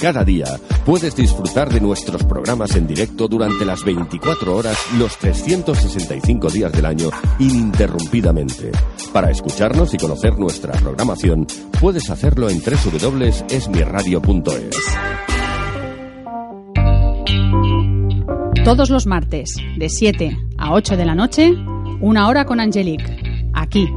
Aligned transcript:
Cada 0.00 0.22
día 0.22 0.46
puedes 0.86 1.16
disfrutar 1.16 1.72
de 1.72 1.80
nuestros 1.80 2.22
programas 2.22 2.76
en 2.76 2.86
directo 2.86 3.26
durante 3.26 3.64
las 3.64 3.84
24 3.84 4.56
horas, 4.56 4.78
los 4.96 5.18
365 5.18 6.50
días 6.50 6.70
del 6.70 6.86
año, 6.86 7.10
ininterrumpidamente. 7.40 8.70
Para 9.12 9.32
escucharnos 9.32 9.92
y 9.94 9.96
conocer 9.96 10.38
nuestra 10.38 10.74
programación, 10.74 11.48
puedes 11.80 12.08
hacerlo 12.10 12.48
en 12.48 12.60
www.esmiradio.es. 12.60 14.76
Todos 18.64 18.90
los 18.90 19.06
martes, 19.06 19.56
de 19.76 19.88
7 19.88 20.38
a 20.58 20.74
8 20.74 20.96
de 20.96 21.06
la 21.06 21.16
noche, 21.16 21.52
una 22.00 22.28
hora 22.28 22.44
con 22.44 22.60
Angelique, 22.60 23.16
aquí, 23.52 23.88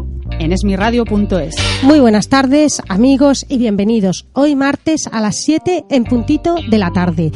en 0.41 0.53
esmiradio.es. 0.53 1.55
Muy 1.83 1.99
buenas 1.99 2.27
tardes, 2.27 2.81
amigos, 2.87 3.45
y 3.47 3.59
bienvenidos. 3.59 4.25
Hoy 4.33 4.55
martes 4.55 5.07
a 5.11 5.21
las 5.21 5.35
7 5.35 5.85
en 5.89 6.03
puntito 6.03 6.55
de 6.67 6.77
la 6.79 6.91
tarde. 6.91 7.31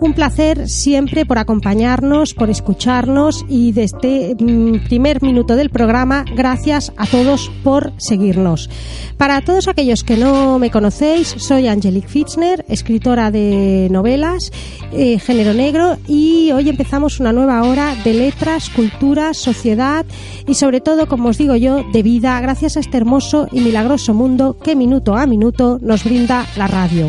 Un 0.00 0.14
placer 0.14 0.66
siempre 0.66 1.26
por 1.26 1.36
acompañarnos, 1.36 2.32
por 2.32 2.48
escucharnos 2.48 3.44
y 3.48 3.72
desde 3.72 4.34
mm, 4.34 4.84
primer 4.84 5.22
minuto 5.22 5.56
del 5.56 5.68
programa, 5.68 6.24
gracias 6.34 6.90
a 6.96 7.06
todos 7.06 7.50
por 7.62 7.92
seguirnos. 7.98 8.70
Para 9.18 9.42
todos 9.42 9.68
aquellos 9.68 10.02
que 10.02 10.16
no 10.16 10.58
me 10.58 10.70
conocéis, 10.70 11.34
soy 11.36 11.68
Angelique 11.68 12.08
Fitzner, 12.08 12.64
escritora 12.68 13.30
de 13.30 13.88
novelas, 13.90 14.52
eh, 14.92 15.18
género 15.18 15.52
negro, 15.52 15.98
y 16.08 16.50
hoy 16.52 16.70
empezamos 16.70 17.20
una 17.20 17.34
nueva 17.34 17.62
hora 17.62 17.94
de 18.02 18.14
letras, 18.14 18.70
cultura, 18.70 19.34
sociedad 19.34 20.06
y 20.46 20.54
sobre 20.54 20.80
todo, 20.80 21.08
como 21.08 21.28
os 21.28 21.36
digo 21.36 21.56
yo, 21.56 21.84
de 21.92 22.02
vida, 22.02 22.38
gracias 22.50 22.76
a 22.76 22.80
este 22.80 22.96
hermoso 22.96 23.46
y 23.52 23.60
milagroso 23.60 24.12
mundo 24.12 24.56
que 24.60 24.74
minuto 24.74 25.14
a 25.14 25.24
minuto 25.24 25.78
nos 25.80 26.02
brinda 26.02 26.44
la 26.56 26.66
radio. 26.66 27.06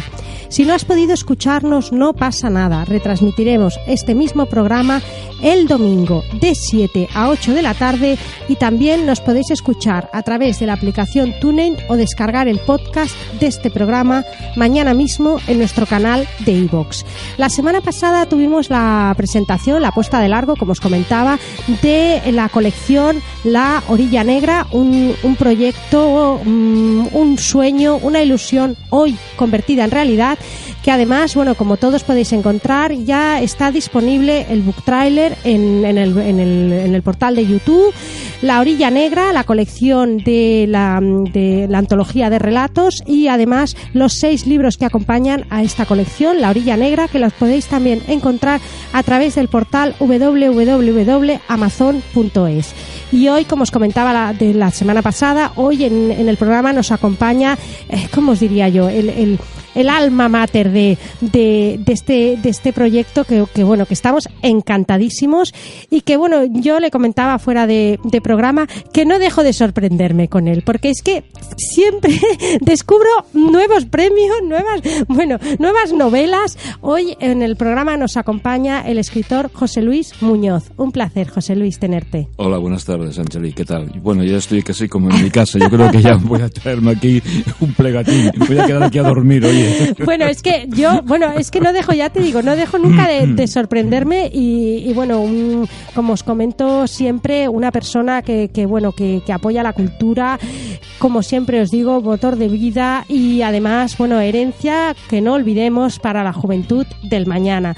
Si 0.51 0.65
no 0.65 0.73
has 0.73 0.83
podido 0.83 1.13
escucharnos, 1.13 1.93
no 1.93 2.11
pasa 2.11 2.49
nada. 2.49 2.83
Retransmitiremos 2.83 3.79
este 3.87 4.15
mismo 4.15 4.47
programa 4.47 5.01
el 5.41 5.65
domingo 5.65 6.25
de 6.41 6.55
7 6.55 7.07
a 7.13 7.29
8 7.29 7.53
de 7.53 7.61
la 7.61 7.73
tarde 7.73 8.17
y 8.49 8.57
también 8.57 9.05
nos 9.05 9.21
podéis 9.21 9.49
escuchar 9.49 10.09
a 10.11 10.23
través 10.23 10.59
de 10.59 10.67
la 10.67 10.73
aplicación 10.73 11.33
TuneIn 11.39 11.77
o 11.87 11.95
descargar 11.95 12.49
el 12.49 12.59
podcast 12.59 13.15
de 13.39 13.47
este 13.47 13.71
programa 13.71 14.25
mañana 14.57 14.93
mismo 14.93 15.39
en 15.47 15.57
nuestro 15.57 15.85
canal 15.85 16.27
de 16.39 16.51
iVoox. 16.51 17.05
La 17.37 17.49
semana 17.49 17.79
pasada 17.79 18.25
tuvimos 18.25 18.69
la 18.69 19.13
presentación, 19.15 19.81
la 19.81 19.93
puesta 19.93 20.19
de 20.19 20.27
largo, 20.27 20.57
como 20.57 20.73
os 20.73 20.81
comentaba, 20.81 21.39
de 21.81 22.21
la 22.33 22.49
colección 22.49 23.21
La 23.45 23.81
Orilla 23.87 24.25
Negra, 24.25 24.67
un, 24.71 25.15
proyecto, 25.39 26.41
um, 26.45 27.07
un 27.15 27.37
sueño, 27.37 27.95
una 27.95 28.21
ilusión 28.21 28.75
hoy 28.89 29.17
convertida 29.37 29.85
en 29.85 29.91
realidad 29.91 30.37
que 30.83 30.91
además, 30.91 31.35
bueno, 31.35 31.55
como 31.55 31.77
todos 31.77 32.03
podéis 32.03 32.33
encontrar, 32.33 32.93
ya 32.93 33.41
está 33.41 33.71
disponible 33.71 34.45
el 34.49 34.61
book 34.61 34.83
trailer 34.83 35.37
en, 35.43 35.85
el, 35.85 36.17
en, 36.17 36.39
el, 36.39 36.73
en 36.73 36.95
el 36.95 37.01
portal 37.01 37.35
de 37.35 37.45
YouTube. 37.45 37.93
La 38.41 38.59
Orilla 38.59 38.89
Negra, 38.89 39.31
la 39.33 39.43
colección 39.43 40.17
de 40.17 40.65
la, 40.67 40.99
de 41.01 41.67
la 41.69 41.77
antología 41.77 42.31
de 42.31 42.39
relatos 42.39 43.03
y 43.05 43.27
además 43.27 43.77
los 43.93 44.13
seis 44.13 44.47
libros 44.47 44.77
que 44.77 44.85
acompañan 44.85 45.45
a 45.51 45.61
esta 45.61 45.85
colección, 45.85 46.41
La 46.41 46.49
Orilla 46.49 46.75
Negra, 46.75 47.07
que 47.07 47.19
los 47.19 47.33
podéis 47.33 47.67
también 47.67 48.01
encontrar 48.07 48.59
a 48.93 49.03
través 49.03 49.35
del 49.35 49.47
portal 49.47 49.93
www.amazon.es. 49.99 52.73
Y 53.11 53.27
hoy, 53.27 53.45
como 53.45 53.61
os 53.63 53.71
comentaba 53.71 54.13
la, 54.13 54.33
de 54.33 54.55
la 54.55 54.71
semana 54.71 55.03
pasada, 55.03 55.51
hoy 55.55 55.85
en, 55.85 56.11
en 56.11 56.27
el 56.27 56.37
programa 56.37 56.73
nos 56.73 56.91
acompaña, 56.91 57.59
eh, 57.89 58.07
¿cómo 58.13 58.31
os 58.31 58.39
diría 58.39 58.69
yo? 58.69 58.89
el 58.89 59.37
el 59.75 59.89
alma 59.89 60.29
mater 60.29 60.71
de, 60.71 60.97
de, 61.21 61.79
este, 61.87 62.37
de 62.41 62.49
este 62.49 62.73
proyecto 62.73 63.23
que, 63.23 63.45
que, 63.53 63.63
bueno, 63.63 63.85
que 63.85 63.93
estamos 63.93 64.29
encantadísimos 64.41 65.53
y 65.89 66.01
que, 66.01 66.17
bueno, 66.17 66.45
yo 66.45 66.79
le 66.79 66.91
comentaba 66.91 67.39
fuera 67.39 67.67
de, 67.67 67.99
de, 68.03 68.21
programa 68.21 68.67
que 68.93 69.05
no 69.05 69.19
dejo 69.19 69.43
de 69.43 69.53
sorprenderme 69.53 70.27
con 70.27 70.47
él, 70.47 70.63
porque 70.65 70.89
es 70.89 71.01
que 71.01 71.23
siempre 71.57 72.19
descubro 72.61 73.09
nuevos 73.33 73.85
premios, 73.85 74.37
nuevas, 74.43 74.81
bueno, 75.07 75.37
nuevas 75.59 75.93
novelas. 75.93 76.57
Hoy 76.81 77.17
en 77.19 77.41
el 77.41 77.55
programa 77.55 77.97
nos 77.97 78.17
acompaña 78.17 78.81
el 78.81 78.97
escritor 78.97 79.51
José 79.53 79.81
Luis 79.81 80.21
Muñoz. 80.21 80.71
Un 80.77 80.91
placer, 80.91 81.29
José 81.29 81.55
Luis, 81.55 81.79
tenerte. 81.79 82.27
Hola, 82.37 82.57
buenas 82.57 82.85
tardes, 82.85 83.17
Angeli, 83.17 83.53
¿qué 83.53 83.65
tal? 83.65 83.91
Bueno, 84.01 84.23
ya 84.23 84.37
estoy 84.37 84.61
casi 84.61 84.87
como 84.87 85.09
en 85.09 85.23
mi 85.23 85.29
casa, 85.29 85.57
yo 85.59 85.69
creo 85.69 85.89
que 85.91 86.01
ya 86.01 86.15
voy 86.15 86.41
a 86.41 86.49
traerme 86.49 86.91
aquí 86.91 87.21
un 87.59 87.73
plegatín, 87.73 88.31
voy 88.47 88.59
a 88.59 88.65
quedar 88.65 88.83
aquí 88.83 88.99
a 88.99 89.03
dormir 89.03 89.45
hoy. 89.45 89.60
Bueno, 90.05 90.25
es 90.25 90.41
que 90.41 90.67
yo, 90.69 91.01
bueno, 91.03 91.31
es 91.37 91.51
que 91.51 91.61
no 91.61 91.73
dejo, 91.73 91.93
ya 91.93 92.09
te 92.09 92.21
digo, 92.21 92.41
no 92.41 92.55
dejo 92.55 92.77
nunca 92.77 93.07
de, 93.07 93.27
de 93.27 93.47
sorprenderme 93.47 94.29
y, 94.33 94.91
bueno, 94.93 95.21
un, 95.21 95.67
como 95.95 96.13
os 96.13 96.23
comento 96.23 96.87
siempre, 96.87 97.47
una 97.47 97.71
persona 97.71 98.21
que, 98.21 98.49
que 98.49 98.65
bueno, 98.65 98.91
que, 98.91 99.21
apoya 99.31 99.63
la 99.63 99.73
cultura, 99.73 100.39
como 100.99 101.23
siempre 101.23 101.61
os 101.61 101.71
digo, 101.71 102.01
motor 102.01 102.35
de 102.35 102.49
vida 102.49 103.05
y 103.07 103.41
además, 103.41 103.97
bueno, 103.97 104.19
herencia 104.19 104.95
que 105.09 105.21
no 105.21 105.33
olvidemos 105.33 105.99
para 105.99 106.23
la 106.23 106.33
juventud 106.33 106.85
del 107.03 107.27
mañana. 107.27 107.75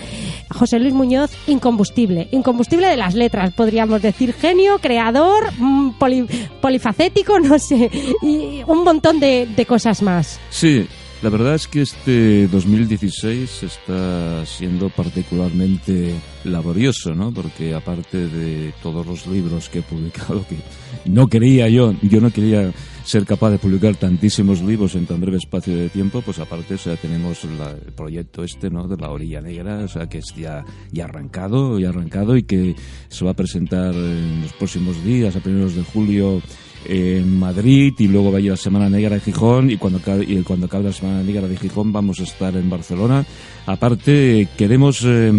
José 0.50 0.80
Luis 0.80 0.94
Muñoz, 0.94 1.32
incombustible, 1.48 2.28
incombustible 2.32 2.88
de 2.88 2.98
las 2.98 3.14
letras, 3.14 3.54
podríamos 3.54 4.02
decir, 4.02 4.34
genio, 4.34 4.80
creador, 4.80 5.52
poli, 6.00 6.26
polifacético, 6.62 7.40
no 7.40 7.60
sé, 7.60 7.92
y 8.22 8.64
un 8.66 8.84
montón 8.84 9.20
de, 9.20 9.48
de 9.56 9.66
cosas 9.66 10.02
más. 10.02 10.40
Sí, 10.50 10.88
la 11.24 11.30
verdad 11.30 11.56
es 11.56 11.70
que 11.70 11.82
este 11.82 12.50
2016 12.50 13.64
está 13.64 14.46
siendo 14.46 14.90
particularmente 14.90 16.14
laborioso, 16.44 17.16
¿no? 17.16 17.32
Porque 17.32 17.74
aparte 17.74 18.28
de 18.28 18.74
todos 18.84 19.08
los 19.08 19.26
libros 19.28 19.70
que 19.70 19.80
he 19.80 19.82
publicado, 19.84 20.46
que 20.46 20.58
no 21.06 21.28
quería 21.28 21.70
yo, 21.70 21.96
yo 22.02 22.20
no 22.20 22.30
quería 22.30 22.74
ser 23.06 23.26
capaz 23.26 23.52
de 23.52 23.58
publicar 23.58 23.96
tantísimos 23.96 24.62
libros 24.62 24.96
en 24.96 25.06
tan 25.06 25.22
breve 25.22 25.38
espacio 25.38 25.78
de 25.78 25.88
tiempo, 25.88 26.22
pues 26.22 26.40
aparte, 26.40 26.74
o 26.74 26.78
sea, 26.78 26.98
tenemos 26.98 27.46
la, 27.58 27.72
el 27.72 27.94
proyecto 27.94 28.44
este, 28.44 28.70
¿no? 28.70 28.90
De 28.90 28.98
la 28.98 29.10
orilla 29.10 29.40
negra, 29.40 29.78
o 29.78 29.88
sea, 29.88 30.08
que 30.08 30.18
es 30.18 30.26
ya, 30.36 30.66
ya 30.92 31.06
arrancado, 31.06 31.80
ya 31.80 31.90
arrancado 31.90 32.36
y 32.36 32.44
que 32.44 32.76
se 33.08 33.24
va 33.24 33.32
a 33.32 33.36
presentar 33.36 33.96
en 33.96 34.42
los 34.42 34.52
próximos 34.52 35.02
días, 35.06 35.38
a 35.38 35.40
primeros 35.40 35.74
de 35.74 35.84
julio, 35.84 36.42
en 36.86 37.40
Madrid 37.40 37.94
y 37.98 38.08
luego 38.08 38.32
va 38.32 38.38
a 38.38 38.42
ir 38.42 38.52
la 38.52 38.58
Semana 38.58 38.90
Negra 38.90 39.16
de 39.16 39.22
Gijón 39.22 39.72
y 39.72 39.78
cuando, 39.78 40.00
y 40.22 40.42
cuando 40.44 40.66
acabe 40.66 40.86
la 40.86 40.94
Semana 40.94 41.24
Negra 41.24 41.48
de 41.48 41.58
Gijón 41.58 41.92
vamos 41.92 42.20
a 42.20 42.24
estar 42.24 42.56
en 42.56 42.70
Barcelona. 42.70 43.26
Aparte, 43.66 44.50
queremos, 44.58 45.04
eh, 45.06 45.32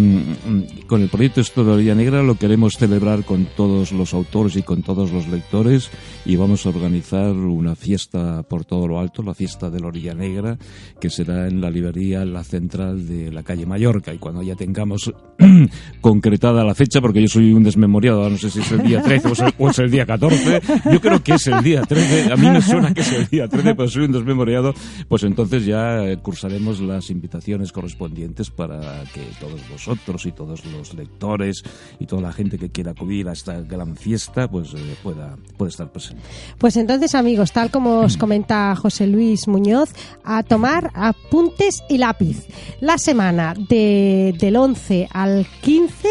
con 0.87 1.01
el 1.03 1.09
proyecto 1.09 1.43
Orilla 1.57 1.93
Negra, 1.93 2.23
lo 2.23 2.35
queremos 2.35 2.75
celebrar 2.75 3.23
con 3.23 3.45
todos 3.55 3.91
los 3.91 4.15
autores 4.15 4.55
y 4.55 4.63
con 4.63 4.81
todos 4.81 5.11
los 5.11 5.27
lectores 5.27 5.91
y 6.25 6.35
vamos 6.35 6.65
a 6.65 6.69
organizar 6.69 7.33
una 7.33 7.75
fiesta 7.75 8.41
por 8.41 8.65
todo 8.65 8.87
lo 8.87 8.99
alto, 8.99 9.21
la 9.21 9.35
fiesta 9.35 9.69
de 9.69 9.79
la 9.79 9.87
Orilla 9.87 10.15
Negra, 10.15 10.57
que 10.99 11.11
será 11.11 11.47
en 11.47 11.61
la 11.61 11.69
librería 11.69 12.25
La 12.25 12.43
Central 12.43 13.07
de 13.07 13.31
la 13.31 13.43
calle 13.43 13.67
Mallorca. 13.67 14.11
Y 14.11 14.17
cuando 14.17 14.41
ya 14.41 14.55
tengamos 14.55 15.13
concretada 16.01 16.63
la 16.63 16.73
fecha, 16.73 17.01
porque 17.01 17.21
yo 17.21 17.27
soy 17.27 17.53
un 17.53 17.63
desmemoriado, 17.63 18.27
no 18.27 18.37
sé 18.37 18.49
si 18.49 18.59
es 18.59 18.71
el 18.71 18.81
día 18.81 19.03
13 19.03 19.27
o 19.27 19.31
es 19.33 19.39
el, 19.39 19.53
o 19.59 19.69
es 19.69 19.79
el 19.79 19.91
día 19.91 20.05
14, 20.05 20.61
yo 20.91 20.99
creo 20.99 21.21
que 21.21 21.34
es 21.35 21.47
el 21.47 21.63
día 21.63 21.81
13, 21.81 22.31
a 22.31 22.35
mí 22.35 22.49
me 22.49 22.61
suena 22.61 22.93
que 22.93 23.01
es 23.01 23.11
el 23.11 23.27
día 23.27 23.47
13, 23.47 23.75
pero 23.75 23.89
soy 23.89 24.05
un 24.05 24.11
desmemoriado, 24.11 24.73
pues 25.07 25.23
entonces 25.23 25.65
ya 25.65 26.15
cursaremos 26.21 26.79
las 26.79 27.09
invitaciones 27.09 27.71
correspondientes 27.71 28.49
para 28.49 29.03
que 29.13 29.21
todos 29.39 29.61
vosotros 29.69 30.25
y 30.25 30.31
todos 30.31 30.65
los 30.65 30.93
lectores 30.93 31.63
y 31.99 32.05
toda 32.05 32.21
la 32.21 32.33
gente 32.33 32.57
que 32.57 32.69
quiera 32.69 32.91
acudir 32.91 33.27
a 33.27 33.33
esta 33.33 33.61
gran 33.61 33.95
fiesta, 33.95 34.49
pues 34.49 34.73
eh, 34.73 34.95
pueda, 35.03 35.37
pueda 35.57 35.69
estar 35.69 35.91
presente. 35.91 36.23
Pues 36.57 36.77
entonces, 36.77 37.15
amigos, 37.15 37.51
tal 37.51 37.71
como 37.71 37.99
os 38.01 38.17
comenta 38.17 38.75
José 38.75 39.07
Luis 39.07 39.47
Muñoz, 39.47 39.89
a 40.23 40.43
tomar 40.43 40.91
apuntes 40.93 41.83
y 41.89 41.97
lápiz. 41.97 42.47
La 42.81 42.97
semana 42.97 43.53
de, 43.69 44.35
del 44.39 44.55
11 44.55 45.09
al 45.11 45.45
15 45.61 46.07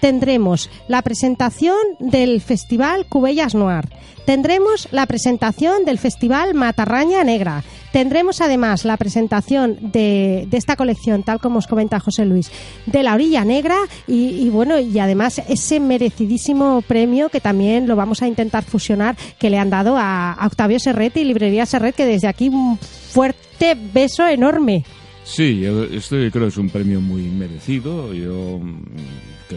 tendremos 0.00 0.70
la 0.88 1.02
presentación 1.02 1.76
del 1.98 2.40
Festival 2.40 3.06
Cubellas 3.06 3.54
Noir, 3.54 3.88
tendremos 4.30 4.86
la 4.92 5.06
presentación 5.06 5.84
del 5.84 5.98
Festival 5.98 6.54
Matarraña 6.54 7.24
Negra, 7.24 7.64
tendremos 7.92 8.40
además 8.40 8.84
la 8.84 8.96
presentación 8.96 9.90
de, 9.90 10.46
esta 10.52 10.76
colección, 10.76 11.24
tal 11.24 11.40
como 11.40 11.58
os 11.58 11.66
comenta 11.66 11.98
José 11.98 12.26
Luis, 12.26 12.48
de 12.86 13.02
la 13.02 13.14
Orilla 13.14 13.44
Negra 13.44 13.76
y, 14.06 14.48
bueno, 14.50 14.78
y 14.78 14.96
además 15.00 15.42
ese 15.48 15.80
merecidísimo 15.80 16.80
premio 16.82 17.28
que 17.28 17.40
también 17.40 17.88
lo 17.88 17.96
vamos 17.96 18.22
a 18.22 18.28
intentar 18.28 18.62
fusionar 18.62 19.16
que 19.36 19.50
le 19.50 19.58
han 19.58 19.68
dado 19.68 19.96
a, 19.98 20.38
Octavio 20.46 20.78
Serret 20.78 21.16
y 21.16 21.24
Librería 21.24 21.66
Serret, 21.66 21.96
que 21.96 22.06
desde 22.06 22.28
aquí 22.28 22.50
un 22.50 22.78
fuerte 22.78 23.76
beso 23.92 24.28
enorme. 24.28 24.84
Sí, 25.24 25.64
esto 25.90 26.16
yo 26.16 26.30
creo 26.30 26.44
que 26.44 26.50
es 26.50 26.56
un 26.56 26.70
premio 26.70 27.00
muy 27.00 27.22
merecido. 27.22 28.14
Yo, 28.14 28.60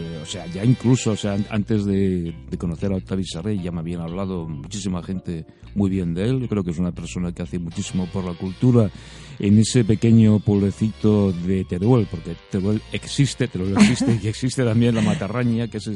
mm, 0.00 0.22
o 0.22 0.26
sea, 0.26 0.46
ya 0.46 0.64
incluso, 0.64 1.12
o 1.12 1.16
sea, 1.16 1.36
antes 1.50 1.84
de, 1.84 2.34
conocer 2.58 2.92
a 2.92 2.96
Octavio 2.96 3.24
Sarrey 3.26 3.62
ya 3.62 3.72
me 3.72 3.80
habían 3.80 4.00
hablado 4.00 4.46
muchísima 4.48 5.02
gente 5.02 5.44
muy 5.74 5.90
bien 5.90 6.14
de 6.14 6.28
él. 6.28 6.40
Yo 6.40 6.48
creo 6.48 6.64
que 6.64 6.70
es 6.70 6.78
una 6.78 6.92
persona 6.92 7.32
que 7.32 7.42
hace 7.42 7.58
muchísimo 7.58 8.06
por 8.06 8.24
la 8.24 8.34
cultura 8.34 8.90
en 9.38 9.58
ese 9.58 9.84
pequeño 9.84 10.38
pueblecito 10.40 11.32
de 11.32 11.64
Teruel, 11.64 12.06
porque 12.10 12.36
Teruel 12.50 12.80
existe, 12.92 13.48
Teruel 13.48 13.76
existe 13.76 14.18
y 14.22 14.28
existe 14.28 14.64
también 14.64 14.94
la 14.94 15.02
Matarraña, 15.02 15.68
que 15.68 15.78
es 15.78 15.90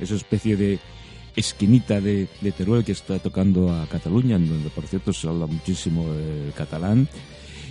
esa 0.00 0.14
especie 0.14 0.56
de 0.56 0.78
esquinita 1.36 2.00
de, 2.00 2.28
de, 2.40 2.52
Teruel 2.52 2.84
que 2.84 2.92
está 2.92 3.18
tocando 3.18 3.72
a 3.72 3.86
Cataluña, 3.86 4.36
en 4.36 4.48
donde 4.48 4.68
por 4.70 4.86
cierto 4.86 5.12
se 5.12 5.28
habla 5.28 5.46
muchísimo 5.46 6.04
el 6.12 6.52
catalán. 6.54 7.08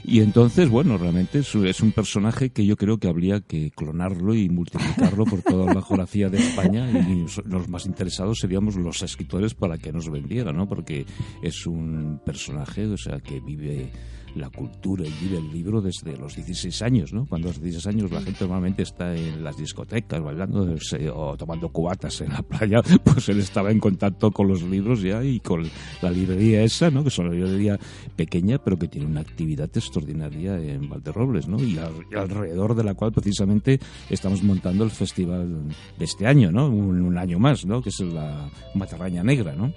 Y 0.03 0.21
entonces, 0.21 0.69
bueno, 0.69 0.97
realmente 0.97 1.39
es, 1.39 1.81
un 1.81 1.91
personaje 1.91 2.49
que 2.51 2.65
yo 2.65 2.75
creo 2.75 2.97
que 2.97 3.07
habría 3.07 3.41
que 3.41 3.71
clonarlo 3.71 4.33
y 4.33 4.49
multiplicarlo 4.49 5.25
por 5.25 5.41
toda 5.41 5.73
la 5.73 5.81
geografía 5.81 6.29
de 6.29 6.37
España 6.37 6.89
y 6.89 7.25
los 7.45 7.69
más 7.69 7.85
interesados 7.85 8.39
seríamos 8.39 8.75
los 8.75 9.01
escritores 9.01 9.53
para 9.53 9.77
que 9.77 9.91
nos 9.91 10.09
vendiera, 10.09 10.51
¿no? 10.51 10.67
Porque 10.67 11.05
es 11.41 11.65
un 11.65 12.21
personaje, 12.25 12.85
o 12.87 12.97
sea, 12.97 13.19
que 13.19 13.39
vive 13.39 13.91
la 14.35 14.49
cultura 14.49 15.05
y 15.05 15.13
vive 15.21 15.37
el 15.37 15.51
libro 15.51 15.81
desde 15.81 16.17
los 16.17 16.35
16 16.35 16.81
años, 16.81 17.13
¿no? 17.13 17.25
Cuando 17.25 17.49
a 17.49 17.51
los 17.51 17.61
16 17.61 17.95
años 17.95 18.11
la 18.11 18.21
gente 18.21 18.41
normalmente 18.41 18.83
está 18.83 19.15
en 19.15 19.43
las 19.43 19.57
discotecas 19.57 20.21
bailando 20.21 20.75
o 21.13 21.37
tomando 21.37 21.69
cubatas 21.69 22.21
en 22.21 22.29
la 22.29 22.41
playa, 22.41 22.81
pues 23.03 23.29
él 23.29 23.39
estaba 23.39 23.71
en 23.71 23.79
contacto 23.79 24.31
con 24.31 24.47
los 24.47 24.61
libros 24.63 25.01
ya 25.01 25.23
y 25.23 25.39
con 25.39 25.69
la 26.01 26.11
librería 26.11 26.63
esa, 26.63 26.89
¿no? 26.89 27.03
Que 27.03 27.09
es 27.09 27.17
una 27.17 27.31
librería 27.31 27.79
pequeña 28.15 28.57
pero 28.57 28.77
que 28.77 28.87
tiene 28.87 29.07
una 29.07 29.21
actividad 29.21 29.69
extraordinaria 29.73 30.57
en 30.57 30.89
Valderrobles, 30.89 31.47
¿no? 31.47 31.61
Y, 31.61 31.77
alrededor 32.15 32.75
de 32.75 32.83
la 32.83 32.93
cual 32.93 33.11
precisamente 33.11 33.79
estamos 34.09 34.43
montando 34.43 34.83
el 34.83 34.91
festival 34.91 35.67
de 35.97 36.05
este 36.05 36.27
año, 36.27 36.51
¿no? 36.51 36.67
Un, 36.67 37.17
año 37.17 37.39
más, 37.39 37.65
¿no? 37.65 37.81
Que 37.81 37.89
es 37.89 37.99
la 37.99 38.49
Matarraña 38.75 39.23
Negra, 39.23 39.53
¿no? 39.53 39.73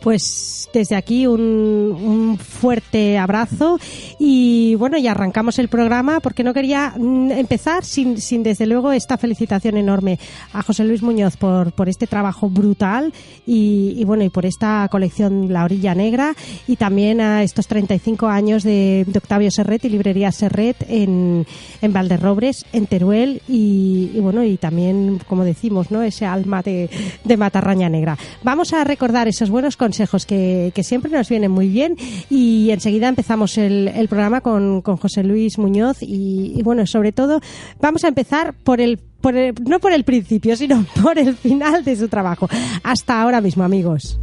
Pues 0.00 0.68
desde 0.72 0.96
aquí 0.96 1.26
un, 1.26 1.40
un 1.40 2.38
fuerte 2.38 3.18
abrazo 3.18 3.78
y 4.18 4.74
bueno, 4.76 4.98
ya 4.98 5.12
arrancamos 5.12 5.58
el 5.58 5.68
programa 5.68 6.20
porque 6.20 6.44
no 6.44 6.54
quería 6.54 6.94
mm, 6.96 7.30
empezar 7.32 7.84
sin, 7.84 8.20
sin 8.20 8.42
desde 8.42 8.66
luego 8.66 8.92
esta 8.92 9.18
felicitación 9.18 9.76
enorme 9.76 10.18
a 10.52 10.62
José 10.62 10.84
Luis 10.84 11.02
Muñoz 11.02 11.36
por, 11.36 11.72
por 11.72 11.88
este 11.88 12.06
trabajo 12.06 12.48
brutal 12.48 13.12
y, 13.46 14.04
bueno, 14.04 14.24
y 14.24 14.30
por 14.30 14.46
esta 14.46 14.88
colección 14.90 15.52
La 15.52 15.64
Orilla 15.64 15.94
Negra 15.94 16.34
y 16.66 16.76
también 16.76 17.20
a 17.20 17.42
estos 17.42 17.66
35 17.66 18.26
años 18.26 18.62
de, 18.62 19.06
Octavio 19.16 19.50
Serret 19.50 19.84
y 19.84 19.88
Librería 19.88 20.30
Serret 20.30 20.76
en, 20.88 21.46
en 21.80 21.92
Valderrobres, 21.92 22.66
en 22.72 22.86
Teruel 22.86 23.42
y, 23.48 24.18
bueno, 24.20 24.44
y 24.44 24.56
también, 24.56 25.20
como 25.26 25.44
decimos, 25.44 25.90
¿no? 25.90 26.02
ese 26.02 26.26
alma 26.26 26.62
de, 26.62 26.90
de 27.24 27.36
Matarraña 27.36 27.88
Negra. 27.88 28.16
Vamos 28.42 28.72
a 28.72 28.84
recordar 28.84 29.26
esos 29.26 29.50
buenos 29.50 29.76
consejos 29.76 30.26
que, 30.26 30.72
que 30.74 30.82
siempre 30.82 31.10
nos 31.10 31.28
vienen 31.28 31.50
muy 31.50 31.68
bien 31.68 31.96
y 32.30 32.70
enseguida 32.70 33.08
empezamos 33.08 33.58
el, 33.58 33.85
el, 33.88 34.08
programa 34.08 34.40
con, 34.40 34.82
con, 34.82 34.96
José 34.96 35.22
Luis 35.22 35.58
Muñoz 35.58 35.98
y, 36.00 36.60
bueno, 36.62 36.86
sobre 36.86 37.12
todo 37.12 37.40
vamos 37.80 38.04
a 38.04 38.08
empezar 38.08 38.54
por 38.54 38.80
el, 38.80 38.98
por 39.20 39.36
el, 39.36 39.54
no 39.66 39.78
por 39.80 39.92
el 39.92 40.04
principio, 40.04 40.56
sino 40.56 40.84
por 41.02 41.18
el 41.18 41.36
final 41.36 41.84
de 41.84 41.96
su 41.96 42.08
trabajo. 42.08 42.48
Hasta 42.82 43.20
ahora 43.20 43.40
mismo, 43.40 43.64
amigos. 43.64 44.20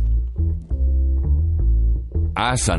¿Has? 2.36 2.70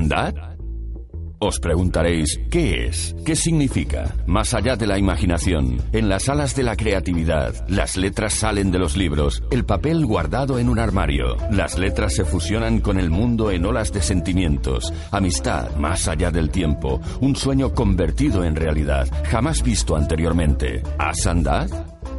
Os 1.47 1.61
preguntaréis, 1.61 2.41
¿qué 2.51 2.87
es? 2.87 3.15
¿Qué 3.23 3.37
significa? 3.37 4.15
Más 4.27 4.55
allá 4.55 4.77
de 4.77 4.87
la 4.87 4.99
imaginación, 4.99 5.77
en 5.93 6.09
las 6.09 6.31
alas 6.31 6.57
de 6.57 6.63
la 6.63 6.75
creatividad, 6.75 7.69
las 7.69 7.99
letras 7.99 8.33
salen 8.33 8.71
de 8.71 8.79
los 8.79 8.97
libros, 8.97 9.43
el 9.51 9.67
papel 9.67 10.07
guardado 10.07 10.59
en 10.59 10.71
un 10.71 10.79
armario. 10.79 11.37
Las 11.51 11.79
letras 11.79 12.15
se 12.15 12.25
fusionan 12.25 12.81
con 12.81 12.99
el 12.99 13.11
mundo 13.11 13.51
en 13.51 13.67
olas 13.67 13.93
de 13.93 14.01
sentimientos, 14.01 14.91
amistad 15.11 15.77
más 15.77 16.09
allá 16.09 16.31
del 16.31 16.49
tiempo, 16.49 17.03
un 17.21 17.37
sueño 17.37 17.75
convertido 17.75 18.43
en 18.43 18.57
realidad, 18.57 19.07
jamás 19.27 19.63
visto 19.63 19.97
anteriormente. 19.97 20.83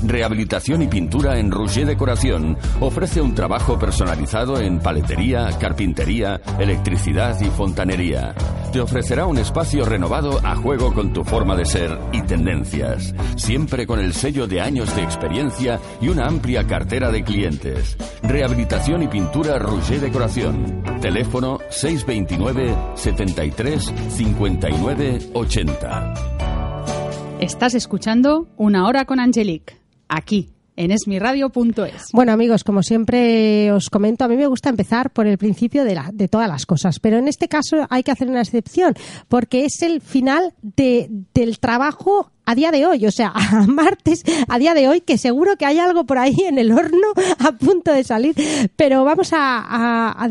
Rehabilitación 0.03 0.81
y 0.81 0.87
pintura 0.87 1.37
en 1.37 1.51
Rouget 1.51 1.85
Decoración 1.85 2.57
ofrece 2.79 3.21
un 3.21 3.35
trabajo 3.35 3.77
personalizado 3.77 4.59
en 4.59 4.79
paletería, 4.79 5.49
carpintería, 5.59 6.41
electricidad 6.59 7.39
y 7.39 7.45
fontanería. 7.45 8.33
Te 8.71 8.79
ofrecerá 8.79 9.25
un 9.25 9.37
espacio 9.37 9.85
renovado 9.85 10.39
a 10.43 10.55
juego 10.55 10.93
con 10.93 11.13
tu 11.13 11.23
forma 11.23 11.55
de 11.55 11.65
ser 11.65 11.99
y 12.11 12.21
tendencias, 12.21 13.13
siempre 13.35 13.85
con 13.85 13.99
el 13.99 14.13
sello 14.13 14.47
de 14.47 14.61
años 14.61 14.95
de 14.95 15.03
experiencia 15.03 15.79
y 16.01 16.07
una 16.07 16.25
amplia 16.25 16.65
cartera 16.65 17.11
de 17.11 17.23
clientes. 17.23 17.97
Rehabilitación 18.23 19.03
y 19.03 19.07
pintura 19.07 19.59
Rouget 19.59 20.01
Decoración. 20.01 20.83
Teléfono 21.01 21.59
629 21.69 22.75
73 22.95 23.93
59 24.09 25.19
80. 25.33 26.50
Estás 27.41 27.73
escuchando 27.73 28.47
Una 28.55 28.85
Hora 28.85 29.05
con 29.05 29.19
Angelique, 29.19 29.75
aquí 30.07 30.51
en 30.75 30.91
esmiradio.es. 30.91 32.09
Bueno, 32.13 32.31
amigos, 32.31 32.63
como 32.63 32.83
siempre 32.83 33.71
os 33.71 33.89
comento, 33.89 34.23
a 34.23 34.27
mí 34.27 34.37
me 34.37 34.45
gusta 34.45 34.69
empezar 34.69 35.09
por 35.09 35.25
el 35.25 35.39
principio 35.39 35.83
de, 35.83 36.27
todas 36.27 36.47
las 36.47 36.67
cosas, 36.67 36.99
pero 36.99 37.17
en 37.17 37.27
este 37.27 37.47
caso 37.47 37.87
hay 37.89 38.03
que 38.03 38.11
hacer 38.11 38.29
una 38.29 38.41
excepción, 38.41 38.93
porque 39.27 39.65
es 39.65 39.81
el 39.81 40.01
final 40.01 40.53
de, 40.61 41.09
del 41.33 41.57
trabajo 41.59 42.31
a 42.45 42.53
día 42.53 42.71
de 42.71 42.85
hoy, 42.85 43.07
o 43.07 43.11
sea, 43.11 43.31
a 43.35 43.65
martes, 43.65 44.23
a 44.47 44.59
día 44.59 44.75
de 44.75 44.87
hoy, 44.87 45.01
que 45.01 45.17
seguro 45.17 45.55
que 45.57 45.65
hay 45.65 45.79
algo 45.79 46.05
por 46.05 46.19
ahí 46.19 46.35
en 46.47 46.59
el 46.59 46.71
horno 46.71 47.07
a 47.39 47.51
punto 47.53 47.91
de 47.91 48.03
salir, 48.03 48.35
pero 48.75 49.03
vamos 49.03 49.33
a, 49.33 50.11
a 50.11 50.27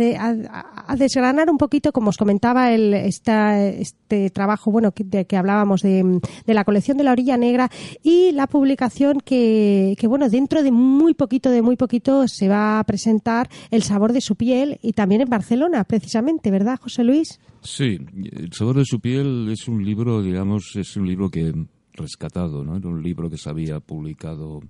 desgranar 0.97 1.51
un 1.51 1.59
poquito, 1.59 1.93
como 1.93 2.11
os 2.11 2.17
comentaba, 2.17 2.73
el, 2.73 2.95
esta, 2.95 3.67
este 3.67 4.31
trabajo, 4.31 4.71
bueno, 4.71 4.93
de 4.97 5.25
que 5.27 5.37
hablábamos 5.37 5.83
de, 5.83 6.21
de, 6.47 6.55
la 6.55 6.65
colección 6.65 6.97
de 6.97 7.05
la 7.05 7.13
orilla 7.13 7.37
negra 7.37 7.71
y 8.03 8.33
la 8.33 8.47
publicación 8.47 9.21
que, 9.21 9.95
que, 9.99 10.07
bueno, 10.07 10.29
dentro 10.29 10.63
de 10.63 10.73
muy 10.73 11.15
poquito, 11.15 11.51
de 11.51 11.63
muy 11.63 11.77
poquito, 11.77 12.27
se 12.29 12.49
va 12.49 12.79
a 12.79 12.85
presentar 12.85 13.49
El 13.71 13.83
sabor 13.83 14.13
de 14.13 14.21
su 14.21 14.37
piel 14.37 14.79
y 14.83 14.93
también 14.93 15.21
en 15.21 15.29
Barcelona, 15.29 15.85
precisamente, 15.85 16.51
¿verdad, 16.51 16.79
José 16.81 17.05
Luis? 17.05 17.41
Sí, 17.63 17.99
El 18.33 18.53
sabor 18.53 18.77
de 18.77 18.85
su 18.85 19.01
piel 19.01 19.49
es 19.51 19.69
un 19.69 19.85
libro, 19.85 20.23
digamos, 20.23 20.77
es 20.77 20.97
un 20.97 21.07
libro 21.07 21.31
que 21.31 21.53
rescatado, 21.93 22.65
¿no? 22.65 22.77
Era 22.77 22.89
un 22.89 23.03
libro 23.03 23.29
que 23.29 23.37
se 23.37 23.51
había 23.51 23.81
publicado 23.81 24.61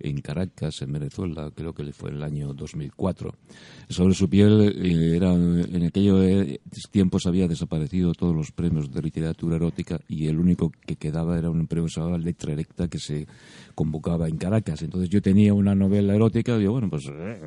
en 0.00 0.20
Caracas, 0.20 0.82
en 0.82 0.92
Venezuela, 0.92 1.50
creo 1.54 1.72
que 1.72 1.92
fue 1.92 2.10
en 2.10 2.16
el 2.16 2.22
año 2.22 2.52
2004. 2.54 3.34
Sobre 3.88 4.14
su 4.14 4.28
piel, 4.28 4.74
eh, 4.76 5.16
era, 5.16 5.32
en 5.32 5.84
aquellos 5.84 6.22
eh, 6.24 6.60
tiempos 6.90 7.26
había 7.26 7.48
desaparecido 7.48 8.12
todos 8.12 8.34
los 8.34 8.52
premios 8.52 8.92
de 8.92 9.02
literatura 9.02 9.56
erótica 9.56 10.00
y 10.08 10.26
el 10.26 10.38
único 10.38 10.70
que 10.86 10.96
quedaba 10.96 11.38
era 11.38 11.50
un 11.50 11.66
premio 11.66 11.88
llamaba 11.88 12.18
Letra 12.18 12.52
Erecta 12.52 12.88
que 12.88 12.98
se 12.98 13.26
convocaba 13.74 14.28
en 14.28 14.36
Caracas. 14.36 14.82
Entonces 14.82 15.08
yo 15.08 15.22
tenía 15.22 15.54
una 15.54 15.74
novela 15.74 16.14
erótica 16.14 16.56
y 16.56 16.60
digo, 16.60 16.72
bueno, 16.72 16.90
pues 16.90 17.06
eh, 17.08 17.40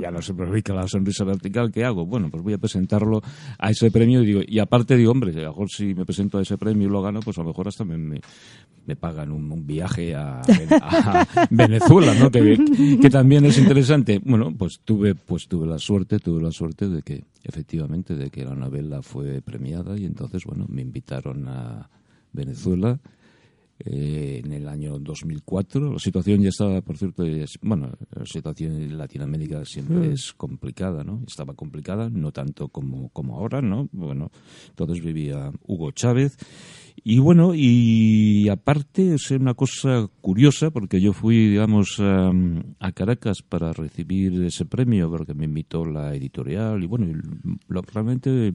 ya 0.00 0.10
no 0.10 0.20
se 0.20 0.34
publica 0.34 0.74
la 0.74 0.86
sonrisa 0.86 1.24
vertical, 1.24 1.72
¿qué 1.72 1.84
hago? 1.84 2.06
Bueno, 2.06 2.28
pues 2.30 2.42
voy 2.42 2.52
a 2.52 2.58
presentarlo 2.58 3.22
a 3.58 3.70
ese 3.70 3.90
premio 3.90 4.22
y 4.22 4.26
digo, 4.26 4.40
y 4.46 4.58
aparte 4.58 4.96
digo, 4.96 5.12
hombre, 5.12 5.32
a 5.32 5.44
lo 5.44 5.48
mejor 5.48 5.70
si 5.70 5.94
me 5.94 6.04
presento 6.04 6.38
a 6.38 6.42
ese 6.42 6.58
premio 6.58 6.88
y 6.88 6.90
lo 6.90 7.02
gano, 7.02 7.20
pues 7.20 7.38
a 7.38 7.42
lo 7.42 7.48
mejor 7.48 7.68
hasta 7.68 7.84
me, 7.84 8.20
pagan 8.96 9.32
un, 9.32 9.66
viaje 9.66 10.14
a, 10.14 10.40
a 10.40 11.26
Venezuela 11.50 12.14
¿no? 12.14 12.30
Que, 12.30 13.10
también 13.10 13.44
es 13.44 13.58
interesante. 13.58 14.20
Bueno, 14.24 14.54
pues 14.56 14.80
tuve, 14.84 15.14
pues 15.14 15.46
tuve 15.48 15.66
la 15.66 15.78
suerte, 15.78 16.18
tuve 16.18 16.42
la 16.42 16.52
suerte 16.52 16.88
de 16.88 17.02
que, 17.02 17.24
efectivamente, 17.42 18.14
de 18.14 18.30
que 18.30 18.44
la 18.44 18.54
novela 18.54 19.02
fue 19.02 19.40
premiada 19.40 19.98
y 19.98 20.04
entonces, 20.04 20.44
bueno, 20.44 20.66
me 20.68 20.82
invitaron 20.82 21.48
a 21.48 21.88
Venezuela. 22.32 22.98
Eh, 23.80 24.40
en 24.44 24.52
el 24.52 24.68
año 24.68 25.00
2004. 25.00 25.94
La 25.94 25.98
situación 25.98 26.40
ya 26.40 26.50
estaba, 26.50 26.80
por 26.80 26.96
cierto, 26.96 27.24
bueno, 27.60 27.90
la 28.14 28.24
situación 28.24 28.80
en 28.80 28.96
Latinoamérica 28.96 29.64
siempre 29.64 29.96
mm. 29.96 30.12
es 30.12 30.32
complicada, 30.32 31.02
¿no? 31.02 31.20
Estaba 31.26 31.54
complicada, 31.54 32.08
no 32.08 32.30
tanto 32.30 32.68
como, 32.68 33.08
como 33.08 33.36
ahora, 33.36 33.60
¿no? 33.60 33.88
Bueno, 33.90 34.30
entonces 34.68 35.04
vivía 35.04 35.50
Hugo 35.66 35.90
Chávez 35.90 36.38
y 37.06 37.18
bueno, 37.18 37.52
y 37.54 38.48
aparte 38.48 39.16
es 39.16 39.30
una 39.30 39.52
cosa 39.52 40.08
curiosa, 40.22 40.70
porque 40.70 41.02
yo 41.02 41.12
fui, 41.12 41.50
digamos, 41.50 42.00
a, 42.00 42.32
Caracas 42.92 43.42
para 43.46 43.74
recibir 43.74 44.42
ese 44.42 44.64
premio, 44.64 45.10
porque 45.10 45.34
me 45.34 45.44
invitó 45.44 45.84
la 45.84 46.14
editorial, 46.14 46.82
y 46.82 46.86
bueno, 46.86 47.06
lo, 47.68 47.82
realmente 47.82 48.54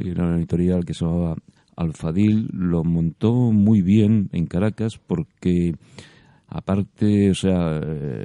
era 0.00 0.24
una 0.24 0.38
editorial 0.38 0.84
que 0.84 0.94
se 0.94 1.04
llamaba 1.04 1.36
Alfadil, 1.76 2.48
lo 2.52 2.82
montó 2.82 3.32
muy 3.52 3.82
bien 3.82 4.30
en 4.32 4.46
Caracas, 4.46 4.98
porque 4.98 5.76
aparte, 6.48 7.30
o 7.30 7.34
sea, 7.36 7.78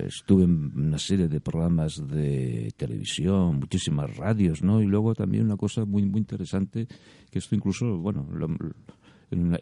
estuve 0.07 0.45
en 0.45 0.71
una 0.75 0.97
serie 0.97 1.27
de 1.27 1.39
programas 1.39 2.01
de 2.07 2.73
televisión, 2.75 3.59
muchísimas 3.59 4.17
radios, 4.17 4.63
¿no? 4.63 4.81
Y 4.81 4.87
luego 4.87 5.13
también 5.13 5.45
una 5.45 5.55
cosa 5.55 5.85
muy, 5.85 6.03
muy 6.03 6.21
interesante, 6.21 6.87
que 7.29 7.37
esto 7.37 7.53
incluso, 7.53 7.99
bueno, 7.99 8.27
lo, 8.33 8.47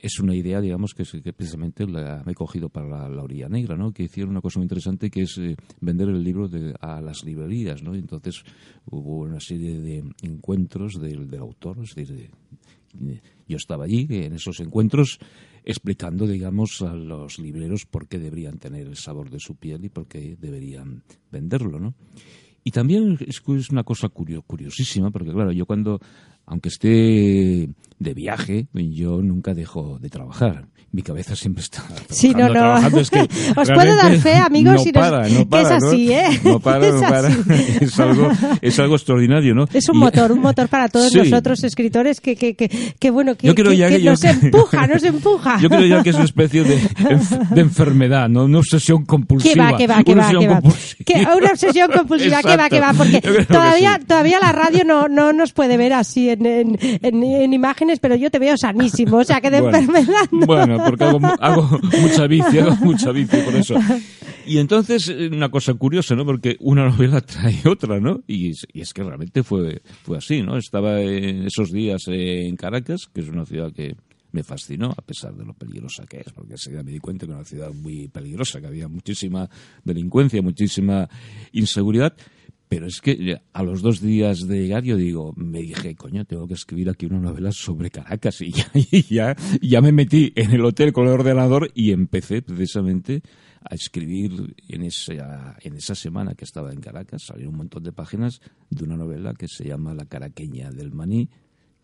es 0.02 0.20
una 0.20 0.36
idea, 0.36 0.62
digamos, 0.62 0.94
que, 0.94 1.04
precisamente 1.34 1.88
la, 1.88 2.24
he 2.28 2.34
cogido 2.34 2.70
para 2.70 3.10
la, 3.10 3.24
orilla 3.24 3.50
negra, 3.50 3.76
¿no? 3.76 3.92
Que 3.92 4.04
hicieron 4.04 4.32
una 4.32 4.42
cosa 4.42 4.60
muy 4.60 4.66
interesante 4.66 5.10
que 5.10 5.24
es 5.24 5.38
eh, 5.38 5.56
vender 5.82 6.10
el 6.10 6.24
libro 6.24 6.50
a 6.80 7.02
las 7.02 7.24
librerías, 7.24 7.84
¿no? 7.84 7.96
Y 7.96 8.00
entonces 8.00 8.44
hubo 8.86 9.20
una 9.20 9.40
serie 9.40 9.80
de 9.80 10.04
encuentros 10.22 11.00
del, 11.00 11.34
autor, 11.36 11.80
es 11.84 11.96
decir, 11.96 12.30
yo 13.48 13.58
estaba 13.58 13.86
allí 13.86 14.08
en 14.10 14.34
esos 14.34 14.60
encuentros 14.60 15.20
explicando, 15.66 16.28
digamos, 16.28 16.82
a 16.82 16.94
los 16.94 17.40
libreros 17.40 17.86
por 17.86 18.08
qué 18.08 18.20
deberían 18.20 18.60
tener 18.60 18.88
el 18.88 18.98
sabor 18.98 19.30
de 19.30 19.40
su 19.40 19.56
piel 19.56 19.86
y 19.86 19.90
por 19.90 20.08
qué 20.08 20.38
deberían 20.40 21.04
venderlo, 21.32 21.80
¿no? 21.80 21.96
Y 22.66 22.72
también 22.72 23.18
es, 23.20 23.42
una 23.72 23.84
cosa 23.84 24.10
curiosísima, 24.10 25.12
porque 25.12 25.32
claro, 25.32 25.52
yo 25.52 25.66
cuando 25.66 26.00
aunque 26.46 26.70
esté 26.70 27.70
de 28.00 28.14
viaje, 28.14 28.68
yo 28.74 29.22
nunca 29.22 29.54
dejo 29.54 29.98
de 30.00 30.10
trabajar. 30.10 30.68
Mi 30.94 31.02
cabeza 31.02 31.36
siempre 31.36 31.64
está 31.64 31.84
sí, 32.12 32.36
no, 32.36 32.48
no. 32.50 32.78
Es 33.00 33.10
que 33.10 33.22
Os 33.56 33.68
puedo 33.68 33.96
dar 33.96 34.16
fe, 34.20 34.36
amigos, 34.36 34.86
no 34.86 34.92
para, 34.92 35.28
no 35.28 35.50
para, 35.50 35.70
que 35.70 35.76
es 35.76 35.84
así, 35.84 36.14
¿eh? 36.14 36.40
No 36.44 36.60
para, 36.60 36.92
no 36.92 37.02
para. 37.02 37.30
Es 37.82 38.00
algo, 38.00 38.30
es 38.62 38.78
algo 38.78 38.96
extraordinario, 38.96 39.56
¿no? 39.56 39.66
Es 39.74 39.90
un 39.90 39.98
motor, 39.98 40.32
un 40.32 40.42
motor 40.42 40.68
para 40.70 40.90
todos 40.90 41.12
nosotros 41.16 41.64
escritores 41.64 42.22
que, 42.22 42.36
que, 42.36 42.54
que, 42.54 43.10
bueno, 43.10 43.34
que, 43.36 43.48
nos 44.04 44.24
empuja, 44.24 44.86
nos 44.86 45.02
empuja. 45.02 45.60
Yo 45.60 45.68
creo 45.68 45.84
ya 45.84 46.04
que 46.04 46.12
es 46.12 46.16
una 46.16 46.26
especie 46.26 46.64
de, 46.64 46.80
de 47.50 47.62
enfermedad, 47.62 48.30
¿no? 48.30 48.46
Una 48.46 48.60
obsesión 48.60 49.04
compulsiva. 49.04 49.76
Que 49.76 49.88
va, 49.88 50.04
que 50.04 50.14
va, 50.14 50.26
que 50.30 50.38
va, 50.38 50.40
que 50.40 50.48
va. 50.48 50.62
Que, 51.04 51.26
una 51.36 51.54
obsesión 51.54 51.92
compulsiva, 51.92 52.44
que 52.44 52.56
va, 52.56 52.70
que 52.70 52.80
va, 52.80 52.94
porque 52.94 53.20
todavía, 53.48 54.00
todavía 54.06 54.38
la 54.40 54.52
radio 54.52 54.84
no, 54.86 55.08
no 55.08 55.34
nos 55.34 55.54
puede 55.54 55.76
ver 55.76 55.94
así 55.94 56.33
en, 56.34 56.78
en, 56.82 57.54
imágenes, 57.54 58.00
pero 58.00 58.16
yo 58.16 58.30
te 58.30 58.40
veo 58.40 58.58
sanísimo, 58.58 59.18
o 59.18 59.24
sea 59.24 59.42
que 59.42 59.50
de 59.50 59.58
enfermedad. 59.58 60.28
Bueno, 60.32 60.78
porque 60.86 61.04
hago, 61.04 61.80
mucha 62.02 62.28
bici, 62.28 62.60
hago 62.60 62.76
mucha 62.78 63.12
bici 63.12 63.38
por 63.38 63.56
eso. 63.56 63.76
Y 64.46 64.58
entonces, 64.58 65.08
eh, 65.10 65.30
una 65.32 65.50
cosa 65.50 65.74
curiosa, 65.74 66.16
¿no? 66.16 66.26
Porque 66.26 66.58
una 66.60 66.90
novela 66.90 67.22
trae 67.22 67.62
otra, 67.66 68.00
¿no? 68.00 68.22
Y, 68.28 68.52
y, 68.74 68.82
es 68.82 68.94
que 68.94 69.04
realmente 69.04 69.44
fue, 69.44 69.82
fue 70.04 70.18
así, 70.18 70.42
¿no? 70.42 70.58
Estaba 70.58 71.00
en 71.00 71.46
esos 71.46 71.72
días 71.72 72.04
en 72.08 72.56
Caracas, 72.56 73.10
que 73.14 73.22
es 73.22 73.30
una 73.30 73.46
ciudad 73.46 73.72
que 73.72 73.96
me 74.34 74.44
fascinó, 74.44 74.92
a 74.98 75.02
pesar 75.02 75.36
de 75.36 75.46
lo 75.46 75.54
peligrosa 75.54 76.06
que 76.06 76.18
es, 76.18 76.34
porque 76.34 76.54
enseguida 76.54 76.84
me 76.84 76.92
di 76.92 77.00
cuenta 77.00 77.26
que 77.26 77.32
era 77.32 77.40
una 77.40 77.48
ciudad 77.48 77.72
muy 77.72 78.08
peligrosa, 78.08 78.60
que 78.60 78.68
había 78.68 78.88
muchísima 78.88 79.48
delincuencia, 79.84 80.42
muchísima 80.42 81.08
inseguridad. 81.52 82.14
Pero 82.74 82.88
es 82.88 83.02
que 83.02 83.38
a 83.54 83.62
los 83.62 83.84
dos 83.84 84.02
días 84.02 84.48
de 84.48 84.64
llegar 84.64 84.84
yo 84.84 84.98
digo, 84.98 85.32
me 85.38 85.62
dije, 85.62 85.94
coño, 85.94 86.26
tengo 86.26 86.48
que 86.48 86.56
escribir 86.56 86.90
aquí 86.90 87.06
una 87.06 87.20
novela 87.20 87.52
sobre 87.52 87.92
Caracas 87.92 88.42
y 88.42 88.52
ya, 89.04 89.36
ya, 89.62 89.80
me 89.80 89.92
metí 89.92 90.34
en 90.36 90.50
el 90.50 90.66
hotel 90.66 90.92
con 90.92 91.06
el 91.06 91.14
ordenador 91.14 91.70
y 91.76 91.92
empecé 91.92 92.42
precisamente 92.42 93.22
a 93.64 93.76
escribir 93.76 94.56
en 94.70 94.82
esa, 94.82 95.56
en 95.62 95.76
esa 95.76 95.94
semana 95.94 96.34
que 96.34 96.46
estaba 96.46 96.74
en 96.74 96.82
Caracas, 96.82 97.26
salió 97.28 97.48
un 97.48 97.58
montón 97.58 97.84
de 97.84 97.92
páginas 97.92 98.42
de 98.72 98.84
una 98.84 98.98
novela 98.98 99.36
que 99.36 99.48
se 99.48 99.66
llama 99.66 99.94
La 99.94 100.06
caraqueña 100.06 100.72
del 100.72 100.92
maní, 100.94 101.30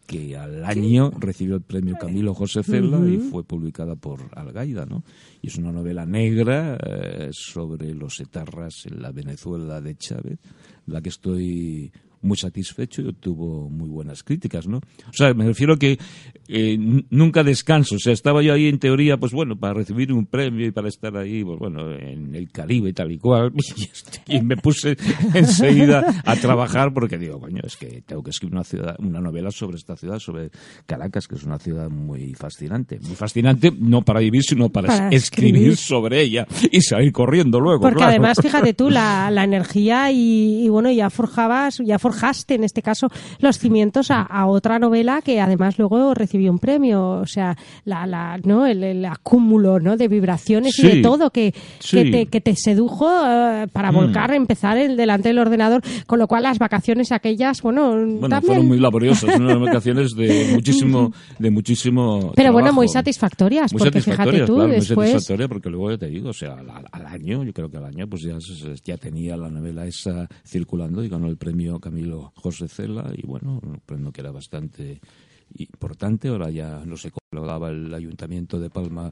que 0.10 0.36
al 0.36 0.66
año 0.66 1.12
recibió 1.20 1.56
el 1.56 1.62
premio 1.62 1.96
Camilo 2.02 2.34
José 2.34 2.64
Cela 2.64 2.98
y 3.08 3.20
fue 3.20 3.44
publicada 3.44 3.96
por 3.96 4.22
Algaida, 4.36 4.88
¿no? 4.88 5.04
Y 5.40 5.50
es 5.50 5.58
una 5.58 5.72
novela 5.72 6.08
negra 6.08 6.80
eh, 6.84 7.30
sobre 7.32 7.94
los 7.94 8.20
etarras 8.20 8.88
en 8.88 9.04
la 9.04 9.12
Venezuela 9.12 9.82
de 9.82 9.96
Chávez, 9.96 10.40
la 10.88 11.00
que 11.02 11.10
estoy 11.10 11.92
muy 12.22 12.38
satisfecho 12.38 13.02
y 13.02 13.08
obtuvo 13.08 13.70
muy 13.70 13.90
buenas 13.90 14.24
críticas, 14.24 14.68
¿no? 14.68 14.78
O 14.78 15.14
sea, 15.14 15.34
me 15.34 15.46
refiero 15.46 15.78
que 15.78 15.98
eh, 16.48 16.78
nunca 17.10 17.44
descanso. 17.44 17.96
O 17.96 18.00
sea, 18.00 18.14
estaba 18.14 18.42
yo 18.42 18.54
ahí 18.54 18.68
en 18.68 18.80
teoría, 18.80 19.18
pues 19.18 19.32
bueno, 19.32 19.58
para 19.58 19.76
recibir 19.76 20.12
un 20.12 20.26
premio 20.26 20.68
y 20.68 20.72
para 20.72 20.88
estar 20.90 21.16
ahí, 21.16 21.44
pues 21.44 21.60
bueno, 21.60 21.94
en 21.94 22.36
el 22.36 22.52
Caribe 22.52 22.94
tal 22.94 23.12
y 23.12 23.18
cual. 23.18 23.54
Y, 24.28 24.42
me 24.42 24.58
puse 24.58 24.96
enseguida 25.34 26.22
a 26.24 26.36
trabajar 26.36 26.94
porque 26.94 27.18
digo, 27.18 27.40
coño, 27.40 27.62
es 27.64 27.76
que 27.78 28.04
tengo 28.06 28.22
que 28.22 28.30
escribir 28.30 28.54
una, 28.54 28.64
ciudad, 28.64 28.96
una 29.00 29.20
novela 29.20 29.50
sobre 29.50 29.78
esta 29.78 29.96
ciudad, 29.96 30.20
sobre 30.20 30.52
Caracas, 30.86 31.28
que 31.28 31.36
es 31.36 31.44
una 31.44 31.58
ciudad 31.58 31.90
muy 31.90 32.34
fascinante. 32.36 33.00
Muy 33.00 33.16
fascinante, 33.16 33.72
no 33.78 34.04
para 34.04 34.20
vivir, 34.20 34.44
sino 34.44 34.70
para, 34.70 35.10
escribir. 35.10 35.78
sobre 35.78 36.22
ella 36.22 36.48
y 36.72 36.82
salir 36.82 37.12
corriendo 37.12 37.60
luego. 37.60 37.82
Porque 37.82 38.04
además, 38.04 38.38
fíjate 38.42 38.74
tú, 38.74 38.90
la, 38.90 39.32
la 39.32 39.44
energía 39.44 40.12
y, 40.12 40.66
y, 40.66 40.70
bueno, 40.70 40.92
ya 40.92 41.10
forjabas, 41.10 41.80
ya 41.84 41.98
forjaste 42.10 42.56
en 42.56 42.64
este 42.64 42.82
caso 42.82 43.08
los 43.40 43.60
cimientos 43.60 44.10
a, 44.10 44.22
a 44.22 44.48
otra 44.48 44.80
novela 44.80 45.22
que 45.22 45.40
además 45.40 45.78
luego 45.78 46.14
recibió 46.14 46.52
un 46.52 46.60
premio, 46.60 47.20
o 47.22 47.26
sea, 47.26 47.56
la, 47.86 48.08
la, 48.08 48.40
¿no? 48.44 48.66
el, 48.66 49.06
acúmulo 49.06 49.80
¿no? 49.80 49.96
de 49.96 50.08
vibraciones 50.08 50.78
y 50.80 50.88
de 50.88 51.02
todo 51.02 51.30
que, 51.30 51.54
que, 51.90 52.12
te, 52.12 52.26
que, 52.26 52.42
te, 52.42 52.56
sedujo 52.56 53.08
eh, 53.08 53.68
para 53.72 53.92
mm. 53.92 53.96
volcar, 53.96 54.34
empezar 54.34 54.78
el, 54.78 54.98
delante 54.98 55.30
del 55.30 55.40
ordenador, 55.40 55.82
con 56.08 56.20
lo 56.20 56.28
cual 56.28 56.44
las 56.44 56.58
vacaciones 56.58 57.12
aquellas, 57.12 57.62
bueno, 57.62 57.92
bueno 58.20 58.42
fueron 58.42 58.68
muy 58.68 58.80
laboriosas, 58.80 59.36
unas 59.36 59.60
vacaciones 59.60 60.12
de 60.16 60.50
muchísimo, 60.54 61.14
de 61.38 61.52
muchísimo 61.52 62.32
Pero 62.36 62.52
bueno, 62.52 62.74
muy 62.74 62.88
satisfactorias, 62.88 63.72
porque 63.72 64.02
fíjate 64.02 64.46
tú, 64.46 64.58
después... 64.62 64.98
Muy 64.98 65.08
satisfactoria 65.08 65.48
porque 65.48 65.70
luego 65.70 65.92
ya 65.92 65.98
te 65.98 66.08
digo, 66.08 66.30
o 66.30 66.34
sea, 66.34 66.58
al, 66.92 67.06
año, 67.06 67.44
yo 67.44 67.54
creo 67.54 67.70
que 67.70 67.78
al 67.78 67.86
año, 67.86 68.08
pues 68.08 68.24
ya, 68.24 68.38
ya 68.84 68.98
tenía 68.98 69.38
la 69.38 69.50
novela 69.50 69.86
esa 69.86 70.28
circulando 70.46 71.04
y 71.04 71.10
ganó 71.10 71.28
el 71.28 71.38
premio 71.38 71.80
Camilo 71.80 71.99
José 72.36 72.68
Cela 72.68 73.12
y 73.16 73.26
bueno, 73.26 73.60
un 73.62 74.12
que 74.12 74.22
era 74.22 74.32
bastante 74.32 75.00
importante, 75.58 76.28
ahora 76.28 76.50
ya 76.50 76.84
no 76.86 76.96
lo 77.32 77.46
daba 77.46 77.70
el 77.70 77.94
Ayuntamiento 77.94 78.60
de 78.60 78.70
Palma 78.70 79.12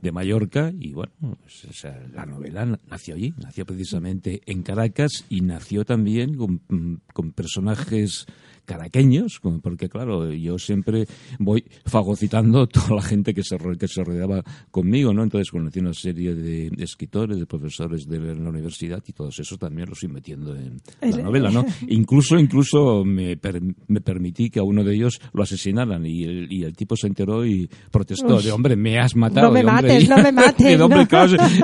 de 0.00 0.12
Mallorca 0.12 0.72
y 0.78 0.92
bueno, 0.92 1.12
pues, 1.20 1.84
la 2.12 2.24
novela 2.24 2.64
nació 2.88 3.14
allí, 3.14 3.34
nació 3.38 3.66
precisamente 3.66 4.40
en 4.46 4.62
Caracas 4.62 5.24
y 5.28 5.40
nació 5.40 5.84
también 5.84 6.36
con, 6.36 6.60
mm, 6.68 7.00
con 7.12 7.32
personajes 7.32 8.26
caraqueños, 8.68 9.40
porque 9.62 9.88
claro, 9.88 10.30
yo 10.30 10.58
siempre 10.58 11.06
voy 11.38 11.64
fagocitando 11.86 12.66
toda 12.68 12.96
la 12.96 13.02
gente 13.02 13.32
que 13.32 13.42
se, 13.42 13.56
que 13.78 13.88
se 13.88 14.04
rodeaba 14.04 14.44
conmigo, 14.70 15.14
¿no? 15.14 15.22
Entonces 15.22 15.50
conocí 15.50 15.80
una 15.80 15.94
serie 15.94 16.34
de 16.34 16.70
escritores, 16.76 17.38
de 17.38 17.46
profesores 17.46 18.06
de 18.06 18.18
la 18.18 18.50
universidad 18.50 19.02
y 19.06 19.12
todos 19.12 19.38
esos 19.38 19.58
también 19.58 19.88
los 19.88 19.98
fui 19.98 20.08
metiendo 20.10 20.54
en 20.54 20.80
la 21.00 21.22
novela, 21.22 21.50
¿no? 21.50 21.64
incluso, 21.88 22.38
incluso 22.38 23.04
me, 23.06 23.38
me 23.86 24.00
permití 24.02 24.50
que 24.50 24.60
a 24.60 24.64
uno 24.64 24.84
de 24.84 24.94
ellos 24.94 25.18
lo 25.32 25.42
asesinaran 25.42 26.04
y 26.04 26.24
el, 26.24 26.52
y 26.52 26.64
el 26.64 26.76
tipo 26.76 26.94
se 26.94 27.06
enteró 27.06 27.46
y 27.46 27.70
protestó, 27.90 28.42
de 28.42 28.52
hombre, 28.52 28.76
me 28.76 28.98
has 28.98 29.16
matado. 29.16 29.46
No 29.46 29.52
me 29.54 29.62
mates, 29.62 30.08
no 30.08 30.18
me 30.18 30.30
mates. 30.30 30.58
Y, 30.68 30.74
hombre, 30.74 31.06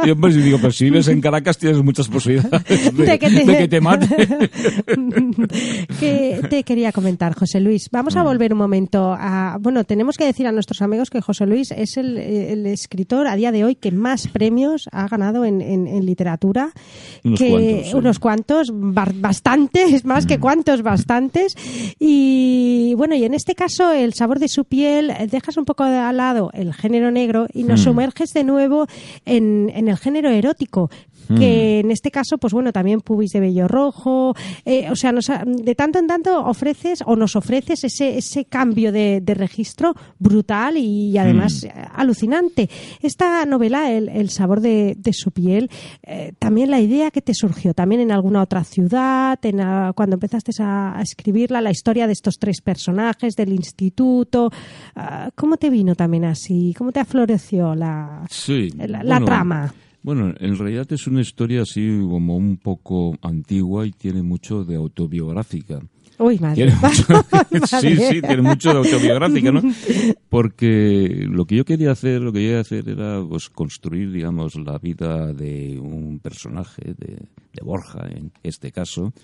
y, 0.07 0.11
hombre, 0.11 0.33
y 0.33 0.37
digo, 0.37 0.59
pues 0.59 0.77
si 0.77 0.85
vives 0.87 1.09
en 1.09 1.21
Caracas 1.21 1.59
tienes 1.59 1.83
muchas 1.83 2.09
posibilidades 2.09 2.97
de, 2.97 3.19
que, 3.19 3.69
te... 3.69 3.81
mate. 3.81 4.29
que 6.01 6.41
te 6.49 6.63
quería 6.63 6.93
comentar, 6.95 7.35
José 7.35 7.61
Luis. 7.61 7.91
Vamos 7.93 8.17
a 8.17 8.23
mm. 8.23 8.27
volver 8.27 8.53
un 8.55 8.59
momento 8.59 9.15
a. 9.19 9.59
Bueno, 9.61 9.85
tenemos 9.85 10.17
que 10.17 10.25
decir 10.25 10.47
a 10.47 10.53
nuestros 10.53 10.81
amigos 10.81 11.11
que 11.11 11.21
José 11.21 11.45
Luis 11.45 11.71
es 11.73 11.99
el, 11.99 12.17
escritor 12.67 13.27
a 13.27 13.37
día 13.37 13.53
de 13.53 13.65
hoy 13.65 13.75
que 13.75 13.93
más 13.93 14.29
premios 14.29 14.89
ha 14.93 15.07
ganado 15.09 15.45
en, 15.45 16.07
literatura. 16.07 16.73
Unos 17.23 17.39
que, 17.39 17.51
cuantos. 17.51 17.95
Unos 17.95 18.19
cuantos, 18.19 18.71
bastantes, 18.73 20.05
más 20.07 20.25
que 20.25 20.39
mm. 20.39 20.41
cuantos, 20.41 20.83
bastantes. 20.83 21.55
Y 21.99 22.95
bueno, 22.97 23.15
y 23.15 23.25
en 23.25 23.35
este 23.35 23.55
caso, 23.55 23.93
el 23.93 24.15
sabor 24.15 24.39
de 24.39 24.49
su 24.49 24.65
piel, 24.65 25.13
dejas 25.31 25.59
un 25.59 25.67
poco 25.67 25.83
al 25.83 26.17
lado 26.17 26.51
el 26.55 26.73
género 26.73 27.11
negro 27.11 27.47
y 27.53 27.65
nos 27.65 27.81
mm. 27.81 27.85
sumerges 27.85 28.33
de 28.33 28.45
nuevo 28.45 28.87
en, 29.27 29.71
en 29.75 29.89
el 29.89 29.99
género 29.99 30.31
erótico, 30.31 30.91
que 31.29 31.81
en 31.81 31.91
este 31.91 32.11
caso, 32.11 32.39
pues 32.39 32.53
bueno, 32.53 32.73
también 32.73 33.01
pubis 33.01 33.33
de 33.33 33.41
vello 33.41 33.69
rojo, 33.69 34.35
eh, 34.65 34.89
o 34.91 34.97
sea, 34.97 35.13
de 35.45 35.75
tanto 35.75 35.99
en 35.99 36.07
tanto 36.07 36.45
ofreces 36.45 37.03
o 37.07 37.17
nos 37.17 37.37
ofreces 37.37 37.85
ese, 37.85 38.19
ese 38.19 38.45
cambio 38.45 38.93
de, 38.93 39.23
registro 39.35 39.95
brutal 40.19 40.77
y, 40.77 41.17
además 41.19 41.67
alucinante. 41.95 42.71
Esta 43.03 43.45
novela, 43.47 43.91
El, 43.91 44.31
sabor 44.31 44.61
de, 44.61 44.97
su 45.13 45.33
piel, 45.33 45.71
eh, 46.03 46.33
también 46.39 46.71
la 46.71 46.81
idea 46.81 47.11
que 47.11 47.21
te 47.21 47.35
surgió, 47.35 47.75
también 47.75 48.01
en 48.01 48.13
alguna 48.13 48.43
otra 48.43 48.65
ciudad, 48.65 49.39
en 49.43 49.59
cuando 49.95 50.15
empezaste 50.15 50.53
a, 50.61 51.01
escribirla, 51.03 51.61
la 51.61 51.71
historia 51.71 52.07
de 52.07 52.13
estos 52.13 52.39
tres 52.39 52.61
personajes, 52.61 53.35
del 53.35 53.53
instituto, 53.53 54.51
ah, 54.95 55.31
¿cómo 55.35 55.57
te 55.57 55.71
vino 55.71 55.95
también 55.95 56.25
así? 56.25 56.75
¿Cómo 56.77 56.93
te 56.93 57.01
afloreció 57.01 57.75
la, 57.75 58.27
la 58.79 59.21
trama? 59.21 59.75
Bueno, 60.05 60.35
en 60.39 60.59
realidad 60.59 60.87
es 60.93 61.07
una 61.07 61.23
historia 61.23 61.63
así 61.63 61.99
como 61.99 62.37
un 62.37 62.59
poco 62.59 63.17
antigua 63.23 63.87
y 63.87 63.91
tiene 63.93 64.23
mucho 64.23 64.63
de 64.63 64.77
autobiográfica. 64.77 65.81
Uy, 66.19 66.39
madre. 66.39 66.71
sí, 67.81 67.97
sí, 67.97 68.21
tiene 68.21 68.43
mucho 68.43 68.69
de 68.69 68.79
autobiográfica, 68.81 69.51
¿no? 69.51 69.63
Porque 70.29 71.27
lo 71.27 71.47
que 71.47 71.57
yo 71.57 71.65
quería 71.65 71.93
hacer, 71.93 72.21
lo 72.21 72.35
que 72.35 72.43
yo 72.43 72.49
quería 72.49 72.61
hacer 72.61 72.87
era 72.87 73.25
pues, 73.27 73.49
construir, 73.49 74.13
digamos, 74.13 74.57
la 74.57 74.77
vida 74.77 75.33
de 75.33 75.79
un 75.81 76.21
personaje, 76.21 76.83
de, 76.99 77.17
de 77.55 77.65
Borja 77.65 78.07
en 78.07 78.31
este 78.43 78.73
caso, 78.73 79.15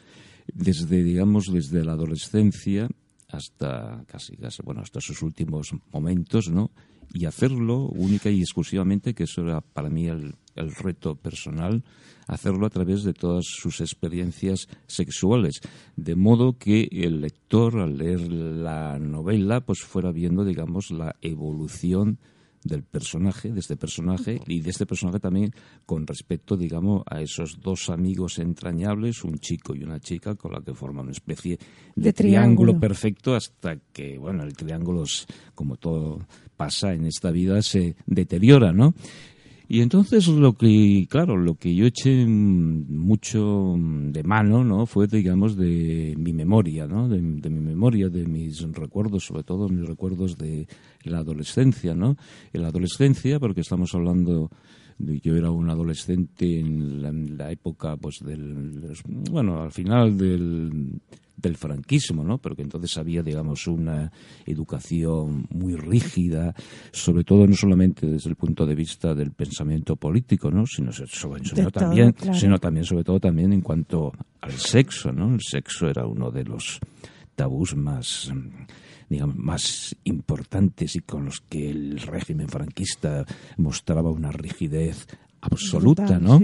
desde, 0.55 1.05
digamos, 1.05 1.53
desde 1.53 1.85
la 1.85 1.93
adolescencia 1.93 2.89
hasta 3.29 4.03
casi, 4.07 4.39
casi, 4.39 4.63
bueno, 4.63 4.81
hasta 4.81 5.03
sus 5.03 5.21
últimos 5.21 5.75
momentos, 5.93 6.49
¿no? 6.49 6.71
Y 7.13 7.27
hacerlo 7.27 7.89
única 7.89 8.31
y 8.31 8.41
exclusivamente, 8.41 9.13
que 9.13 9.25
eso 9.25 9.43
era 9.43 9.61
para 9.61 9.91
mí 9.91 10.07
el, 10.07 10.35
el 10.61 10.75
reto 10.75 11.17
personal, 11.17 11.83
hacerlo 12.27 12.67
a 12.67 12.71
través 12.71 13.03
de 13.03 13.13
todas 13.13 13.45
sus 13.47 13.81
experiencias 13.81 14.69
sexuales, 14.87 15.61
de 15.97 16.15
modo 16.15 16.57
que 16.59 16.89
el 16.93 17.21
lector 17.21 17.81
al 17.81 17.99
leer 17.99 18.21
la 18.31 18.99
novela 18.99 19.61
pues 19.61 19.81
fuera 19.81 20.13
viendo, 20.13 20.45
digamos, 20.45 20.91
la 20.91 21.17
evolución 21.21 22.19
del 22.63 22.83
personaje, 22.83 23.51
de 23.51 23.61
este 23.61 23.77
personaje 23.77 24.41
y 24.47 24.61
de 24.61 24.71
este 24.71 24.87
personaje 24.87 25.19
también 25.19 25.53
con 25.87 26.07
respecto, 26.07 26.57
digamos, 26.57 27.03
a 27.07 27.21
esos 27.21 27.59
dos 27.61 27.89
amigos 27.89 28.39
entrañables, 28.39 29.25
un 29.25 29.39
chico 29.39 29.75
y 29.75 29.83
una 29.83 29.99
chica, 29.99 30.35
con 30.35 30.53
la 30.53 30.61
que 30.61 30.75
forman 30.75 31.05
una 31.05 31.13
especie 31.13 31.59
de, 31.97 32.13
triángulo. 32.13 32.79
perfecto 32.79 33.35
hasta 33.35 33.77
que, 33.93 34.19
bueno, 34.19 34.45
el 34.45 34.55
triángulo, 34.55 35.05
como 35.55 35.77
todo 35.77 36.27
pasa 36.57 36.93
en 36.93 37.07
esta 37.07 37.31
vida, 37.31 37.63
se 37.63 37.97
deteriora, 38.07 38.73
¿no? 38.73 38.95
Y 39.73 39.83
entonces 39.83 40.27
lo 40.27 40.55
que, 40.55 41.07
claro, 41.09 41.37
lo 41.37 41.55
que 41.55 41.73
yo 41.73 41.87
eché 41.87 42.27
mucho 42.27 43.77
de 43.79 44.25
mano, 44.25 44.65
¿no? 44.65 44.85
Fue, 44.85 45.07
digamos, 45.07 45.57
de 45.57 46.17
mi 46.19 46.33
memoria, 46.33 46.89
¿no? 46.89 47.09
De, 47.09 47.21
mi 47.21 47.61
memoria, 47.61 48.09
de 48.09 48.27
mis 48.27 48.61
recuerdos, 48.73 49.27
sobre 49.27 49.45
todo 49.45 49.69
mis 49.69 49.87
recuerdos 49.87 50.37
de 50.37 50.67
la 51.05 51.19
adolescencia, 51.19 51.95
¿no? 51.95 52.17
En 52.53 52.63
la 52.63 52.69
adolescencia, 52.71 53.39
porque 53.39 53.61
estamos 53.61 53.95
hablando 53.95 54.51
yo 54.99 55.37
era 55.37 55.53
un 55.53 55.71
adolescente 55.71 56.59
en 56.59 57.39
la, 57.39 57.53
época 57.53 57.97
pues 57.97 58.19
del 58.23 58.93
bueno 59.31 59.63
al 59.63 59.71
final 59.71 60.19
del 60.19 61.01
del 61.41 61.57
franquismo, 61.57 62.25
¿no? 62.25 62.39
Pero 62.39 62.57
que 62.57 62.63
entonces 62.63 62.97
había, 62.99 63.23
digamos, 63.23 63.67
una 63.67 64.11
educación 64.47 65.47
muy 65.51 65.75
rígida, 65.77 66.55
sobre 66.93 67.25
todo 67.25 67.47
no 67.47 67.55
solamente 67.55 68.07
desde 68.07 68.31
el 68.31 68.37
punto 68.37 68.67
de 68.67 68.75
vista 68.75 69.15
del 69.15 69.33
pensamiento 69.33 69.97
político, 69.97 70.51
¿no? 70.51 70.65
Sino, 70.67 70.91
también, 71.71 72.15
sino 72.33 72.59
también, 72.59 72.85
sobre 72.85 73.05
todo 73.05 73.21
también 73.21 73.53
en 73.53 73.61
cuanto 73.61 74.13
al 74.41 74.53
sexo, 74.53 75.13
¿no? 75.13 75.33
El 75.35 75.41
sexo 75.41 75.89
era 75.89 76.07
uno 76.07 76.31
de 76.31 76.45
los 76.45 76.79
tabús 77.35 77.75
más 77.75 78.31
digamos, 79.09 79.37
más 79.37 79.97
importantes 80.05 80.95
y 80.95 81.01
con 81.01 81.25
los 81.25 81.41
que 81.41 81.69
el 81.69 82.01
régimen 82.01 82.49
franquista 82.49 83.27
mostraba 83.57 84.11
una 84.11 84.31
rigidez 84.31 85.09
absoluta, 85.41 86.19
¿no? 86.21 86.41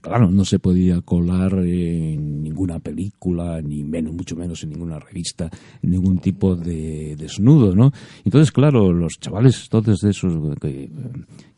Claro, 0.00 0.30
no 0.30 0.44
se 0.44 0.58
podía 0.58 1.00
colar 1.00 1.52
en 1.64 2.42
ninguna 2.42 2.78
película, 2.78 3.60
ni 3.60 3.82
menos, 3.82 4.14
mucho 4.14 4.36
menos 4.36 4.62
en 4.62 4.70
ninguna 4.70 4.98
revista, 4.98 5.50
ningún 5.82 6.18
tipo 6.18 6.54
de 6.54 7.16
desnudo, 7.16 7.74
¿no? 7.74 7.92
Entonces, 8.24 8.52
claro, 8.52 8.92
los 8.92 9.18
chavales, 9.18 9.68
todos 9.68 10.04
esos 10.04 10.34
que, 10.60 10.90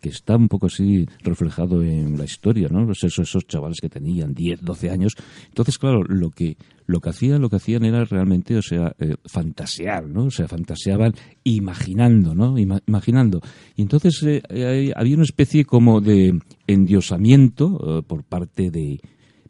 que 0.01 0.09
está 0.09 0.37
un 0.37 0.49
poco 0.49 0.67
así 0.67 1.07
reflejado 1.23 1.83
en 1.83 2.17
la 2.17 2.25
historia, 2.25 2.69
¿no? 2.71 2.91
Esos, 2.91 3.19
esos 3.19 3.47
chavales 3.47 3.81
que 3.81 3.89
tenían 3.89 4.33
10, 4.33 4.63
12 4.63 4.91
años. 4.91 5.15
Entonces, 5.49 5.79
claro, 5.79 6.03
lo 6.03 6.31
que 6.31 6.57
lo 6.87 7.01
que 7.01 7.11
hacían, 7.11 7.41
lo 7.41 7.49
que 7.49 7.57
hacían 7.57 7.85
era 7.85 8.05
realmente, 8.05 8.57
o 8.57 8.63
sea, 8.63 8.95
eh, 8.99 9.17
fantasear, 9.25 10.07
¿no? 10.07 10.25
O 10.27 10.31
sea, 10.31 10.49
fantaseaban 10.49 11.15
imaginando, 11.45 12.35
¿no? 12.35 12.57
imaginando. 12.59 13.41
Y 13.75 13.83
entonces 13.83 14.23
eh, 14.23 14.93
había 14.95 15.15
una 15.15 15.25
especie 15.25 15.65
como 15.65 16.01
de 16.01 16.39
endiosamiento 16.67 17.99
eh, 17.99 18.03
por 18.07 18.25
parte 18.25 18.71
de, 18.71 19.01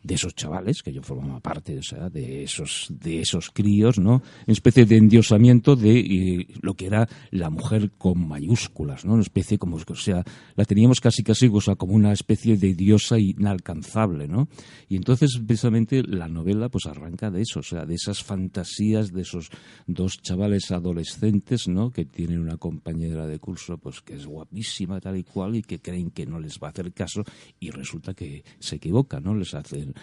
de 0.06 0.14
esos 0.14 0.34
chavales, 0.34 0.82
que 0.82 0.92
yo 0.92 1.02
formaba 1.02 1.40
parte, 1.40 1.78
o 1.78 1.82
sea, 1.82 2.08
de 2.08 2.44
esos, 2.44 2.86
de 2.90 3.20
esos 3.20 3.50
críos, 3.50 3.98
¿no? 3.98 4.22
Una 4.46 4.52
especie 4.52 4.86
de 4.86 4.96
endiosamiento 4.96 5.74
de 5.74 5.98
eh, 5.98 6.46
lo 6.60 6.74
que 6.74 6.86
era 6.86 7.08
la 7.30 7.50
mujer 7.50 7.90
con 7.98 8.26
mayúsculas, 8.26 9.04
¿no? 9.04 9.14
Una 9.14 9.22
especie 9.22 9.58
como, 9.58 9.76
o 9.76 9.94
sea, 9.96 10.22
la 10.54 10.64
teníamos 10.64 11.00
casi 11.00 11.22
casi, 11.22 11.50
o 11.52 11.60
sea, 11.60 11.74
como 11.74 11.94
una 11.94 12.12
especie 12.12 12.56
de 12.56 12.74
diosa 12.74 13.18
inalcanzable, 13.18 14.28
¿no? 14.28 14.48
Y 14.88 14.96
entonces, 14.96 15.40
precisamente, 15.44 16.02
la 16.02 16.28
novela, 16.28 16.68
pues 16.68 16.86
arranca 16.86 17.30
de 17.30 17.42
eso, 17.42 17.60
o 17.60 17.64
sea, 17.64 17.84
de 17.84 17.94
esas 17.94 18.22
fantasías 18.22 19.12
de 19.12 19.22
esos 19.22 19.50
dos 19.86 20.22
chavales 20.22 20.70
adolescentes, 20.70 21.66
¿no? 21.66 21.90
Que 21.90 22.04
tienen 22.04 22.40
una 22.40 22.56
compañera 22.58 23.26
de 23.26 23.40
curso, 23.40 23.78
pues 23.78 24.00
que 24.02 24.14
es 24.14 24.26
guapísima, 24.26 25.00
tal 25.00 25.16
y 25.16 25.24
cual, 25.24 25.56
y 25.56 25.62
que 25.62 25.80
creen 25.80 26.10
que 26.10 26.26
no 26.26 26.38
les 26.38 26.58
va 26.60 26.68
a 26.68 26.70
hacer 26.70 26.92
caso, 26.92 27.24
y 27.58 27.70
resulta 27.70 28.14
que 28.14 28.44
se 28.60 28.76
equivoca, 28.76 29.20
¿no? 29.20 29.34
Les 29.34 29.52
hacen 29.54 29.95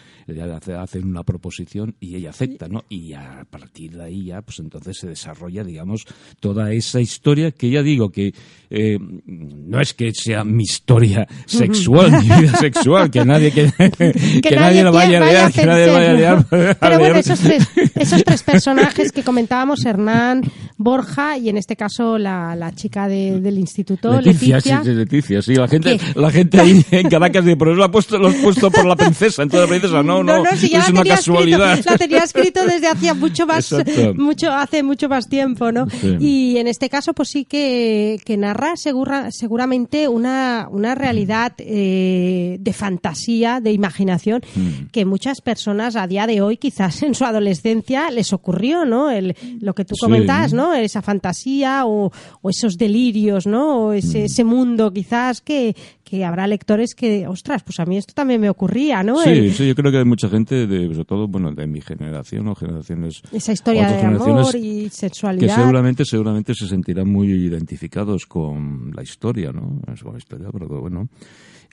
hacen 0.79 1.05
una 1.07 1.23
proposición 1.23 1.95
y 1.99 2.15
ella 2.15 2.29
acepta, 2.31 2.67
¿no? 2.67 2.83
Y 2.89 3.13
a 3.13 3.45
partir 3.49 3.91
de 3.91 4.03
ahí 4.03 4.25
ya, 4.25 4.41
pues 4.41 4.59
entonces 4.59 4.97
se 4.97 5.07
desarrolla, 5.07 5.63
digamos, 5.63 6.05
toda 6.39 6.71
esa 6.71 7.01
historia 7.01 7.51
que 7.51 7.69
ya 7.69 7.81
digo 7.83 8.09
que 8.09 8.33
eh, 8.69 8.97
no 9.25 9.79
es 9.81 9.93
que 9.93 10.11
sea 10.13 10.43
mi 10.43 10.63
historia 10.63 11.27
sexual, 11.45 12.11
mi 12.11 12.29
vida 12.41 12.57
sexual, 12.57 13.11
que 13.11 13.25
nadie 13.25 13.51
que, 13.51 13.71
que, 14.41 14.55
nadie, 14.55 14.83
lo 14.83 14.91
vaya 14.91 15.19
a 15.21 15.25
leer, 15.25 15.51
que 15.51 15.65
nadie 15.65 15.87
vaya 15.91 16.11
a 16.11 16.13
leer. 16.13 16.77
Pero 16.79 16.99
bueno, 16.99 17.15
esos 17.17 17.39
tres, 17.39 17.67
esos 17.95 18.23
tres 18.23 18.43
personajes 18.43 19.11
que 19.11 19.23
comentábamos, 19.23 19.85
Hernán, 19.85 20.41
Borja 20.77 21.37
y 21.37 21.49
en 21.49 21.57
este 21.57 21.75
caso 21.75 22.17
la, 22.17 22.55
la 22.55 22.73
chica 22.73 23.07
de- 23.07 23.39
del 23.39 23.57
instituto, 23.59 24.19
Leticia, 24.21 24.57
Leticia. 24.57 24.83
sí, 24.83 24.91
Leticia, 24.91 25.41
sí, 25.41 25.55
la 25.55 25.67
gente, 25.67 25.97
¿Qué? 25.97 26.19
la 26.19 26.31
gente 26.31 26.59
ahí 26.59 26.85
en 26.91 27.09
Caracas 27.09 27.45
dice, 27.45 27.57
pero 27.57 27.71
eso 27.71 27.77
lo 27.79 27.85
has 27.85 27.91
puesto, 27.91 28.17
lo 28.17 28.27
has 28.27 28.35
puesto 28.35 28.71
por 28.71 28.85
la 28.85 28.95
princesa, 28.95 29.43
entonces 29.43 29.69
la 29.73 29.79
princesa, 29.79 30.03
no, 30.03 30.23
no, 30.23 30.43
si 30.57 30.69
ya 30.69 30.79
es 30.79 30.85
la 30.85 30.91
una 30.91 31.01
tenía 31.01 31.15
casualidad. 31.15 31.71
Escrito, 31.73 31.91
la 31.91 31.97
tenía 31.97 32.23
escrito 32.23 32.65
desde 32.65 32.87
hacía 32.87 33.13
mucho 33.13 33.45
más, 33.47 33.71
Exacto. 33.71 34.13
mucho, 34.15 34.51
hace 34.51 34.83
mucho 34.83 35.09
más 35.09 35.27
tiempo, 35.27 35.71
¿no? 35.71 35.87
Sí. 35.89 36.17
Y 36.19 36.57
en 36.57 36.67
este 36.67 36.89
caso, 36.89 37.13
pues 37.13 37.29
sí 37.29 37.45
que, 37.45 38.19
que 38.25 38.37
narra 38.37 38.75
segura- 38.77 39.29
seguramente 39.31 40.07
una, 40.07 40.67
una 40.71 40.95
realidad 40.95 41.53
eh, 41.59 42.57
de 42.59 42.73
fantasía, 42.73 43.59
de 43.59 43.71
imaginación, 43.71 44.41
Mm. 44.55 44.87
que 44.91 45.05
muchas 45.05 45.41
personas 45.41 45.95
a 45.95 46.07
día 46.07 46.27
de 46.27 46.41
hoy, 46.41 46.57
quizás 46.57 47.01
en 47.03 47.15
su 47.15 47.25
adolescencia, 47.25 48.09
les 48.11 48.33
ocurrió, 48.33 48.85
¿no? 48.85 49.09
El, 49.09 49.35
lo 49.59 49.73
que 49.73 49.85
tú 49.85 49.95
Sí. 49.95 50.01
comentas, 50.01 50.53
¿no? 50.53 50.73
Esa 50.73 51.01
fantasía 51.01 51.85
o, 51.85 52.11
o 52.41 52.49
esos 52.49 52.77
delirios, 52.77 53.47
¿no? 53.47 53.85
O 53.87 53.93
ese, 53.93 54.19
Mm. 54.21 54.25
ese 54.25 54.43
mundo 54.43 54.91
quizás 54.93 55.41
que, 55.41 55.75
que 56.13 56.23
habrá 56.23 56.45
lectores 56.45 56.93
que, 56.93 57.25
ostras, 57.27 57.63
pues 57.63 57.79
a 57.79 57.85
mí 57.87 57.97
esto 57.97 58.13
también 58.13 58.39
me 58.39 58.47
ocurría, 58.47 59.01
¿no? 59.01 59.17
Sí, 59.23 59.29
El- 59.31 59.51
sí, 59.53 59.67
yo 59.67 59.73
creo 59.73 59.91
que 59.91 59.97
hay 59.97 60.05
mucha 60.05 60.29
gente, 60.29 60.67
de, 60.67 60.87
sobre 60.93 61.05
todo, 61.05 61.27
bueno, 61.27 61.51
de 61.53 61.65
mi 61.65 61.81
generación 61.81 62.47
o 62.49 62.53
generaciones 62.53 63.23
esa 63.31 63.51
historia 63.51 63.87
de 63.87 63.99
amor 63.99 64.55
y 64.55 64.83
que 64.83 64.89
sexualidad. 64.91 65.55
seguramente, 65.55 66.05
seguramente 66.05 66.53
se 66.53 66.67
sentirán 66.67 67.09
muy 67.09 67.31
identificados 67.31 68.27
con 68.27 68.91
la 68.95 69.01
historia, 69.01 69.51
¿no? 69.51 69.81
Es 69.91 70.03
la 70.03 70.15
historia, 70.15 70.49
pero 70.53 70.67
bueno. 70.81 71.09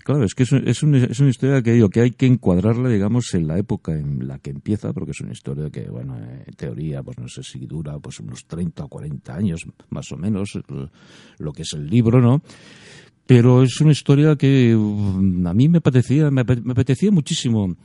Claro, 0.02 0.24
es 0.24 0.34
que 0.34 0.44
es, 0.44 0.52
es, 0.54 0.82
una, 0.82 1.04
es 1.04 1.20
una 1.20 1.28
historia 1.28 1.60
que 1.60 1.72
digo 1.74 1.90
que 1.90 2.00
hay 2.00 2.10
que 2.12 2.24
encuadrarla, 2.24 2.88
digamos, 2.88 3.34
en 3.34 3.46
la 3.46 3.58
época 3.58 3.92
en 3.92 4.26
la 4.26 4.38
que 4.38 4.48
empieza, 4.48 4.94
porque 4.94 5.10
es 5.10 5.20
una 5.20 5.32
historia 5.32 5.68
que, 5.68 5.90
bueno, 5.90 6.16
en 6.16 6.54
teoría, 6.56 7.02
pues 7.02 7.18
no 7.18 7.28
sé 7.28 7.42
si 7.42 7.66
dura 7.66 7.98
pues 7.98 8.18
unos 8.20 8.46
30 8.46 8.84
o 8.84 8.88
40 8.88 9.34
años, 9.36 9.60
más 9.90 10.10
o 10.12 10.16
menos, 10.16 10.58
lo 11.38 11.52
que 11.52 11.60
es 11.62 11.74
el 11.74 11.86
libro, 11.90 12.22
¿no? 12.22 12.40
Pero 13.30 13.62
es 13.62 13.80
una 13.80 13.92
historia 13.92 14.34
que 14.34 14.74
um, 14.74 15.46
a 15.46 15.54
mí 15.54 15.68
me 15.68 15.80
parecía, 15.80 16.32
me, 16.32 16.40
ape- 16.44 16.60
me 16.64 16.72
apetecía 16.72 17.12
muchísimo 17.12 17.76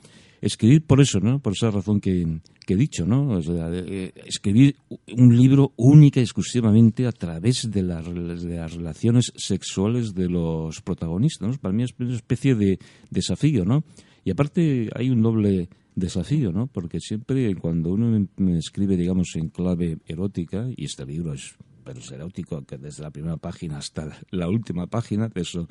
escribir 0.41 0.81
por 0.84 0.99
eso, 1.01 1.19
¿no? 1.19 1.38
Por 1.39 1.53
esa 1.53 1.69
razón 1.69 2.01
que, 2.01 2.25
he 2.67 2.75
dicho, 2.75 3.05
¿no? 3.05 3.39
Eh, 3.39 4.12
escribir 4.25 4.75
un 5.15 5.38
libro 5.38 5.73
única 5.75 6.19
y 6.19 6.23
exclusivamente 6.23 7.05
a 7.05 7.12
través 7.12 7.69
de 7.69 7.84
las, 7.84 8.03
relaciones 8.08 9.31
sexuales 9.36 10.15
de 10.15 10.29
los 10.29 10.81
protagonistas, 10.81 11.47
¿no? 11.47 11.53
Para 11.60 11.75
mí 11.75 11.84
es 11.84 11.93
una 11.99 12.15
especie 12.15 12.55
de 12.55 12.79
desafío, 13.12 13.65
¿no? 13.65 13.84
Y 14.23 14.31
aparte 14.31 14.89
hay 14.95 15.12
un 15.12 15.21
doble 15.21 15.69
desafío, 15.93 16.51
¿no? 16.53 16.65
Porque 16.65 16.99
siempre 16.99 17.53
cuando 17.53 17.91
uno 17.91 18.10
me- 18.10 18.27
me 18.43 18.58
escribe, 18.58 18.97
digamos, 18.97 19.36
en 19.36 19.49
clave 19.49 19.99
erótica, 20.08 20.67
y 20.75 20.86
este 20.86 21.05
libro 21.05 21.34
es 21.34 21.53
pero 21.86 22.00
es 22.00 22.12
erótico 22.12 22.65
que 22.65 22.78
desde 22.78 23.04
la 23.04 23.12
primera 23.12 23.38
página 23.38 23.78
hasta 23.78 24.10
la 24.32 24.50
última 24.50 24.88
página, 24.88 25.30
de 25.30 25.41
eso 25.41 25.67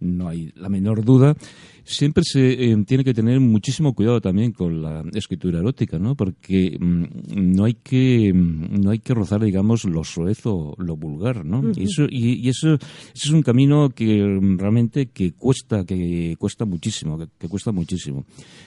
no 0.00 0.28
hay 0.28 0.52
la 0.54 0.68
menor 0.68 1.04
duda, 1.04 1.34
siempre 1.84 2.22
se 2.24 2.52
eh, 2.52 2.84
tiene 2.86 3.04
que 3.04 3.12
tener 3.12 3.40
muchísimo 3.40 3.94
cuidado 3.94 4.20
también 4.20 4.52
con 4.52 4.80
la 4.80 5.04
escritura 5.12 5.58
erótica, 5.58 5.98
¿no? 5.98 6.14
Porque 6.14 6.78
mm, 6.78 7.04
no 7.34 7.64
hay 7.64 7.74
que 7.74 8.32
mm, 8.32 8.80
no 8.80 8.90
hay 8.90 9.00
que 9.00 9.14
rozar, 9.14 9.42
digamos, 9.42 9.84
lo 9.84 10.04
soez 10.04 10.46
o 10.46 10.74
lo 10.78 10.96
vulgar, 10.96 11.44
¿no? 11.44 11.72
Y 11.74 11.84
eso 11.84 12.06
y, 12.08 12.46
y 12.46 12.48
eso, 12.48 12.74
eso 12.74 12.80
es 13.14 13.30
un 13.30 13.42
camino 13.42 13.90
que 13.90 14.24
mm, 14.24 14.58
realmente 14.58 15.06
que 15.10 15.32
cuesta 15.32 15.84
que 15.84 16.36
cuesta 16.38 16.64
muchísimo, 16.64 17.18
que, 17.18 17.26
que 17.38 17.48
cuesta 17.48 17.72
muchísimo. 17.72 18.24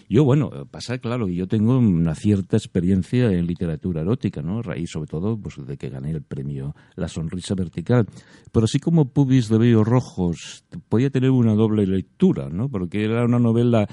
Yo 0.09 0.23
bueno, 0.25 0.49
pasa 0.69 0.97
claro 0.97 1.27
que 1.27 1.35
yo 1.35 1.47
tengo 1.47 1.77
una 1.77 2.15
cierta 2.15 2.57
experiencia 2.57 3.31
en 3.31 3.47
literatura 3.47 4.01
erótica, 4.01 4.41
¿no? 4.41 4.59
A 4.59 4.61
Raíz 4.63 4.89
sobre 4.89 5.07
todo 5.07 5.37
pues 5.37 5.55
de 5.65 5.77
que 5.77 5.89
gané 5.89 6.11
el 6.11 6.23
premio 6.23 6.75
La 6.95 7.07
sonrisa 7.07 7.55
vertical, 7.55 8.05
pero 8.51 8.65
así 8.65 8.79
como 8.79 9.05
Pubis 9.05 9.47
de 9.49 9.57
Bellos 9.57 9.87
Rojos 9.87 10.63
podía 10.89 11.09
tener 11.09 11.31
una 11.31 11.53
doble 11.53 11.85
lectura, 11.87 12.49
¿no? 12.49 12.69
Porque 12.69 13.03
era 13.03 13.23
una 13.25 13.39
novela 13.39 13.87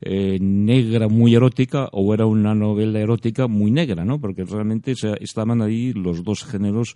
eh, 0.00 0.38
negra 0.40 1.08
muy 1.08 1.34
erótica 1.34 1.88
o 1.92 2.12
era 2.14 2.26
una 2.26 2.54
novela 2.54 2.98
erótica 3.00 3.46
muy 3.48 3.70
negra, 3.70 4.04
¿no? 4.04 4.20
Porque 4.20 4.44
realmente 4.44 4.94
se- 4.96 5.16
estaban 5.20 5.62
ahí 5.62 5.92
los 5.92 6.22
dos 6.24 6.44
géneros 6.44 6.94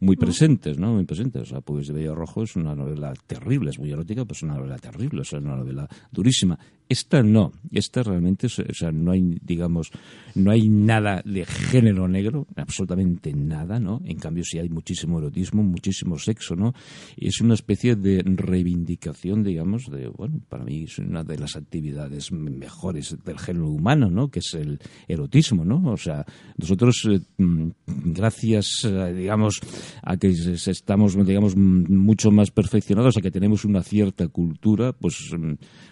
muy 0.00 0.16
presentes, 0.16 0.78
¿no? 0.78 0.94
Muy 0.94 1.04
presentes. 1.04 1.42
O 1.42 1.46
sea, 1.46 1.60
Pubis 1.60 1.88
de 1.88 1.94
Bello 1.94 2.14
Rojo 2.14 2.42
es 2.42 2.56
una 2.56 2.74
novela 2.74 3.12
terrible, 3.26 3.70
es 3.70 3.78
muy 3.78 3.90
erótica, 3.90 4.24
pero 4.24 4.34
es 4.34 4.42
una 4.42 4.54
novela 4.54 4.78
terrible, 4.78 5.22
es 5.22 5.32
una 5.32 5.56
novela 5.56 5.88
durísima. 6.10 6.58
Esta 6.88 7.22
no, 7.22 7.52
esta 7.70 8.02
realmente, 8.02 8.46
o 8.46 8.48
sea, 8.48 8.90
no 8.90 9.10
hay, 9.10 9.38
digamos, 9.42 9.90
no 10.34 10.50
hay 10.50 10.70
nada 10.70 11.20
de 11.22 11.44
género 11.44 12.08
negro, 12.08 12.46
absolutamente 12.56 13.30
nada, 13.34 13.78
¿no? 13.78 14.00
En 14.06 14.18
cambio 14.18 14.42
sí 14.42 14.58
hay 14.58 14.70
muchísimo 14.70 15.18
erotismo, 15.18 15.62
muchísimo 15.62 16.18
sexo, 16.18 16.56
¿no? 16.56 16.72
Es 17.18 17.42
una 17.42 17.52
especie 17.52 17.94
de 17.94 18.22
reivindicación, 18.24 19.44
digamos, 19.44 19.90
de, 19.90 20.08
bueno, 20.08 20.40
para 20.48 20.64
mí 20.64 20.84
es 20.84 20.98
una 20.98 21.24
de 21.24 21.38
las 21.38 21.56
actividades 21.56 22.32
mejores 22.32 23.16
del 23.22 23.38
género 23.38 23.68
humano, 23.68 24.08
¿no? 24.08 24.30
Que 24.30 24.38
es 24.38 24.54
el 24.54 24.78
erotismo, 25.08 25.66
¿no? 25.66 25.92
O 25.92 25.98
sea, 25.98 26.24
nosotros, 26.56 27.06
eh, 27.10 27.20
mm, 27.36 27.68
gracias, 27.86 28.84
eh, 28.84 29.12
digamos, 29.12 29.60
a 30.02 30.16
que 30.16 30.28
estamos, 30.28 31.16
digamos, 31.26 31.56
mucho 31.56 32.30
más 32.30 32.50
perfeccionados, 32.50 33.16
a 33.16 33.20
que 33.20 33.30
tenemos 33.30 33.64
una 33.64 33.82
cierta 33.82 34.28
cultura, 34.28 34.92
pues 34.92 35.32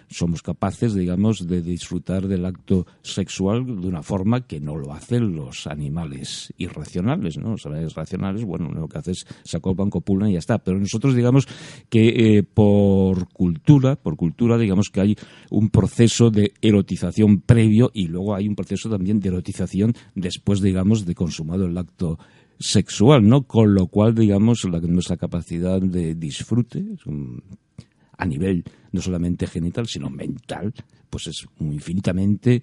somos 0.09 0.41
capaces, 0.41 0.93
digamos, 0.93 1.47
de 1.47 1.61
disfrutar 1.61 2.27
del 2.27 2.45
acto 2.45 2.85
sexual 3.01 3.65
de 3.81 3.87
una 3.87 4.03
forma 4.03 4.47
que 4.47 4.59
no 4.59 4.75
lo 4.75 4.93
hacen 4.93 5.35
los 5.35 5.67
animales 5.67 6.53
irracionales, 6.57 7.37
¿no? 7.37 7.51
Los 7.51 7.65
animales 7.65 7.93
racionales, 7.93 8.43
bueno, 8.43 8.71
lo 8.71 8.87
que 8.87 8.97
hacen 8.97 9.11
es 9.11 9.25
se 9.43 9.57
acoplan, 9.57 9.89
copulan 9.89 10.29
y 10.29 10.33
ya 10.33 10.39
está. 10.39 10.59
Pero 10.59 10.79
nosotros, 10.79 11.15
digamos, 11.15 11.47
que 11.89 12.37
eh, 12.37 12.43
por 12.43 13.29
cultura, 13.29 13.95
por 13.95 14.15
cultura, 14.15 14.57
digamos 14.57 14.89
que 14.89 15.01
hay 15.01 15.15
un 15.49 15.69
proceso 15.69 16.29
de 16.29 16.53
erotización 16.61 17.41
previo 17.41 17.91
y 17.93 18.07
luego 18.07 18.35
hay 18.35 18.47
un 18.47 18.55
proceso 18.55 18.89
también 18.89 19.19
de 19.19 19.29
erotización 19.29 19.93
después, 20.15 20.61
digamos, 20.61 21.05
de 21.05 21.15
consumado 21.15 21.65
el 21.65 21.77
acto 21.77 22.17
sexual, 22.59 23.27
¿no? 23.27 23.43
Con 23.43 23.73
lo 23.73 23.87
cual, 23.87 24.15
digamos, 24.15 24.63
la, 24.69 24.79
nuestra 24.79 25.17
capacidad 25.17 25.81
de 25.81 26.15
disfrute 26.15 26.83
a 28.17 28.25
nivel 28.25 28.63
no 28.91 29.01
solamente 29.01 29.47
genital, 29.47 29.87
sino 29.87 30.09
mental, 30.09 30.73
pues 31.09 31.27
es 31.27 31.45
infinitamente 31.59 32.61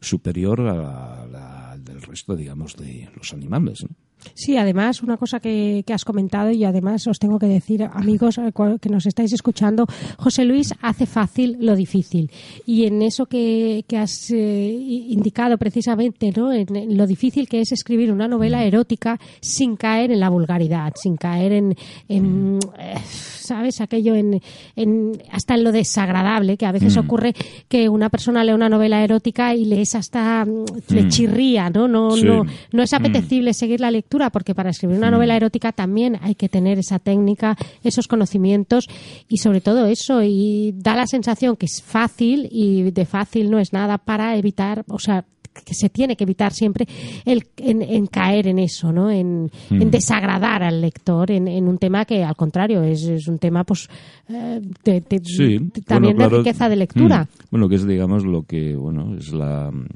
superior 0.00 0.60
a 0.62 1.26
la 1.26 1.78
del 1.78 2.02
resto, 2.02 2.36
digamos, 2.36 2.76
de 2.76 3.08
los 3.14 3.32
animales. 3.32 3.84
¿no? 3.84 4.07
Sí, 4.34 4.56
además, 4.56 5.02
una 5.02 5.16
cosa 5.16 5.40
que, 5.40 5.82
que 5.86 5.92
has 5.92 6.04
comentado 6.04 6.50
y 6.50 6.64
además 6.64 7.06
os 7.06 7.18
tengo 7.18 7.38
que 7.38 7.46
decir, 7.46 7.82
amigos 7.84 8.38
eh, 8.38 8.52
que 8.80 8.88
nos 8.88 9.06
estáis 9.06 9.32
escuchando, 9.32 9.86
José 10.18 10.44
Luis 10.44 10.74
hace 10.82 11.06
fácil 11.06 11.56
lo 11.60 11.76
difícil. 11.76 12.30
Y 12.66 12.84
en 12.86 13.02
eso 13.02 13.26
que, 13.26 13.84
que 13.88 13.96
has 13.96 14.30
eh, 14.30 14.70
indicado 14.72 15.56
precisamente, 15.58 16.32
¿no? 16.36 16.52
En, 16.52 16.74
en 16.74 16.96
lo 16.96 17.06
difícil 17.06 17.48
que 17.48 17.60
es 17.60 17.72
escribir 17.72 18.12
una 18.12 18.28
novela 18.28 18.64
erótica 18.64 19.18
sin 19.40 19.76
caer 19.76 20.10
en 20.10 20.20
la 20.20 20.28
vulgaridad, 20.28 20.92
sin 20.96 21.16
caer 21.16 21.52
en, 21.52 21.76
en, 22.08 22.58
eh, 22.78 22.94
¿sabes? 23.04 23.80
Aquello 23.80 24.14
en, 24.14 24.40
en- 24.76 25.12
hasta 25.32 25.54
en 25.54 25.64
lo 25.64 25.72
desagradable, 25.72 26.56
que 26.56 26.66
a 26.66 26.72
veces 26.72 26.96
ocurre 26.96 27.34
que 27.68 27.88
una 27.88 28.10
persona 28.10 28.44
lee 28.44 28.52
una 28.52 28.68
novela 28.68 29.02
erótica 29.02 29.54
y 29.54 29.64
le 29.64 29.80
es 29.80 29.94
hasta, 29.94 30.44
mm, 30.44 30.64
le 30.94 31.08
chirría, 31.08 31.70
¿no? 31.70 31.88
No, 31.88 32.10
Sí. 32.10 32.24
no, 32.24 32.42
no 32.72 32.82
es 32.82 32.92
apetecible 32.92 33.54
seguir 33.54 33.80
la 33.80 33.90
lectura 33.90 34.07
porque 34.30 34.54
para 34.54 34.70
escribir 34.70 34.96
una 34.96 35.10
novela 35.10 35.36
erótica 35.36 35.72
también 35.72 36.18
hay 36.22 36.34
que 36.34 36.48
tener 36.48 36.78
esa 36.78 36.98
técnica, 36.98 37.56
esos 37.84 38.08
conocimientos 38.08 38.86
y 39.28 39.38
sobre 39.38 39.60
todo 39.60 39.86
eso 39.86 40.22
y 40.22 40.72
da 40.76 40.96
la 40.96 41.06
sensación 41.06 41.56
que 41.56 41.66
es 41.66 41.82
fácil 41.82 42.48
y 42.50 42.90
de 42.90 43.04
fácil 43.06 43.50
no 43.50 43.58
es 43.58 43.72
nada 43.72 43.98
para 43.98 44.36
evitar, 44.36 44.84
o 44.88 44.98
sea, 44.98 45.24
que 45.64 45.74
se 45.74 45.88
tiene 45.88 46.14
que 46.16 46.22
evitar 46.22 46.52
siempre 46.52 46.86
el, 47.24 47.44
en, 47.56 47.82
en 47.82 48.06
caer 48.06 48.46
en 48.46 48.60
eso, 48.60 48.92
¿no? 48.92 49.10
En, 49.10 49.50
en 49.70 49.90
desagradar 49.90 50.62
al 50.62 50.80
lector 50.80 51.32
en, 51.32 51.48
en 51.48 51.66
un 51.66 51.78
tema 51.78 52.04
que 52.04 52.22
al 52.22 52.36
contrario 52.36 52.84
es, 52.84 53.02
es 53.02 53.26
un 53.26 53.38
tema 53.40 53.64
pues 53.64 53.88
eh, 54.28 54.60
de- 54.84 55.00
de- 55.00 55.20
Sí, 55.24 55.58
de- 55.58 55.82
también 55.82 56.14
bueno, 56.16 56.30
de 56.30 56.36
riqueza 56.38 56.68
de 56.68 56.76
lectura. 56.76 57.24
Mm. 57.24 57.46
Bueno, 57.50 57.68
que 57.68 57.74
es, 57.74 57.84
digamos, 57.88 58.24
lo 58.24 58.44
que, 58.44 58.76
bueno, 58.76 59.16
es 59.18 59.32
la 59.32 59.72
mm, 59.72 59.86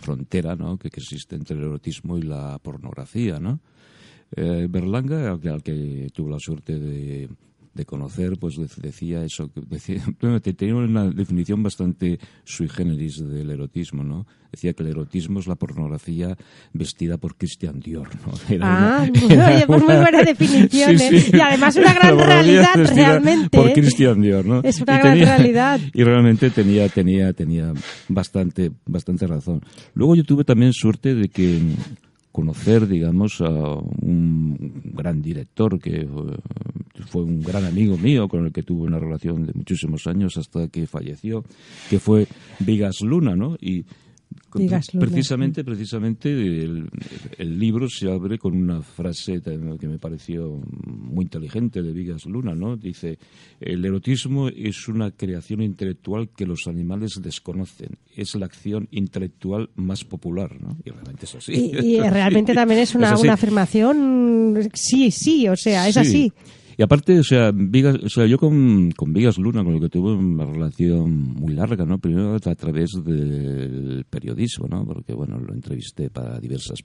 frontera, 0.00 0.56
¿no? 0.56 0.78
Que, 0.78 0.90
que 0.90 1.00
existe 1.00 1.36
entre 1.36 1.56
el 1.56 1.64
erotismo 1.64 2.18
y 2.18 2.22
la 2.22 2.58
pornografía, 2.58 3.38
¿no? 3.38 3.60
Eh, 4.36 4.66
Berlanga, 4.70 5.30
al 5.30 5.40
que, 5.40 5.48
al 5.48 5.62
que 5.62 6.08
tuve 6.12 6.30
la 6.30 6.38
suerte 6.38 6.78
de, 6.78 7.28
de 7.74 7.84
conocer, 7.84 8.32
pues 8.38 8.56
dec- 8.58 8.76
decía 8.80 9.24
eso, 9.24 9.50
que 9.52 9.60
decía, 9.60 10.02
bueno, 10.20 10.40
tenía 10.40 10.74
una 10.74 11.08
definición 11.10 11.62
bastante 11.62 12.18
sui 12.44 12.68
generis 12.68 13.18
del 13.18 13.50
erotismo, 13.50 14.02
¿no? 14.02 14.26
Decía 14.50 14.72
que 14.72 14.82
el 14.82 14.88
erotismo 14.88 15.38
es 15.38 15.46
la 15.46 15.54
pornografía 15.54 16.36
vestida 16.72 17.16
por 17.18 17.36
Christian 17.36 17.78
Dior, 17.78 18.08
¿no? 18.26 18.32
Era 18.54 18.66
Ah, 18.98 19.08
una- 19.24 19.34
era 19.34 19.54
oye, 19.56 19.66
pues 19.68 19.82
muy 19.84 19.94
buena 19.94 20.22
definición, 20.24 20.98
Sí, 20.98 21.04
¿eh? 21.04 21.20
sí. 21.20 21.30
Y 21.36 21.40
además 21.40 21.76
una 21.76 21.94
gran 21.94 22.18
realidad, 22.18 22.74
realmente, 22.92 23.56
Por 23.56 23.68
¿eh? 23.68 23.72
Christian 23.74 24.20
Dior, 24.20 24.44
¿no? 24.44 24.60
Es 24.64 24.80
una 24.80 24.96
Y 24.96 24.98
gran 24.98 25.18
realidad. 25.20 25.80
Y 25.94 26.02
realmente 26.02 26.50
tenía, 26.50 26.88
tenía, 26.88 27.32
tenía 27.32 27.72
bastante, 28.08 28.72
bastante 28.86 29.26
razón. 29.28 29.60
Luego 29.94 30.16
yo 30.16 30.24
tuve 30.24 30.42
también 30.44 30.72
suerte 30.72 31.14
de 31.14 31.28
que 31.28 31.60
conocer, 32.32 32.86
digamos, 32.86 33.40
a 33.40 33.48
un 33.48 34.92
gran 34.94 35.20
director 35.20 35.78
que 35.80 36.06
fue 37.06 37.22
un 37.22 37.40
gran 37.40 37.64
amigo 37.64 37.96
mío 37.96 38.28
con 38.28 38.46
el 38.46 38.52
que 38.52 38.62
tuve 38.62 38.86
una 38.86 38.98
relación 38.98 39.46
de 39.46 39.52
muchísimos 39.54 40.06
años 40.06 40.36
hasta 40.36 40.68
que 40.68 40.86
falleció, 40.86 41.44
que 41.88 41.98
fue 41.98 42.26
Vigas 42.60 43.00
Luna, 43.00 43.36
¿no? 43.36 43.56
Y 43.60 43.84
Precisamente, 44.50 45.64
precisamente 45.64 46.30
el, 46.30 46.88
libro 47.58 47.88
se 47.88 48.10
abre 48.10 48.38
con 48.38 48.56
una 48.56 48.82
frase 48.82 49.40
que 49.40 49.88
me 49.88 49.98
pareció 49.98 50.60
muy 50.86 51.24
inteligente 51.24 51.82
de 51.82 51.92
Vigas 51.92 52.26
Luna, 52.26 52.54
¿no? 52.54 52.76
Dice, 52.76 53.18
el 53.60 53.84
erotismo 53.84 54.48
es 54.48 54.88
una 54.88 55.12
creación 55.12 55.62
intelectual 55.62 56.30
que 56.30 56.46
los 56.46 56.66
animales 56.66 57.20
desconocen. 57.22 57.98
Es 58.14 58.34
la 58.34 58.46
acción 58.46 58.88
intelectual 58.90 59.70
más 59.76 60.04
popular, 60.04 60.60
¿no? 60.60 60.76
Y 60.84 60.90
realmente 60.90 61.26
es 61.26 61.34
así. 61.36 61.52
Y, 61.52 62.00
realmente 62.00 62.54
también 62.54 62.80
es 62.80 62.94
una, 62.94 63.16
una, 63.16 63.34
afirmación, 63.34 64.70
sí, 64.74 65.10
sí, 65.10 65.48
o 65.48 65.56
sea, 65.56 65.88
es 65.88 65.96
así. 65.96 66.32
Y 66.80 66.82
aparte, 66.82 67.18
o 67.18 67.22
sea, 67.22 67.50
Vigas, 67.52 67.98
o 68.02 68.08
sea 68.08 68.24
yo 68.24 68.38
con, 68.38 68.90
con 68.92 69.12
Vigas 69.12 69.36
Luna, 69.36 69.62
con 69.62 69.74
lo 69.74 69.80
que 69.80 69.90
tuve 69.90 70.14
una 70.14 70.46
relación 70.46 71.34
muy 71.34 71.52
larga, 71.52 71.84
¿no? 71.84 71.98
Primero 71.98 72.34
a 72.34 72.54
través 72.54 72.92
del 73.04 74.06
periodismo, 74.08 74.66
¿no? 74.66 74.86
Porque, 74.86 75.12
bueno, 75.12 75.38
lo 75.38 75.52
entrevisté 75.52 76.08
para 76.08 76.40
diversas 76.40 76.78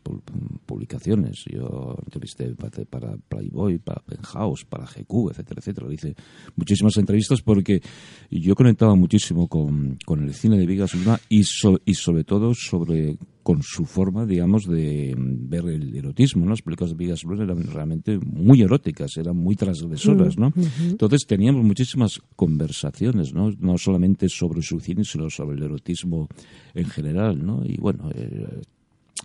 publicaciones. 0.66 1.46
Yo 1.50 1.96
entrevisté 2.04 2.54
para, 2.56 3.16
Playboy, 3.30 3.78
para 3.78 4.02
Penthouse, 4.02 4.66
para 4.66 4.84
GQ, 4.84 5.30
etcétera, 5.30 5.62
etcétera. 5.62 5.94
hice 5.94 6.14
muchísimas 6.58 6.98
entrevistas 6.98 7.42
porque 7.42 7.82
yo 8.30 8.54
conectaba 8.54 8.96
muchísimo 8.96 9.48
con, 9.48 9.98
con 10.06 10.22
el 10.22 10.34
cine 10.34 10.58
de 10.58 10.66
Vigas 10.66 10.94
Luna 10.94 11.22
y, 11.30 11.40
y 11.86 11.94
sobre 11.94 12.26
todo 12.26 12.54
sobre 12.54 13.18
con 13.46 13.62
su 13.62 13.86
forma, 13.86 14.26
digamos, 14.26 14.66
de 14.66 15.14
ver 15.16 15.68
el 15.68 15.96
erotismo, 15.96 16.46
¿no? 16.46 16.50
Las 16.50 16.64
películas 16.64 16.90
de 16.90 16.98
Vigas 16.98 17.24
Blues 17.24 17.42
eran 17.42 17.62
realmente 17.62 18.18
muy 18.18 18.64
eróticas, 18.64 19.16
eran 19.18 19.38
muy 19.38 19.56
transgresoras, 19.56 20.36
¿no? 20.36 20.50
Mm, 20.50 20.90
Entonces 20.90 21.28
teníamos 21.28 21.64
muchísimas 21.64 22.20
conversaciones, 22.36 23.36
¿no? 23.36 23.52
No 23.60 23.78
solamente 23.78 24.30
sobre 24.30 24.64
su 24.64 24.80
cine, 24.80 25.04
sino 25.04 25.30
sobre 25.30 25.58
el 25.58 25.64
erotismo 25.64 26.28
en 26.74 26.86
general, 26.86 27.46
¿no? 27.46 27.62
Y 27.64 27.78
bueno, 27.78 28.10
eh, 28.16 28.62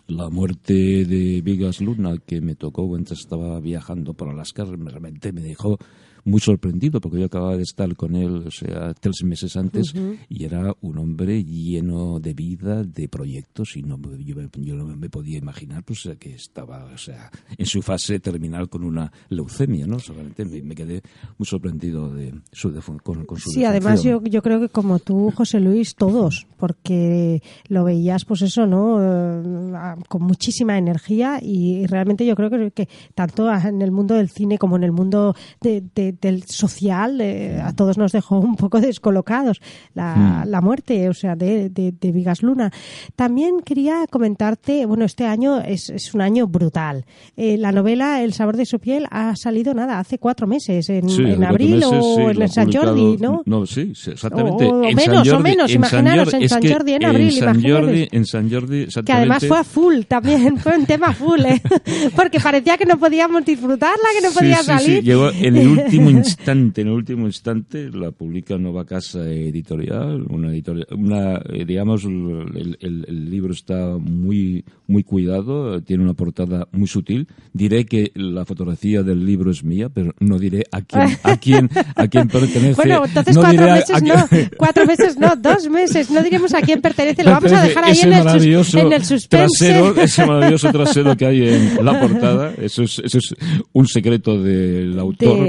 la 0.06 0.28
muerte 0.28 0.74
de 1.06 1.40
Vigas 1.40 1.80
Luna 1.80 2.18
que 2.18 2.42
me 2.42 2.56
tocó 2.56 2.86
mientras 2.88 3.20
estaba 3.20 3.58
viajando 3.58 4.12
por 4.12 4.28
Alaska 4.28 4.66
realmente 4.66 5.32
me 5.32 5.40
dejó 5.40 5.78
muy 6.24 6.40
sorprendido 6.40 7.00
porque 7.00 7.20
yo 7.20 7.26
acababa 7.26 7.56
de 7.56 7.62
estar 7.62 7.94
con 7.96 8.14
él, 8.14 8.44
o 8.46 8.50
sea, 8.50 8.94
tres 8.94 9.22
meses 9.24 9.56
antes 9.56 9.94
y 10.28 10.44
era 10.44 10.74
un 10.80 10.98
hombre 10.98 11.44
lleno 11.44 12.20
de 12.20 12.34
vida, 12.34 12.82
de 12.84 13.08
proyectos 13.08 13.76
y 13.76 13.82
no 13.82 13.98
yo, 14.18 14.74
no 14.76 14.96
me 14.96 15.08
podía 15.08 15.38
imaginar 15.38 15.84
pues 15.84 16.08
que 16.18 16.34
estaba, 16.34 16.84
o 16.84 16.98
sea, 16.98 17.30
en 17.56 17.66
su 17.66 17.82
fase 17.82 18.20
terminal 18.20 18.68
con 18.68 18.84
una 18.84 19.12
leucemia, 19.28 19.86
¿no? 19.86 19.98
Solamente 19.98 20.44
me, 20.44 20.74
quedé 20.74 21.02
muy 21.38 21.46
sorprendido 21.46 22.12
de 22.12 22.34
su 22.52 22.72
con, 23.02 23.24
con, 23.24 23.38
su 23.38 23.50
Sí, 23.50 23.64
además 23.64 24.02
yo, 24.02 24.22
yo 24.24 24.42
creo 24.42 24.60
que 24.60 24.68
como 24.68 24.98
tú, 24.98 25.30
José 25.34 25.60
Luis, 25.60 25.94
todos, 25.94 26.46
porque 26.56 27.42
lo 27.68 27.84
veías 27.84 28.24
pues 28.24 28.42
eso, 28.42 28.66
¿no? 28.66 28.98
Eh, 29.00 29.96
con 30.08 30.22
muchísima 30.22 30.78
energía 30.78 31.40
y, 31.42 31.86
realmente 31.86 32.24
yo 32.24 32.36
creo 32.36 32.50
que, 32.50 32.70
que 32.70 32.88
tanto 33.14 33.50
en 33.50 33.82
el 33.82 33.90
mundo 33.90 34.14
del 34.14 34.28
cine 34.28 34.58
como 34.58 34.76
en 34.76 34.84
el 34.84 34.92
mundo 34.92 35.34
de 35.60 35.80
del 36.12 36.44
social 36.44 37.20
eh, 37.20 37.60
a 37.62 37.72
todos 37.72 37.98
nos 37.98 38.12
dejó 38.12 38.38
un 38.38 38.56
poco 38.56 38.80
descolocados 38.80 39.60
la, 39.94 40.44
hmm. 40.44 40.64
muerte, 40.64 41.08
o 41.08 41.14
sea, 41.14 41.36
de, 41.36 41.70
de, 41.70 42.12
Vigas 42.12 42.42
Luna. 42.42 42.72
También 43.16 43.60
quería 43.64 44.06
comentarte, 44.10 44.86
bueno, 44.86 45.04
este 45.04 45.26
año 45.26 45.60
es, 45.60 45.90
es 45.90 46.14
un 46.14 46.20
año 46.20 46.46
brutal. 46.46 47.04
Eh, 47.36 47.56
la 47.56 47.72
novela 47.72 48.22
El 48.22 48.32
sabor 48.32 48.56
de 48.56 48.66
su 48.66 48.78
piel 48.78 49.06
ha 49.10 49.36
salido, 49.36 49.74
nada, 49.74 49.98
hace 49.98 50.18
cuatro 50.18 50.46
meses, 50.46 50.88
en, 50.88 51.08
abril 51.44 51.82
o 51.84 52.30
en 52.30 52.48
San 52.48 52.72
Jordi, 52.72 53.16
¿no? 53.18 53.42
No, 53.46 53.66
sí, 53.66 53.92
exactamente. 54.06 54.66
O, 54.66 54.80
menos, 54.92 55.28
o 55.28 55.40
menos, 55.40 55.72
imaginaros, 55.72 56.34
en 56.34 56.48
San 56.48 56.66
Jordi, 56.66 56.92
en 56.94 57.04
abril, 57.04 57.28
en 57.28 57.40
San 57.40 57.62
Jordi, 57.62 58.08
en 58.10 58.26
San 58.26 58.50
Jordi, 58.50 58.86
Que 59.04 59.12
además 59.12 59.46
fue 59.46 59.58
a 59.58 59.64
full 59.64 60.02
también, 60.06 60.56
fue 60.58 60.76
un 60.76 60.86
tema 60.86 61.12
full, 61.12 61.40
¿eh? 61.40 61.62
porque 62.16 62.40
parecía 62.40 62.76
que 62.76 62.86
no 62.86 62.98
podíamos 62.98 63.44
disfrutarla, 63.44 64.04
que 64.18 64.26
no 64.26 64.32
podía 64.32 64.62
salir. 64.62 65.02
llegó 65.02 65.30
en 65.30 65.56
el 65.56 65.68
último 65.68 65.99
instante, 66.10 66.80
en 66.80 66.88
el 66.88 66.94
último 66.94 67.26
instante, 67.26 67.90
la 67.90 68.10
publica 68.10 68.56
Nueva 68.56 68.84
Casa 68.84 69.28
Editorial, 69.28 70.24
una 70.28 70.50
editorial, 70.50 70.86
una, 70.92 71.36
eh, 71.52 71.64
digamos, 71.66 72.04
el, 72.04 72.78
el, 72.80 73.30
libro 73.30 73.52
está 73.52 73.98
muy, 73.98 74.64
muy 74.86 75.02
cuidado, 75.04 75.82
tiene 75.82 76.04
una 76.04 76.14
portada 76.14 76.68
muy 76.72 76.86
sutil. 76.86 77.28
Diré 77.52 77.84
que 77.84 78.12
la 78.14 78.44
fotografía 78.44 79.02
del 79.02 79.24
libro 79.26 79.50
es 79.50 79.62
mía, 79.64 79.88
pero 79.88 80.12
no 80.20 80.38
diré 80.38 80.64
a 80.72 80.82
quién, 80.82 81.18
a 81.22 81.36
quién, 81.36 81.70
a 81.94 82.08
quién 82.08 82.28
pertenece. 82.28 82.74
Bueno, 82.74 83.04
entonces 83.04 83.36
cuatro 83.36 83.66
meses 83.66 84.02
no, 84.02 84.14
cuatro 84.56 84.86
meses 84.86 85.18
no, 85.18 85.36
dos 85.36 85.68
meses, 85.68 86.10
no 86.10 86.22
diremos 86.22 86.54
a 86.54 86.60
quién 86.60 86.80
pertenece, 86.80 87.24
lo 87.24 87.32
vamos 87.32 87.52
a 87.52 87.62
dejar 87.62 87.84
ahí 87.84 87.98
en 88.02 88.12
el, 88.12 88.26
en 88.28 88.92
el 88.92 89.04
suspense. 89.04 89.28
Trasero, 89.28 89.96
ese 90.00 90.26
maravilloso 90.26 90.72
trasero 90.72 91.16
que 91.16 91.26
hay 91.26 91.48
en 91.48 91.84
la 91.84 92.00
portada, 92.00 92.52
eso 92.60 92.82
es, 92.82 93.00
eso 93.04 93.18
es 93.18 93.34
un 93.72 93.86
secreto 93.86 94.40
del 94.40 94.98
autor 94.98 95.46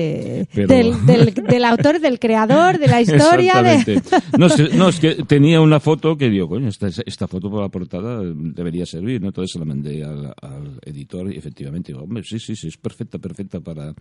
del, 0.53 1.05
del, 1.05 1.33
del, 1.33 1.65
autor, 1.65 1.99
del 1.99 2.19
creador, 2.19 2.79
de 2.79 2.87
la 2.87 3.01
historia. 3.01 3.61
De... 3.61 4.01
No, 4.37 4.47
es, 4.47 4.73
no, 4.75 4.89
es 4.89 4.99
que 4.99 5.15
tenía 5.25 5.61
una 5.61 5.79
foto 5.79 6.17
que 6.17 6.29
digo, 6.29 6.47
coño, 6.47 6.67
esta, 6.67 6.87
esta 7.05 7.27
foto 7.27 7.49
para 7.49 7.63
la 7.63 7.69
portada 7.69 8.21
debería 8.23 8.85
servir, 8.85 9.21
¿no? 9.21 9.27
Entonces 9.27 9.51
se 9.53 9.59
la 9.59 9.65
mandé 9.65 10.03
al, 10.03 10.33
al 10.41 10.79
editor 10.85 11.31
y 11.33 11.37
efectivamente 11.37 11.91
digo, 11.91 12.03
hombre, 12.03 12.23
sí, 12.23 12.39
sí, 12.39 12.55
sí, 12.55 12.67
es 12.67 12.77
perfecta, 12.77 13.19
perfecta 13.19 13.59
para 13.59 13.93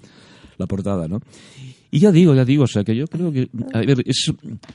la 0.56 0.66
portada, 0.66 1.08
¿no? 1.08 1.20
Y 1.90 1.98
ya 1.98 2.12
digo, 2.12 2.34
ya 2.34 2.44
digo, 2.44 2.64
o 2.64 2.68
sea, 2.68 2.84
que 2.84 2.94
yo 2.94 3.06
creo 3.06 3.32
que, 3.32 3.48
a 3.72 3.80
ver, 3.80 4.02
es, 4.06 4.32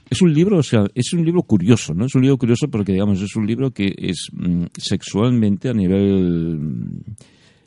es 0.09 0.21
un 0.21 0.33
libro, 0.33 0.57
o 0.57 0.63
sea, 0.63 0.85
es 0.93 1.13
un 1.13 1.23
libro 1.23 1.43
curioso, 1.43 1.93
¿no? 1.93 2.05
Es 2.05 2.15
un 2.15 2.23
libro 2.23 2.37
curioso 2.37 2.67
porque, 2.67 2.91
digamos, 2.91 3.21
es 3.21 3.35
un 3.35 3.47
libro 3.47 3.71
que 3.71 3.93
es 3.97 4.27
mm, 4.33 4.65
sexualmente 4.77 5.69
a 5.69 5.73
nivel 5.73 6.59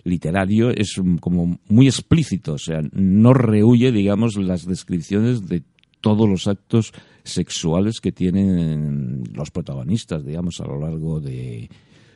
literario 0.05 0.71
es 0.71 1.01
como 1.21 1.59
muy 1.69 1.87
explícito, 1.87 2.55
o 2.55 2.59
sea, 2.59 2.81
no 2.93 3.35
rehuye, 3.35 3.93
digamos, 3.93 4.37
las 4.37 4.67
descripciones 4.67 5.49
de 5.49 5.63
todos 6.01 6.29
los 6.29 6.47
actos 6.47 6.93
sexuales 7.25 8.01
que 8.01 8.13
tienen 8.13 9.25
los 9.35 9.51
protagonistas, 9.51 10.25
digamos, 10.25 10.61
a 10.61 10.67
lo 10.67 10.81
largo 10.81 11.21
de 11.21 11.69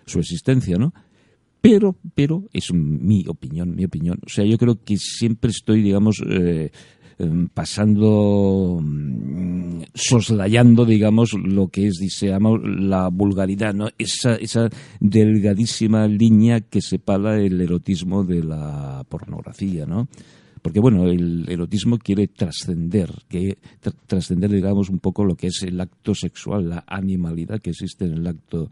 su 0.07 0.19
existencia, 0.19 0.77
¿no? 0.79 0.93
Pero, 1.61 1.97
pero, 2.15 2.45
es 2.53 2.73
mi 2.73 3.25
opinión, 3.29 3.77
mi 3.77 3.85
opinión. 3.85 4.19
O 4.27 4.29
sea, 4.29 4.45
yo 4.45 4.59
creo 4.59 4.83
que 4.83 4.97
siempre 4.97 5.53
estoy, 5.53 5.81
digamos, 5.81 6.21
eh, 6.29 6.73
pasando, 7.55 8.81
mm, 8.83 9.83
soslayando, 9.95 10.85
digamos, 10.85 11.33
lo 11.35 11.69
que 11.69 11.87
es, 11.89 11.99
digamos, 11.99 12.61
la 12.63 13.09
vulgaridad, 13.09 13.75
¿no? 13.75 13.89
Esa, 13.99 14.35
esa 14.37 14.69
delgadísima 15.01 16.07
línea 16.07 16.61
que 16.61 16.81
separa 16.81 17.41
el 17.41 17.61
erotismo 17.61 18.25
de 18.25 18.43
la 18.45 19.05
pornografía, 19.09 19.87
¿no? 19.87 20.09
Porque, 20.63 20.79
bueno, 20.79 21.09
el 21.09 21.45
erotismo 21.49 21.99
quiere 21.99 22.29
trascender, 22.29 23.11
que 23.29 23.59
trascender, 24.07 24.51
digamos, 24.51 24.89
un 24.91 25.01
poco 25.01 25.25
lo 25.25 25.35
que 25.35 25.49
es 25.49 25.63
el 25.65 25.81
acto 25.81 26.15
sexual, 26.15 26.69
la 26.69 26.85
animalidad 26.87 27.61
que 27.61 27.71
existe 27.71 28.05
en 28.05 28.13
el 28.13 28.27
acto 28.29 28.69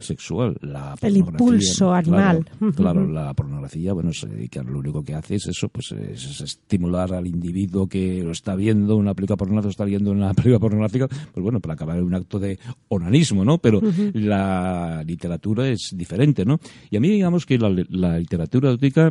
sexual. 0.00 0.56
La 0.60 0.94
el 1.00 1.16
impulso 1.16 1.92
animal. 1.92 2.44
Claro, 2.74 3.06
la 3.06 3.32
pornografía, 3.34 3.92
bueno, 3.92 4.12
se 4.12 4.26
dedica, 4.26 4.62
lo 4.62 4.78
único 4.78 5.02
que 5.02 5.14
hace 5.14 5.36
es 5.36 5.48
eso, 5.48 5.68
pues 5.68 5.92
es, 5.92 6.40
estimular 6.40 7.12
al 7.14 7.26
individuo 7.26 7.86
que 7.86 8.22
lo 8.22 8.32
está 8.32 8.56
viendo, 8.56 8.96
una 8.96 9.14
película 9.14 9.36
pornográfica, 9.36 9.70
está 9.70 9.84
viendo 9.84 10.10
una 10.10 10.34
película 10.34 10.58
pornográfica, 10.58 11.08
pues 11.08 11.42
bueno, 11.42 11.60
para 11.60 11.74
acabar 11.74 11.98
en 11.98 12.04
un 12.04 12.14
acto 12.14 12.38
de 12.38 12.58
onanismo, 12.88 13.44
¿no? 13.44 13.58
Pero 13.58 13.80
la 14.14 15.02
literatura 15.04 15.68
es 15.68 15.90
diferente, 15.94 16.44
¿no? 16.44 16.58
Y 16.90 16.96
a 16.96 17.00
mí, 17.00 17.08
digamos 17.08 17.46
que 17.46 17.58
la, 17.58 17.70
la 17.88 18.18
literatura 18.18 18.70
erótica 18.70 19.10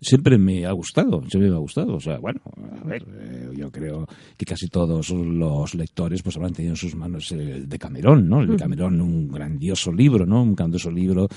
siempre 0.00 0.38
me 0.38 0.66
ha 0.66 0.72
gustado, 0.72 1.22
siempre 1.28 1.50
me 1.50 1.56
ha 1.56 1.60
gustado. 1.60 1.94
O 1.94 2.00
sea, 2.00 2.18
bueno, 2.18 2.40
a 2.82 2.86
ver, 2.86 3.04
eh, 3.20 3.50
yo 3.56 3.70
creo 3.70 4.06
que 4.36 4.46
casi 4.46 4.68
todos 4.68 5.10
los 5.10 5.74
lectores 5.74 6.22
pues 6.22 6.36
habrán 6.36 6.52
tenido 6.52 6.72
en 6.72 6.76
sus 6.76 6.94
manos 6.94 7.30
el 7.32 7.68
de 7.68 7.78
Camerón, 7.78 8.28
¿no? 8.28 8.40
El 8.40 8.48
de 8.48 8.56
Camerón, 8.56 9.00
un 9.00 9.28
grandioso 9.28 9.92
libro, 9.92 10.26
¿no? 10.26 10.42
Un 10.42 10.54
grandioso 10.54 10.90
libro 10.90 11.28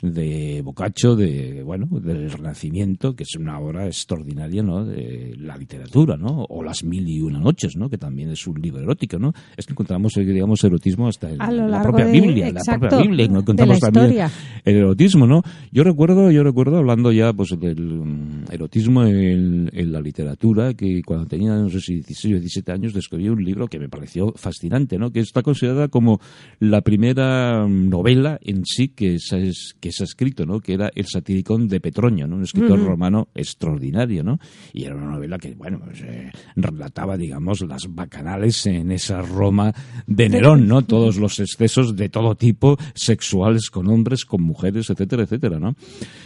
de 0.00 0.62
Boccaccio, 0.64 1.14
de, 1.16 1.62
bueno, 1.62 1.86
del 2.00 2.30
Renacimiento, 2.30 3.14
que 3.14 3.22
es 3.24 3.36
una 3.36 3.58
obra 3.60 3.86
extraordinaria, 3.86 4.62
¿no? 4.62 4.84
De 4.84 5.34
la 5.38 5.56
literatura, 5.56 6.16
¿no? 6.16 6.44
O 6.48 6.62
Las 6.62 6.84
Mil 6.84 7.08
y 7.08 7.20
Una 7.20 7.38
Noches, 7.38 7.76
¿no? 7.76 7.88
Que 7.88 7.98
también 7.98 8.30
es 8.30 8.46
un 8.46 8.60
libro 8.60 8.82
erótico, 8.82 9.18
¿no? 9.18 9.32
Es 9.56 9.66
que 9.66 9.72
encontramos, 9.72 10.16
eh, 10.16 10.24
digamos, 10.24 10.62
erotismo 10.64 11.08
hasta 11.08 11.30
en 11.30 11.38
la 11.38 11.82
propia 11.82 12.06
Biblia, 12.06 12.48
en 12.48 12.54
la 12.54 12.78
propia 12.78 12.98
Biblia, 12.98 13.26
encontramos 13.26 13.78
también 13.80 14.28
el 14.64 14.76
erotismo, 14.76 15.26
¿no? 15.26 15.42
Yo 15.70 15.84
recuerdo, 15.84 16.30
yo 16.30 16.42
recuerdo 16.42 16.78
hablando 16.78 17.12
ya, 17.12 17.32
pues, 17.32 17.50
del 17.58 18.11
erotismo 18.50 19.04
en, 19.04 19.70
la 19.72 20.00
literatura, 20.00 20.74
que 20.74 21.02
cuando 21.02 21.26
tenía, 21.26 21.54
no 21.54 21.68
sé 21.68 21.80
si 21.80 21.94
16 21.94 22.34
o 22.34 22.40
17 22.40 22.72
años, 22.72 22.94
descubrí 22.94 23.28
un 23.28 23.42
libro 23.44 23.66
que 23.68 23.78
me 23.78 23.88
pareció 23.88 24.32
fascinante, 24.36 24.98
¿no? 24.98 25.10
que 25.10 25.20
está 25.20 25.42
considerada 25.42 25.88
como 25.88 26.20
la 26.60 26.82
primera 26.82 27.66
novela 27.66 28.38
en 28.42 28.64
sí 28.64 28.88
que 28.88 29.18
se, 29.18 29.52
que 29.80 29.92
se 29.92 30.02
ha 30.02 30.06
escrito, 30.06 30.46
¿no? 30.46 30.60
que 30.60 30.74
era 30.74 30.90
El 30.94 31.06
satiricón 31.06 31.68
de 31.68 31.80
Petronio, 31.80 32.26
¿no? 32.26 32.36
un 32.36 32.44
escritor 32.44 32.82
romano 32.82 33.28
extraordinario, 33.34 34.22
¿no? 34.22 34.38
y 34.72 34.84
era 34.84 34.96
una 34.96 35.12
novela 35.12 35.38
que, 35.38 35.54
bueno, 35.54 35.80
pues, 35.84 36.00
eh, 36.02 36.30
relataba, 36.56 37.16
digamos, 37.16 37.60
las 37.62 37.86
bacanales 37.88 38.66
en 38.66 38.92
esa 38.92 39.22
Roma 39.22 39.72
de 40.06 40.28
Nerón, 40.28 40.66
¿no? 40.66 40.82
todos 40.86 41.16
los 41.16 41.40
excesos 41.40 41.96
de 41.96 42.08
todo 42.08 42.34
tipo, 42.34 42.76
sexuales 42.94 43.70
con 43.70 43.88
hombres, 43.88 44.24
con 44.24 44.42
mujeres, 44.42 44.90
etcétera, 44.90 45.24
etcétera. 45.24 45.58
¿no? 45.58 45.74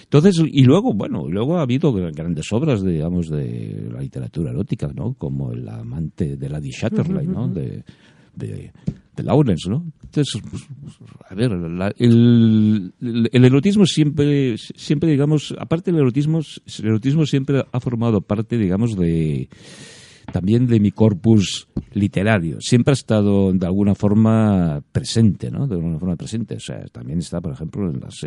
Entonces, 0.03 0.41
y 0.45 0.65
luego, 0.65 0.93
bueno, 0.93 1.27
luego 1.29 1.59
ha 1.59 1.63
habido 1.77 2.11
grandes 2.13 2.53
obras, 2.53 2.85
digamos, 2.85 3.29
de 3.29 3.89
la 3.93 4.01
literatura 4.01 4.51
erótica, 4.51 4.89
¿no? 4.95 5.15
Como 5.15 5.53
El 5.53 5.69
amante 5.69 6.37
de 6.37 6.49
Lady 6.49 6.71
Chatterley, 6.71 7.27
¿no? 7.27 7.49
De, 7.49 7.85
de, 8.35 8.73
Lawrence, 9.23 9.71
¿no? 9.71 9.85
Entonces, 10.05 10.43
pues, 10.51 10.63
a 11.29 11.35
ver, 11.35 11.51
el, 11.51 12.93
el, 13.01 13.45
erotismo 13.45 13.87
siempre, 13.87 14.57
siempre, 14.59 15.11
digamos, 15.11 15.55
aparte 15.59 15.91
del 15.91 16.01
erotismo, 16.01 16.41
el 16.41 16.85
erotismo 16.87 17.25
siempre 17.25 17.65
ha 17.73 17.81
formado 17.81 18.21
parte, 18.21 18.59
digamos, 18.59 18.95
de 18.95 19.49
también 20.33 20.67
de 20.67 20.81
mi 20.81 20.91
corpus 20.91 21.69
literario. 21.93 22.59
Siempre 22.61 22.93
ha 22.93 22.95
estado 22.95 23.53
de 23.53 23.67
alguna 23.67 23.95
forma 23.95 24.83
presente, 24.93 25.51
¿no? 25.51 25.67
De 25.67 25.77
alguna 25.77 25.99
forma 25.99 26.17
presente. 26.17 26.57
O 26.57 26.61
sea, 26.61 26.85
también 26.93 27.21
está, 27.21 27.41
por 27.41 27.53
ejemplo, 27.53 27.91
en 27.91 28.01
las, 28.01 28.23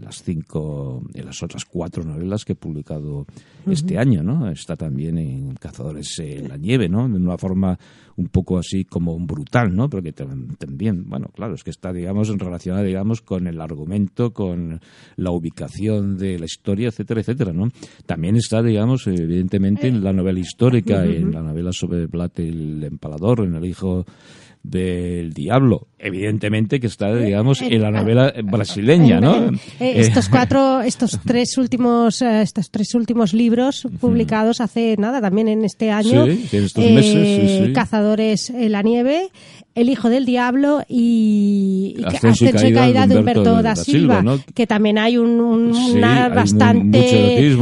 las, 0.00 0.22
cinco, 0.22 1.02
en 1.14 1.24
las 1.24 1.42
otras 1.42 1.64
cuatro 1.64 2.04
novelas 2.04 2.44
que 2.44 2.52
he 2.52 2.56
publicado 2.56 3.26
este 3.66 3.98
año, 3.98 4.22
¿no? 4.22 4.50
Está 4.50 4.76
también 4.76 5.18
en 5.18 5.54
Cazadores 5.54 6.18
en 6.18 6.48
la 6.48 6.56
nieve, 6.56 6.88
¿no? 6.88 7.08
De 7.08 7.16
una 7.16 7.38
forma 7.38 7.78
un 8.20 8.28
poco 8.28 8.58
así 8.58 8.84
como 8.84 9.18
brutal, 9.18 9.74
¿no? 9.74 9.88
Pero 9.88 10.02
que 10.02 10.12
también, 10.12 11.08
bueno, 11.08 11.28
claro, 11.34 11.54
es 11.54 11.64
que 11.64 11.70
está, 11.70 11.92
digamos, 11.92 12.28
relacionada, 12.28 12.84
digamos, 12.84 13.22
con 13.22 13.46
el 13.46 13.60
argumento, 13.60 14.32
con 14.32 14.78
la 15.16 15.30
ubicación 15.30 16.18
de 16.18 16.38
la 16.38 16.44
historia, 16.44 16.88
etcétera, 16.88 17.20
etcétera, 17.20 17.52
¿no? 17.52 17.68
También 18.04 18.36
está, 18.36 18.62
digamos, 18.62 19.06
evidentemente 19.06 19.88
en 19.88 20.04
la 20.04 20.12
novela 20.12 20.38
histórica, 20.38 21.04
en 21.04 21.32
la 21.32 21.40
novela 21.40 21.72
sobre 21.72 22.06
Blat 22.06 22.38
el 22.40 22.84
Empalador, 22.84 23.40
en 23.44 23.54
El 23.54 23.64
hijo 23.64 24.04
del 24.62 25.32
diablo. 25.32 25.88
Evidentemente 25.98 26.80
que 26.80 26.86
está, 26.86 27.14
digamos, 27.14 27.60
en 27.62 27.82
la 27.82 27.90
novela 27.90 28.32
brasileña, 28.44 29.20
¿no? 29.20 29.48
Eh, 29.78 29.94
estos 29.96 30.28
cuatro, 30.30 30.80
estos 30.82 31.18
tres 31.24 31.56
últimos, 31.58 32.22
eh, 32.22 32.42
estos 32.42 32.70
tres 32.70 32.94
últimos 32.94 33.34
libros 33.34 33.86
publicados 34.00 34.60
hace 34.60 34.96
nada, 34.98 35.20
también 35.20 35.48
en 35.48 35.64
este 35.64 35.90
año. 35.90 36.26
Sí, 36.26 36.48
estos 36.52 36.84
meses, 36.84 37.68
eh, 37.68 37.72
Cazadores 37.74 38.50
en 38.50 38.72
la 38.72 38.82
nieve 38.82 39.30
el 39.74 39.88
Hijo 39.88 40.08
del 40.08 40.26
Diablo 40.26 40.82
y, 40.88 41.96
Ascenso 42.04 42.46
y 42.46 42.72
Caída, 42.72 43.06
de 43.06 43.18
Humberto, 43.18 43.62
da 43.62 43.76
Silva, 43.76 44.22
que 44.54 44.66
también 44.66 44.98
hay 44.98 45.16
un, 45.16 45.72
bastante 46.34 47.56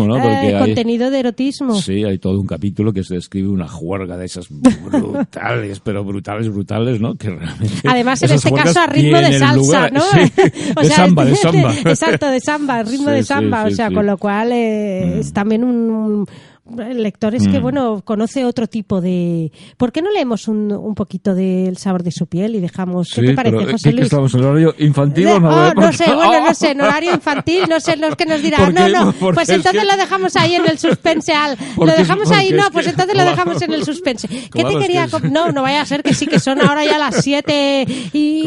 contenido 0.59 1.11
de 1.11 1.18
erotismo. 1.21 1.75
Sí, 1.75 2.05
hay 2.05 2.18
todo 2.18 2.40
un 2.40 2.47
capítulo 2.47 2.92
que 2.92 3.05
se 3.05 3.14
describe 3.14 3.49
una 3.49 3.68
juerga 3.68 4.16
de 4.16 4.27
esas 4.27 4.47
brutales, 4.49 5.81
pero 5.85 6.05
brutales, 6.05 6.49
brutales, 6.49 7.01
¿no? 7.01 7.14
Que 7.14 7.37
Además, 7.85 8.23
en 8.23 8.33
este 8.33 8.53
caso, 8.53 8.81
a 8.81 8.87
ritmo 8.87 9.18
de 9.18 9.38
salsa, 9.38 9.90
¿no? 9.90 10.03
de 10.83 10.88
samba, 10.88 11.25
de 11.25 11.37
samba. 11.37 11.75
exacto, 11.85 12.31
de 12.31 12.40
samba, 12.40 12.83
ritmo 12.83 13.11
de 13.11 13.23
samba, 13.23 13.64
o 13.64 13.71
sea, 13.71 13.90
con 13.90 14.07
lo 14.07 14.16
cual 14.16 14.53
eh, 14.53 15.21
es 15.21 15.33
también 15.33 15.64
un 15.64 16.27
lectores 16.76 17.46
que, 17.48 17.59
mm. 17.59 17.62
bueno, 17.62 18.02
conoce 18.04 18.44
otro 18.44 18.66
tipo 18.66 19.00
de... 19.00 19.52
¿Por 19.76 19.92
qué 19.92 20.02
no 20.02 20.11
leemos 20.11 20.48
un, 20.48 20.72
un 20.72 20.94
poquito 20.94 21.35
del 21.35 21.76
sabor 21.76 22.02
de 22.02 22.12
su 22.12 22.26
piel 22.26 22.54
y 22.54 22.61
dejamos... 22.61 23.09
¿Qué 23.14 23.22
te 23.22 23.35
parece, 23.35 23.72
José 23.72 23.92
Luis? 23.92 24.04
estamos 24.04 24.35
en 24.35 24.44
horario 24.44 24.74
infantil 24.78 25.24
no? 25.24 25.37
Oh, 25.37 25.74
no 25.74 25.92
sé, 25.92 26.12
bueno, 26.12 26.46
no 26.46 26.54
sé, 26.54 26.70
en 26.72 26.81
horario 26.81 27.14
infantil, 27.14 27.64
no 27.68 27.81
sé 27.81 27.96
los 27.96 28.16
que 28.16 28.26
nos 28.26 28.42
dirán. 28.42 28.74
No, 28.74 28.88
no, 28.88 29.12
pues 29.35 29.48
entonces 29.48 29.85
lo 29.85 29.96
dejamos 29.96 30.37
ahí 30.37 30.54
en 30.54 30.66
el 30.68 30.78
suspense, 30.78 31.33
Al. 31.33 31.57
Lo 31.76 31.87
dejamos 31.87 32.31
ahí, 32.31 32.52
no, 32.52 32.70
pues 32.70 32.87
entonces 32.87 33.16
lo 33.16 33.24
dejamos 33.31 33.61
en 33.62 33.72
el 33.72 33.85
suspense. 33.85 34.28
¿Qué 34.28 34.64
te 34.64 34.78
quería...? 34.78 35.09
No, 35.31 35.50
no 35.52 35.62
vaya 35.62 35.83
a 35.83 35.87
ser 35.87 36.02
que 36.02 36.14
sí, 36.14 36.26
que 36.26 36.40
son 36.40 36.61
ahora 36.61 36.85
ya 36.85 36.98
las 36.98 37.22
siete 37.22 37.87
y, 38.12 38.44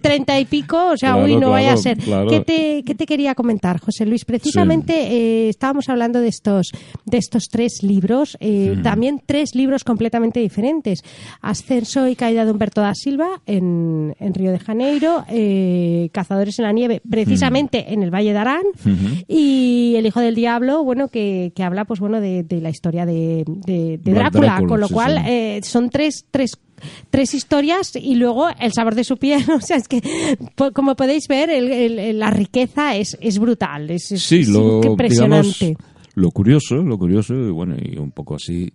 treinta 0.00 0.38
y 0.38 0.44
pico, 0.44 0.90
o 0.92 0.96
sea, 0.96 1.16
uy, 1.16 1.36
no 1.36 1.50
vaya 1.50 1.72
a 1.72 1.76
ser. 1.76 1.98
¿Qué 1.98 2.40
te, 2.40 2.82
¿Qué 2.84 2.94
te 2.94 3.06
quería 3.06 3.34
comentar, 3.34 3.80
José 3.80 4.06
Luis? 4.06 4.24
Precisamente 4.24 4.94
eh, 4.94 5.48
estábamos 5.48 5.88
hablando 5.88 6.20
de 6.20 6.28
estos, 6.28 6.70
de 7.04 7.18
estos 7.18 7.47
tres 7.48 7.82
libros, 7.82 8.36
eh, 8.40 8.76
también 8.82 9.22
tres 9.24 9.54
libros 9.54 9.84
completamente 9.84 10.40
diferentes. 10.40 11.02
Ascenso 11.40 12.08
y 12.08 12.16
caída 12.16 12.44
de 12.44 12.50
Humberto 12.50 12.80
da 12.80 12.94
Silva 12.94 13.42
en, 13.46 14.14
Río 14.18 14.52
de 14.52 14.58
Janeiro, 14.58 15.24
eh, 15.28 16.10
Cazadores 16.12 16.58
en 16.58 16.64
la 16.64 16.72
nieve, 16.72 17.00
precisamente 17.08 17.92
en 17.92 18.02
el 18.02 18.10
Valle 18.10 18.32
de 18.32 18.38
Arán, 18.38 18.62
y 19.26 19.94
El 19.96 20.06
hijo 20.06 20.20
del 20.20 20.34
diablo, 20.34 20.84
bueno, 20.84 21.08
que, 21.08 21.52
habla 21.58 21.84
pues 21.84 22.00
bueno 22.00 22.20
de, 22.20 22.44
la 22.60 22.70
historia 22.70 23.06
de, 23.06 23.44
Drácula, 24.02 24.62
con 24.66 24.80
lo 24.80 24.88
cual 24.88 25.18
eh, 25.26 25.60
son 25.62 25.90
tres, 25.90 26.26
tres 26.30 26.58
tres 27.10 27.34
historias 27.34 27.96
y 27.96 28.14
luego 28.14 28.48
el 28.60 28.72
sabor 28.72 28.94
de 28.94 29.04
su 29.04 29.16
piel. 29.16 29.44
O 29.58 29.60
sea, 29.60 29.76
es 29.76 29.88
que, 29.88 30.00
como 30.72 30.94
podéis 30.94 31.26
ver, 31.26 31.50
la 32.14 32.30
riqueza 32.30 32.96
es, 32.96 33.18
es 33.20 33.38
brutal, 33.38 33.90
es, 33.90 34.32
impresionante 34.32 35.76
lo 36.18 36.30
curioso, 36.30 36.76
lo 36.76 36.98
curioso, 36.98 37.34
y 37.34 37.50
bueno, 37.50 37.76
y 37.80 37.96
un 37.96 38.10
poco 38.10 38.34
así, 38.34 38.72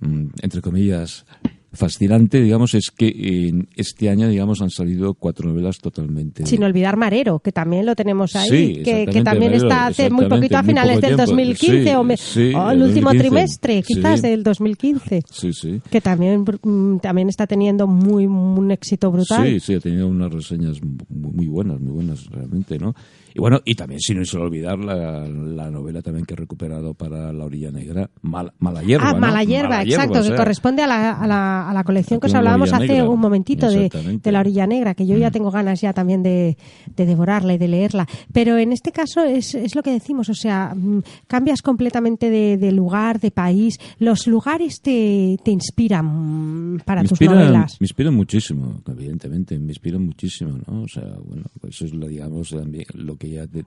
mm, 0.00 0.26
entre 0.42 0.60
comillas, 0.60 1.24
fascinante, 1.72 2.42
digamos, 2.42 2.74
es 2.74 2.90
que 2.90 3.08
en 3.08 3.68
este 3.74 4.10
año, 4.10 4.28
digamos, 4.28 4.60
han 4.60 4.68
salido 4.68 5.14
cuatro 5.14 5.48
novelas 5.48 5.78
totalmente... 5.78 6.44
Sin 6.44 6.62
olvidar 6.62 6.98
Marero, 6.98 7.38
que 7.38 7.52
también 7.52 7.86
lo 7.86 7.96
tenemos 7.96 8.36
ahí, 8.36 8.82
que, 8.82 9.22
también 9.24 9.54
está 9.54 9.86
hace 9.86 10.10
muy 10.10 10.26
poquito 10.26 10.58
a 10.58 10.62
finales 10.62 11.00
del 11.00 11.16
2015 11.16 11.96
o, 11.96 12.70
el 12.70 12.82
último 12.82 13.10
trimestre, 13.12 13.82
quizás, 13.82 14.20
del 14.20 14.42
2015. 14.42 15.22
Sí, 15.30 15.52
sí. 15.54 15.80
Que 15.90 16.02
también, 16.02 16.44
mm, 16.62 16.98
también 16.98 17.30
está 17.30 17.46
teniendo 17.46 17.86
muy 17.86 18.26
un 18.26 18.70
éxito 18.70 19.10
brutal. 19.10 19.46
Sí, 19.46 19.60
sí, 19.60 19.74
ha 19.74 19.80
tenido 19.80 20.06
unas 20.06 20.30
reseñas 20.30 20.78
muy 21.08 21.46
buenas, 21.46 21.80
muy 21.80 21.92
buenas 21.92 22.26
realmente, 22.26 22.78
¿no? 22.78 22.94
Y 23.34 23.40
bueno, 23.40 23.60
y 23.64 23.74
también 23.74 24.00
sin 24.00 24.24
solo 24.26 24.44
olvidar 24.44 24.78
la, 24.78 25.26
la, 25.26 25.70
novela 25.70 26.02
también 26.02 26.26
que 26.26 26.34
he 26.34 26.36
recuperado 26.36 26.94
para 26.94 27.32
La 27.32 27.44
Orilla 27.44 27.70
Negra, 27.70 28.10
Mala 28.22 28.82
Hierba. 28.84 29.10
Ah, 29.10 29.14
Mala 29.14 29.44
Hierba, 29.44 29.82
exacto, 29.82 30.22
que 30.22 30.34
corresponde 30.34 30.82
a 30.82 30.86
la, 30.86 31.12
a 31.12 31.26
la, 31.26 31.70
a 31.70 31.72
la 31.72 31.84
colección 31.84 32.20
que 32.20 32.26
os 32.26 32.34
hablábamos 32.34 32.72
hace 32.72 33.02
un 33.02 33.20
momentito 33.20 33.70
de, 33.70 33.90
de, 34.22 34.32
La 34.32 34.40
Orilla 34.40 34.66
Negra, 34.66 34.94
que 34.94 35.06
yo 35.06 35.16
ya 35.16 35.30
mm. 35.30 35.32
tengo 35.32 35.50
ganas 35.50 35.80
ya 35.80 35.92
también 35.92 36.22
de, 36.22 36.56
de, 36.94 37.06
devorarla 37.06 37.54
y 37.54 37.58
de 37.58 37.68
leerla. 37.68 38.06
Pero 38.32 38.58
en 38.58 38.72
este 38.72 38.92
caso 38.92 39.22
es, 39.24 39.54
es 39.54 39.74
lo 39.74 39.82
que 39.82 39.92
decimos, 39.92 40.28
o 40.28 40.34
sea, 40.34 40.74
mm, 40.74 41.02
cambias 41.26 41.62
completamente 41.62 42.30
de, 42.30 42.56
de 42.56 42.72
lugar, 42.72 43.20
de 43.20 43.30
país. 43.30 43.78
Los 43.98 44.26
lugares 44.26 44.80
te, 44.80 45.38
te 45.44 45.50
inspiran 45.50 46.82
para 46.84 47.04
tus 47.04 47.20
novelas. 47.20 47.76
Me 47.80 47.84
inspiran 47.84 48.14
muchísimo, 48.14 48.82
evidentemente, 48.86 49.58
me 49.58 49.68
inspiran 49.68 50.04
muchísimo, 50.04 50.58
¿no? 50.66 50.82
O 50.82 50.88
sea, 50.88 51.04
bueno, 51.24 51.44
eso 51.68 51.84
es 51.84 51.94
lo, 51.94 52.08
digamos, 52.08 52.54
lo 52.94 53.16
que 53.16 53.21
ya 53.30 53.46
te, 53.46 53.64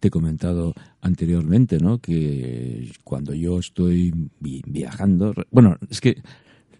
he 0.00 0.10
comentado 0.10 0.74
anteriormente, 1.00 1.78
¿no? 1.78 1.98
Que 1.98 2.90
cuando 3.04 3.34
yo 3.34 3.58
estoy 3.58 4.12
viajando, 4.40 5.32
bueno, 5.50 5.76
es 5.90 6.00
que 6.00 6.22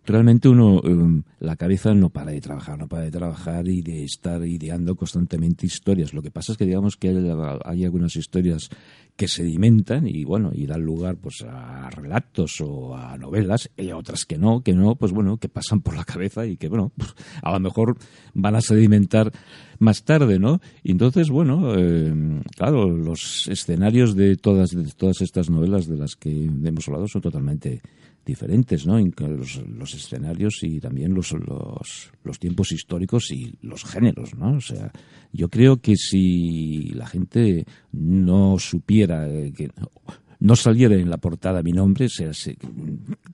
realmente 0.05 0.49
uno, 0.49 0.81
em, 0.85 1.23
la 1.39 1.57
cabeza 1.57 1.95
no 1.95 2.11
para 2.11 2.33
de 2.33 2.41
trabajar, 2.41 2.79
no 2.79 2.89
para 2.89 3.05
de 3.05 3.11
trabajar 3.11 3.69
y 3.69 3.83
de 3.83 4.05
estar 4.05 4.45
ideando 4.47 4.97
constantemente 4.97 5.67
historias. 5.67 6.13
Lo 6.13 6.23
que 6.23 6.31
pasa 6.31 6.53
es 6.53 6.59
que 6.59 6.67
digamos 6.67 6.97
que 6.97 7.09
hay, 7.65 7.85
algunas 7.85 8.17
historias 8.17 8.69
que 9.17 9.29
sedimentan 9.29 10.07
y 10.07 10.25
bueno, 10.25 10.51
y 10.53 10.67
dan 10.67 10.83
lugar 10.83 11.17
pues 11.17 11.45
a 11.47 11.91
relatos 11.91 12.61
o 12.61 12.97
a 12.97 13.17
novelas, 13.19 13.71
y 13.77 13.93
otras 13.93 14.25
que 14.25 14.39
no, 14.39 14.63
que 14.63 14.73
no, 14.73 14.97
pues 14.97 15.13
bueno, 15.13 15.37
que 15.37 15.49
pasan 15.49 15.81
por 15.81 15.97
la 15.97 16.05
cabeza 16.05 16.47
y 16.47 16.57
que 16.57 16.69
bueno, 16.69 16.93
pues, 16.97 17.15
a 17.43 17.53
lo 17.53 17.61
mejor 17.61 17.97
van 18.35 18.57
a 18.57 18.61
sedimentar 18.61 19.31
más 19.79 20.05
tarde, 20.05 20.39
¿no? 20.39 20.61
Y 20.83 20.93
entonces, 20.93 21.29
bueno, 21.31 21.75
em, 21.75 22.43
claro, 22.57 22.89
los 22.89 23.49
escenarios 23.49 24.15
de 24.17 24.37
todas, 24.37 24.71
de 24.71 24.91
todas 24.97 25.21
estas 25.21 25.51
novelas 25.51 25.87
de 25.87 25.97
las 25.97 26.17
que 26.17 26.45
hemos 26.45 26.89
hablado 26.89 27.09
son 27.09 27.21
totalmente 27.21 27.83
diferentes, 28.25 28.87
¿no? 28.87 28.99
Los, 28.99 29.57
los 29.67 29.95
escenarios 29.95 30.63
y 30.63 30.81
también 30.81 31.15
los, 31.15 31.33
los, 31.33 32.11
los, 32.23 32.39
tiempos 32.39 32.73
históricos 32.73 33.31
y 33.31 33.55
los 33.63 33.85
géneros, 33.85 34.35
¿no? 34.35 34.57
O 34.57 34.61
sea, 34.61 34.93
yo 35.33 35.49
creo 35.49 35.81
que 35.81 35.97
si 35.97 36.91
la 36.95 37.07
gente 37.07 37.65
no 37.93 38.59
supiera 38.59 39.29
eh, 39.29 39.53
que 39.53 39.71
no 40.43 40.57
saliera 40.57 40.97
en 40.97 41.09
la 41.09 41.19
portada 41.19 41.63
mi 41.63 41.73
nombre, 41.73 42.09
se, 42.09 42.57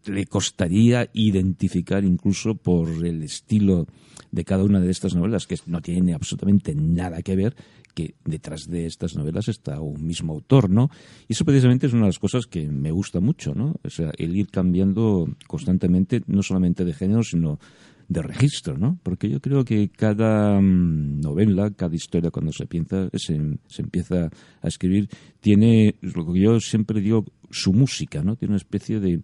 le 0.07 0.27
costaría 0.27 1.09
identificar 1.14 2.05
incluso 2.05 2.55
por 2.55 2.88
el 3.05 3.22
estilo 3.22 3.87
de 4.31 4.44
cada 4.44 4.62
una 4.62 4.81
de 4.81 4.90
estas 4.90 5.14
novelas, 5.14 5.46
que 5.46 5.57
no 5.66 5.81
tiene 5.81 6.12
absolutamente 6.12 6.74
nada 6.74 7.22
que 7.22 7.35
ver, 7.35 7.57
que 7.99 8.15
detrás 8.25 8.69
de 8.69 8.87
estas 8.87 9.17
novelas 9.17 9.49
está 9.49 9.81
un 9.81 10.07
mismo 10.07 10.33
autor, 10.33 10.71
¿no? 10.71 10.89
Y 11.27 11.33
eso 11.33 11.45
precisamente 11.45 11.89
es 11.89 11.93
una 11.93 12.03
de 12.03 12.11
las 12.11 12.21
cosas 12.21 12.47
que 12.47 12.69
me 12.69 12.93
gusta 12.93 13.19
mucho, 13.19 13.57
¿no? 13.57 13.75
O 13.83 13.91
sea, 13.91 14.13
el 14.19 14.37
ir 14.37 14.51
cambiando 14.53 15.27
constantemente, 15.49 16.23
no 16.29 16.45
solamente 16.45 16.85
de 16.85 16.95
género, 16.95 17.25
sino 17.25 17.59
de 18.07 18.23
registro, 18.23 18.79
¿no? 18.79 19.01
Porque 19.03 19.29
yo 19.29 19.41
creo 19.41 19.65
que 19.65 19.89
cada 19.89 20.61
mm, 20.61 21.23
novela, 21.23 21.73
cada 21.73 21.97
historia 21.97 22.31
cuando 22.31 22.53
se, 22.53 22.67
piensa, 22.67 23.11
se, 23.15 23.35
empieza 23.79 24.31
a 24.63 24.69
escribir, 24.69 25.09
tiene, 25.41 25.97
lo 26.01 26.33
que 26.33 26.41
yo 26.41 26.61
siempre 26.61 27.01
digo, 27.01 27.25
su 27.51 27.73
música, 27.73 28.23
¿no? 28.23 28.37
Tiene 28.37 28.53
una 28.53 28.59
especie 28.59 29.01
de, 29.01 29.23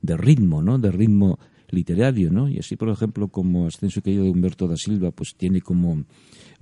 de 0.00 0.16
ritmo, 0.16 0.62
¿no? 0.62 0.78
De 0.78 0.90
ritmo 0.90 1.38
literario, 1.68 2.30
¿no? 2.30 2.48
Y 2.48 2.60
así, 2.60 2.76
por 2.76 2.88
ejemplo, 2.88 3.28
como 3.28 3.66
Ascenso 3.66 3.98
y 3.98 4.02
Caída 4.02 4.22
de 4.22 4.30
Humberto 4.30 4.68
da 4.68 4.76
Silva, 4.78 5.10
pues 5.10 5.34
tiene 5.36 5.60
como 5.60 6.06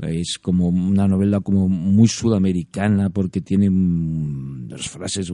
es 0.03 0.39
como 0.39 0.69
una 0.69 1.07
novela 1.07 1.41
como 1.41 1.69
muy 1.69 2.09
sudamericana 2.09 3.11
porque 3.11 3.41
tiene 3.41 3.69
unas 3.69 4.89
frases 4.89 5.33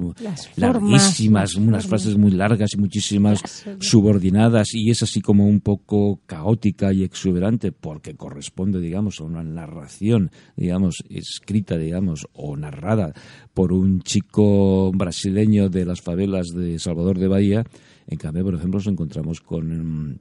larguísimas, 0.56 1.54
unas 1.54 1.86
frases 1.86 2.16
muy 2.16 2.32
largas 2.32 2.74
y 2.74 2.78
muchísimas 2.78 3.64
subordinadas 3.80 4.74
y 4.74 4.90
es 4.90 5.02
así 5.02 5.20
como 5.20 5.46
un 5.46 5.60
poco 5.60 6.20
caótica 6.26 6.92
y 6.92 7.02
exuberante 7.02 7.72
porque 7.72 8.14
corresponde, 8.14 8.80
digamos, 8.80 9.20
a 9.20 9.24
una 9.24 9.42
narración, 9.42 10.30
digamos, 10.56 11.02
escrita, 11.08 11.76
digamos, 11.76 12.26
o 12.32 12.56
narrada 12.56 13.12
por 13.54 13.72
un 13.72 14.02
chico 14.02 14.92
brasileño 14.92 15.68
de 15.68 15.84
las 15.84 16.00
favelas 16.00 16.48
de 16.48 16.78
Salvador 16.78 17.18
de 17.18 17.28
Bahía. 17.28 17.64
En 18.06 18.18
cambio, 18.18 18.44
por 18.44 18.54
ejemplo, 18.54 18.78
nos 18.78 18.86
encontramos 18.86 19.40
con 19.40 20.20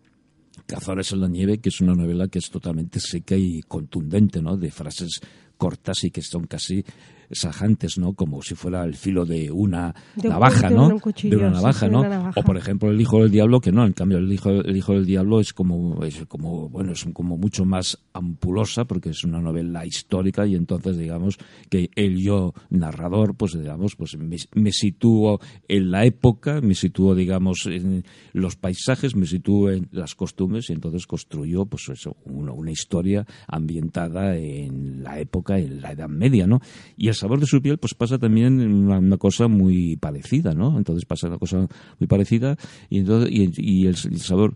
Cazadores 0.70 1.12
en 1.14 1.22
la 1.22 1.28
nieve, 1.28 1.58
que 1.58 1.70
es 1.70 1.82
una 1.82 1.96
novela 1.96 2.28
que 2.28 2.38
es 2.38 2.52
totalmente 2.52 3.00
seca 3.00 3.36
y 3.36 3.62
contundente, 3.62 4.40
¿no? 4.40 4.56
De 4.56 4.70
frases 4.70 5.20
cortas 5.58 6.04
y 6.04 6.12
que 6.12 6.22
son 6.22 6.46
casi 6.46 6.86
sajantes, 7.32 7.98
¿no? 7.98 8.14
Como 8.14 8.42
si 8.42 8.56
fuera 8.56 8.84
el 8.84 8.96
filo 8.96 9.26
de 9.26 9.52
una 9.52 9.94
navaja, 10.22 10.70
¿no? 10.70 10.90
de 10.90 11.36
una 11.36 11.50
navaja, 11.50 11.88
¿no? 11.88 12.02
O 12.36 12.44
por 12.44 12.58
ejemplo 12.58 12.90
el 12.90 13.00
hijo 13.00 13.22
del 13.22 13.32
diablo, 13.32 13.62
que 13.62 13.72
no, 13.72 13.86
en 13.86 13.94
cambio 13.94 14.18
el 14.18 14.32
hijo, 14.32 14.50
el 14.50 14.76
hijo 14.76 14.94
del 14.94 15.06
diablo 15.06 15.40
es 15.40 15.54
como, 15.54 16.04
es 16.04 16.26
como, 16.28 16.70
bueno, 16.70 16.94
es 16.94 17.06
como 17.14 17.38
mucho 17.38 17.66
más 17.66 18.00
ampulosa 18.14 18.86
porque 18.86 19.10
es 19.10 19.24
una 19.24 19.40
novela 19.40 19.86
histórica 19.86 20.46
y 20.46 20.56
entonces 20.56 20.98
digamos 20.98 21.38
que 21.70 21.90
el 21.96 22.20
yo 22.20 22.54
narrador, 22.70 23.36
pues 23.36 23.54
digamos, 23.54 23.96
pues 23.96 24.18
me, 24.18 24.38
me 24.54 24.72
sitúo 24.72 25.40
en 25.68 25.92
la 25.92 26.06
época, 26.06 26.62
me 26.62 26.76
sitúo 26.76 27.16
digamos 27.16 27.66
en 27.66 28.04
los 28.34 28.56
paisajes, 28.56 29.16
me 29.16 29.26
sitúo 29.26 29.70
en 29.72 29.88
las 29.92 30.16
costumbres 30.16 30.70
y 30.70 30.74
entonces 30.74 31.06
construyo 31.06 31.66
pues 31.66 31.90
eso, 31.90 32.18
una, 32.26 32.54
una 32.54 32.72
historia 32.72 33.26
ambientada 33.48 34.36
en 34.38 35.04
la 35.04 35.20
época, 35.20 35.58
en 35.60 35.82
la 35.82 35.92
Edad 35.92 36.10
Media, 36.10 36.48
¿no? 36.48 36.62
Y 36.98 37.10
sabor 37.20 37.40
de 37.40 37.46
su 37.46 37.62
piel, 37.62 37.78
pues 37.78 37.94
pasa 37.94 38.18
también 38.18 38.60
una, 38.60 39.18
cosa 39.18 39.48
muy 39.48 39.98
parecida, 39.98 40.54
¿no? 40.54 40.78
Entonces 40.78 41.06
pasa 41.06 41.28
una 41.28 41.38
cosa 41.38 41.68
muy 42.00 42.08
parecida 42.08 42.58
y, 42.90 43.00
entonces, 43.00 43.30
y, 43.32 43.88
el, 43.88 43.96
sabor 43.96 44.56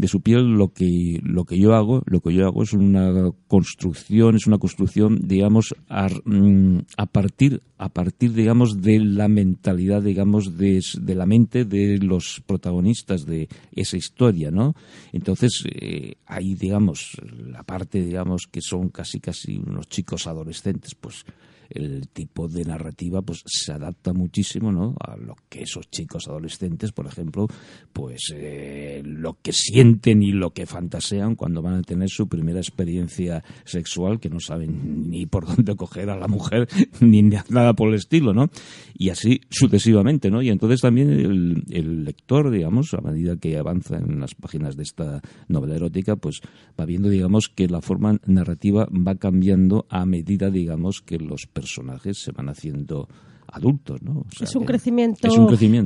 de 0.00 0.08
su 0.08 0.22
piel 0.22 0.54
lo 0.56 0.72
que 0.72 1.20
lo 1.22 1.44
que 1.44 1.58
yo 1.58 1.74
hago 1.74 2.02
lo 2.06 2.20
que 2.20 2.32
yo 2.32 2.46
hago 2.46 2.62
es 2.62 2.72
una 2.72 3.30
construcción 3.46 4.34
es 4.34 4.46
una 4.46 4.56
construcción 4.56 5.20
digamos 5.22 5.74
a, 5.90 6.08
mm, 6.24 6.78
a 6.96 7.04
partir 7.04 7.62
a 7.76 7.90
partir 7.90 8.32
digamos 8.32 8.80
de 8.80 8.98
la 8.98 9.28
mentalidad 9.28 10.00
digamos 10.02 10.56
de, 10.56 10.80
de, 11.02 11.14
la 11.14 11.26
mente 11.26 11.66
de 11.66 11.98
los 11.98 12.42
protagonistas 12.46 13.26
de 13.26 13.48
esa 13.72 13.98
historia 13.98 14.50
no 14.50 14.74
entonces 15.12 15.64
eh, 15.70 16.14
ahí 16.24 16.54
digamos 16.54 17.16
la 17.46 17.62
parte 17.62 18.02
digamos 18.02 18.46
que 18.50 18.62
son 18.62 18.88
casi 18.88 19.20
casi 19.20 19.58
unos 19.58 19.86
chicos 19.88 20.26
adolescentes 20.26 20.94
pues 20.94 21.26
el 21.70 22.08
tipo 22.08 22.48
de 22.48 22.64
narrativa 22.64 23.22
pues 23.22 23.42
se 23.46 23.72
adapta 23.72 24.12
muchísimo 24.12 24.72
¿no? 24.72 24.94
a 25.00 25.16
lo 25.16 25.36
que 25.48 25.62
esos 25.62 25.90
chicos 25.90 26.28
adolescentes, 26.28 26.92
por 26.92 27.06
ejemplo, 27.06 27.46
pues 27.92 28.32
eh, 28.34 29.02
lo 29.04 29.38
que 29.40 29.52
sienten 29.52 30.22
y 30.22 30.32
lo 30.32 30.50
que 30.50 30.66
fantasean 30.66 31.36
cuando 31.36 31.62
van 31.62 31.74
a 31.74 31.82
tener 31.82 32.08
su 32.08 32.28
primera 32.28 32.58
experiencia 32.58 33.42
sexual, 33.64 34.20
que 34.20 34.30
no 34.30 34.40
saben 34.40 35.10
ni 35.10 35.26
por 35.26 35.46
dónde 35.46 35.76
coger 35.76 36.10
a 36.10 36.16
la 36.16 36.28
mujer 36.28 36.68
ni 37.00 37.22
nada 37.22 37.74
por 37.74 37.88
el 37.88 37.94
estilo, 37.94 38.32
¿no? 38.32 38.50
Y 38.94 39.10
así 39.10 39.40
sucesivamente, 39.50 40.30
¿no? 40.30 40.42
Y 40.42 40.50
entonces 40.50 40.80
también 40.80 41.10
el, 41.10 41.64
el 41.70 42.04
lector, 42.04 42.50
digamos, 42.50 42.92
a 42.94 43.00
medida 43.00 43.36
que 43.36 43.56
avanza 43.56 43.96
en 43.96 44.20
las 44.20 44.34
páginas 44.34 44.76
de 44.76 44.82
esta 44.82 45.20
novela 45.48 45.76
erótica, 45.76 46.16
pues 46.16 46.40
va 46.78 46.84
viendo, 46.84 47.08
digamos, 47.08 47.48
que 47.48 47.68
la 47.68 47.80
forma 47.80 48.18
narrativa 48.26 48.86
va 48.86 49.14
cambiando 49.14 49.86
a 49.88 50.04
medida, 50.06 50.50
digamos, 50.50 51.00
que 51.00 51.18
los 51.18 51.46
personajes 51.60 52.18
se 52.18 52.32
van 52.32 52.48
haciendo 52.48 53.06
adultos, 53.52 54.00
¿no? 54.00 54.24
es, 54.40 54.54
un 54.54 54.64
crecimiento 54.64 55.28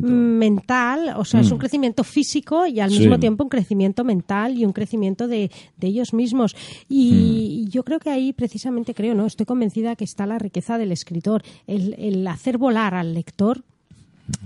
mental, 0.06 1.14
o 1.16 1.24
sea, 1.24 1.40
es 1.40 1.50
un 1.50 1.56
mm. 1.56 1.60
crecimiento 1.60 2.04
físico 2.04 2.66
y 2.66 2.78
al 2.78 2.90
mismo 2.90 3.18
tiempo 3.18 3.42
un 3.42 3.48
crecimiento 3.48 4.04
mental 4.04 4.56
y 4.56 4.64
un 4.64 4.72
crecimiento 4.72 5.26
de, 5.26 5.50
ellos 5.80 6.12
mismos. 6.12 6.54
Y, 6.88 7.64
mm. 7.66 7.70
yo 7.70 7.82
creo 7.82 7.98
que 7.98 8.10
ahí 8.10 8.32
precisamente 8.32 8.94
creo, 8.94 9.14
¿no? 9.14 9.26
Estoy 9.26 9.46
convencida 9.46 9.96
que 9.96 10.04
está 10.04 10.26
la 10.26 10.38
riqueza 10.38 10.78
del 10.78 10.92
escritor, 10.92 11.42
el, 11.66 12.26
hacer 12.28 12.58
volar 12.58 12.94
al 12.94 13.14
lector 13.14 13.64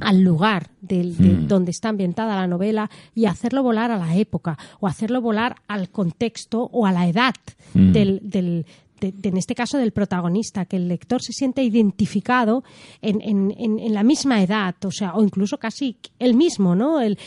al 0.01 0.23
lugar 0.23 0.71
de 0.81 1.05
mm. 1.05 1.47
donde 1.47 1.71
está 1.71 1.89
ambientada 1.89 2.35
la 2.35 2.47
novela 2.47 2.91
y 3.15 3.27
hacerlo 3.27 3.63
volar 3.63 3.91
a 3.91 3.99
la 3.99 4.17
época 4.17 4.59
o 4.81 4.87
hacerlo 4.87 5.21
volar 5.21 5.57
al 5.69 5.91
contexto 5.91 6.69
o 6.73 6.87
a 6.87 6.93
la 6.93 7.09
edad 7.09 7.35
del, 7.75 8.65
en 9.01 9.37
este 9.37 9.55
caso 9.55 9.79
del 9.79 9.93
protagonista, 9.93 10.65
que 10.65 10.77
el 10.77 10.89
lector 10.89 11.23
se 11.23 11.33
siente 11.33 11.63
identificado 11.63 12.65
en, 13.01 13.93
la 13.93 14.03
misma 14.03 14.43
edad, 14.43 14.75
o 14.85 14.91
sea, 14.91 15.15
o 15.15 15.23
incluso 15.23 15.59
casi 15.59 15.97
el 16.19 16.35
mismo, 16.35 16.75
¿no? 16.75 17.01
El, 17.01 17.19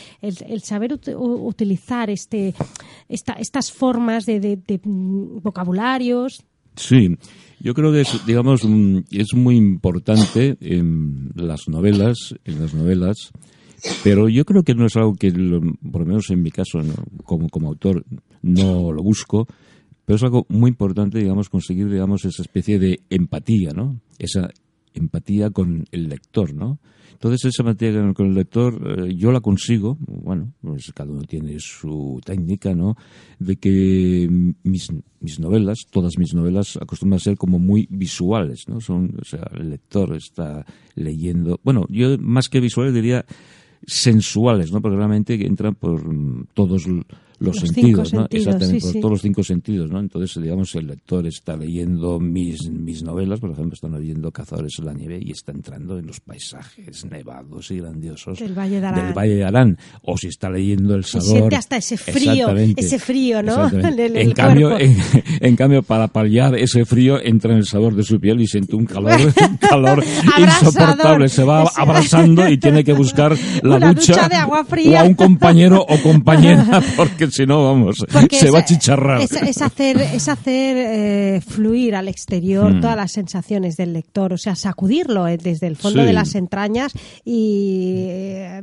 saber 0.62 0.98
utilizar 1.16 2.10
este, 2.10 2.54
estas 3.08 3.72
formas 3.72 4.26
de, 4.26 4.58
vocabularios. 4.84 6.44
Sí, 6.76 7.16
yo 7.60 7.74
creo 7.74 7.92
que 7.92 8.00
es, 8.00 8.26
digamos, 8.26 8.62
es 9.10 9.34
muy 9.34 9.56
importante 9.56 10.56
en 10.60 11.30
las 11.34 11.68
novelas, 11.68 12.34
en 12.44 12.60
las 12.60 12.72
novelas, 12.72 13.30
pero 14.02 14.28
yo 14.28 14.44
creo 14.44 14.62
que 14.62 14.74
no 14.74 14.86
es 14.86 14.96
algo 14.96 15.14
que, 15.14 15.30
por 15.30 16.00
lo 16.02 16.06
menos 16.06 16.30
en 16.30 16.42
mi 16.42 16.50
caso, 16.50 16.80
como, 17.24 17.48
como 17.48 17.68
autor, 17.68 18.04
no 18.42 18.92
lo 18.92 19.02
busco, 19.02 19.46
pero 20.04 20.16
es 20.16 20.22
algo 20.22 20.46
muy 20.48 20.70
importante, 20.70 21.18
digamos, 21.18 21.48
conseguir, 21.48 21.88
digamos, 21.88 22.24
esa 22.24 22.42
especie 22.42 22.78
de 22.78 23.00
empatía, 23.10 23.72
¿no? 23.72 24.00
Esa 24.18 24.50
empatía 24.94 25.50
con 25.50 25.84
el 25.90 26.08
lector, 26.08 26.54
¿no? 26.54 26.78
Entonces 27.12 27.44
esa 27.44 27.62
empatía 27.62 27.92
con 28.14 28.26
el 28.26 28.34
lector 28.34 28.98
eh, 28.98 29.14
yo 29.14 29.30
la 29.30 29.40
consigo, 29.40 29.96
bueno, 30.00 30.54
pues 30.60 30.90
cada 30.92 31.12
uno 31.12 31.22
tiene 31.22 31.56
su 31.60 32.20
técnica, 32.24 32.74
¿no? 32.74 32.96
De 33.38 33.56
que 33.56 34.28
mis, 34.64 34.88
mis 35.20 35.38
novelas, 35.38 35.86
todas 35.88 36.18
mis 36.18 36.34
novelas 36.34 36.76
acostumbran 36.82 37.18
a 37.18 37.20
ser 37.20 37.36
como 37.36 37.60
muy 37.60 37.86
visuales, 37.90 38.64
¿no? 38.66 38.80
Son, 38.80 39.14
o 39.20 39.24
sea, 39.24 39.48
el 39.54 39.70
lector 39.70 40.16
está 40.16 40.66
leyendo, 40.96 41.60
bueno, 41.62 41.86
yo 41.88 42.18
más 42.18 42.48
que 42.48 42.58
visuales 42.58 42.92
diría 42.92 43.24
sensuales, 43.86 44.72
¿no? 44.72 44.80
Porque 44.82 44.96
realmente 44.96 45.34
entran 45.46 45.76
por 45.76 46.02
todos 46.54 46.88
los, 47.42 47.56
sentidos, 47.56 48.12
¿no? 48.12 48.26
Exactamente, 48.30 48.80
por 48.80 48.92
todos 48.92 49.10
los 49.10 49.22
cinco 49.22 49.42
sentidos, 49.42 49.90
¿no? 49.90 50.00
Entonces, 50.00 50.42
digamos, 50.42 50.74
el 50.74 50.86
lector 50.86 51.26
está 51.26 51.56
leyendo 51.56 52.18
mis, 52.18 52.70
mis 52.70 53.02
novelas, 53.02 53.40
por 53.40 53.50
ejemplo, 53.50 53.74
está 53.74 53.88
leyendo 53.88 54.30
Cazadores 54.30 54.74
en 54.78 54.86
la 54.86 54.94
nieve 54.94 55.18
y 55.20 55.32
está 55.32 55.52
entrando 55.52 55.98
en 55.98 56.06
los 56.06 56.20
paisajes 56.20 57.04
nevados 57.04 57.70
y 57.70 57.78
grandiosos 57.78 58.38
del 58.38 58.54
Valle 58.54 58.80
de 58.80 58.86
Arán. 58.86 59.04
Del 59.04 59.14
Valle 59.14 59.34
de 59.34 59.44
Arán. 59.44 59.78
O 60.02 60.16
si 60.16 60.28
está 60.28 60.50
leyendo 60.50 60.94
El 60.94 61.04
Sabor. 61.04 61.26
siente 61.26 61.56
hasta 61.56 61.76
ese 61.76 61.96
frío, 61.96 62.48
ese 62.76 62.98
frío, 62.98 63.42
¿no? 63.42 63.68
en, 63.72 64.32
cambio, 64.32 64.76
en, 64.78 65.56
cambio, 65.56 65.82
para 65.82 66.08
paliar 66.08 66.56
ese 66.56 66.84
frío, 66.84 67.22
entra 67.22 67.52
en 67.52 67.58
el 67.58 67.66
sabor 67.66 67.94
de 67.94 68.02
su 68.02 68.20
piel 68.20 68.40
y 68.40 68.46
siente 68.46 68.76
un 68.76 68.86
calor, 68.86 69.20
un 69.50 69.56
calor 69.56 70.04
insoportable. 70.38 71.28
Se 71.28 71.44
va 71.44 71.64
abrasando 71.76 72.48
y 72.48 72.58
tiene 72.58 72.84
que 72.84 72.92
buscar 72.92 73.36
la 73.62 73.78
ducha, 73.92 74.28
de 74.28 74.36
agua 74.36 74.64
fría. 74.64 75.00
o 75.00 75.04
a 75.04 75.04
un 75.04 75.14
compañero 75.14 75.84
o 75.88 75.98
compañera 76.02 76.82
porque 76.96 77.30
si 77.32 77.46
no, 77.46 77.64
vamos, 77.64 78.04
se 78.30 78.50
va 78.50 78.58
a 78.58 78.64
chicharrar. 78.64 79.22
Es, 79.22 79.62
hacer, 79.62 79.96
es 79.96 80.28
hacer 80.28 80.76
eh, 80.76 81.40
fluir 81.40 81.94
al 81.94 82.08
exterior 82.08 82.74
mm. 82.74 82.80
todas 82.80 82.96
las 82.96 83.12
sensaciones 83.12 83.78
del 83.78 83.94
lector, 83.94 84.34
o 84.34 84.38
sea, 84.38 84.54
sacudirlo 84.54 85.26
eh, 85.26 85.38
desde 85.38 85.66
el 85.66 85.76
fondo 85.76 86.04
de 86.04 86.12
las 86.12 86.34
entrañas 86.34 86.92
y 87.24 87.94
eh, 88.06 88.60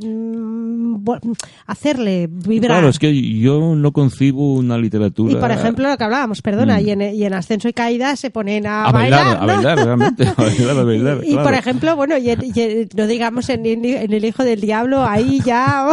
hacerle 1.65 2.27
vibrar. 2.29 2.77
Claro, 2.77 2.89
es 2.89 2.99
que 2.99 3.39
yo 3.39 3.73
no 3.75 3.91
concibo 3.91 4.53
una 4.53 4.77
literatura. 4.77 5.33
Y 5.33 5.35
por 5.37 5.49
ejemplo, 5.49 5.89
lo 5.89 5.97
que 5.97 6.03
hablábamos, 6.03 6.43
perdona, 6.43 6.77
mm. 6.77 6.85
y, 6.85 6.89
en, 6.91 7.01
y, 7.01 7.23
en, 7.23 7.33
Ascenso 7.33 7.69
y 7.69 7.73
Caída 7.73 8.15
se 8.15 8.29
ponen 8.29 8.67
a, 8.67 8.91
bailar. 8.91 9.37
A 9.37 9.45
bailar, 9.45 9.77
realmente, 9.79 10.27
a 10.27 10.33
bailar, 10.33 10.77
a 10.77 10.83
bailar. 10.83 11.19
Y, 11.29 11.35
por 11.35 11.53
ejemplo, 11.53 11.95
bueno, 11.95 12.17
y, 12.17 12.87
no 12.95 13.07
digamos 13.07 13.49
en, 13.49 13.65
El 13.65 14.25
Hijo 14.25 14.43
del 14.43 14.61
Diablo, 14.61 15.03
ahí 15.03 15.41
ya 15.43 15.87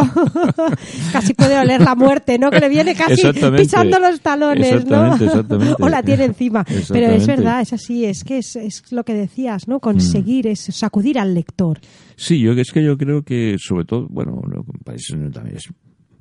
casi 1.11 1.33
puede 1.33 1.57
oler 1.57 1.81
la 1.81 1.95
muerte, 1.95 2.37
¿no? 2.37 2.51
Que 2.51 2.66
le 2.67 2.69
viene 2.69 2.95
casi 2.95 3.21
pisando 3.55 3.99
los 3.99 4.19
talones, 4.21 4.85
¿no? 4.85 5.15
o 5.79 5.89
la 5.89 6.03
tiene 6.03 6.25
encima. 6.25 6.65
Pero 6.89 7.07
es 7.07 7.25
verdad, 7.25 7.61
es 7.61 7.73
así, 7.73 8.05
es 8.05 8.23
que 8.23 8.39
es, 8.39 8.55
es 8.55 8.91
lo 8.91 9.03
que 9.03 9.13
decías, 9.13 9.67
¿no? 9.67 9.79
Conseguir, 9.79 10.45
mm. 10.45 10.51
es 10.51 10.59
sacudir 10.71 11.19
al 11.19 11.33
lector. 11.33 11.79
Sí, 12.15 12.39
yo 12.39 12.51
es 12.53 12.71
que 12.71 12.83
yo 12.83 12.97
creo 12.97 13.23
que 13.23 13.57
sobre 13.59 13.85
todo, 13.85 14.07
bueno, 14.09 14.41
también 15.31 15.55
es 15.55 15.69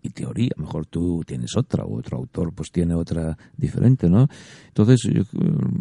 mi 0.03 0.11
teoría, 0.11 0.51
mejor 0.57 0.87
tú 0.87 1.23
tienes 1.27 1.57
otra, 1.57 1.85
o 1.85 1.99
otro 1.99 2.19
autor 2.19 2.53
pues 2.55 2.71
tiene 2.71 2.95
otra 2.95 3.37
diferente, 3.57 4.09
¿no? 4.09 4.29
Entonces, 4.69 5.11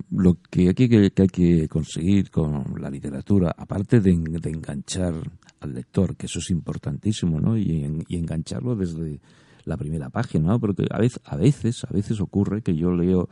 lo 0.09 0.37
que 0.49 0.69
hay 0.69 0.73
que, 0.73 1.11
hay 1.15 1.27
que 1.27 1.67
conseguir 1.67 2.31
con 2.31 2.63
la 2.79 2.89
literatura, 2.89 3.53
aparte 3.55 3.99
de, 3.99 4.11
enganchar 4.11 5.13
al 5.59 5.73
lector, 5.73 6.15
que 6.15 6.25
eso 6.25 6.39
es 6.39 6.49
importantísimo, 6.49 7.39
¿no? 7.39 7.55
Y, 7.55 7.85
y 8.07 8.17
engancharlo 8.17 8.75
desde 8.75 9.19
la 9.65 9.77
primera 9.77 10.09
página, 10.09 10.47
¿no? 10.47 10.59
Porque 10.59 10.87
a 10.89 10.99
veces, 10.99 11.19
a 11.25 11.35
veces, 11.35 11.83
a 11.83 11.93
veces 11.93 12.21
ocurre 12.21 12.61
que 12.61 12.75
yo 12.75 12.91
leo 12.91 13.27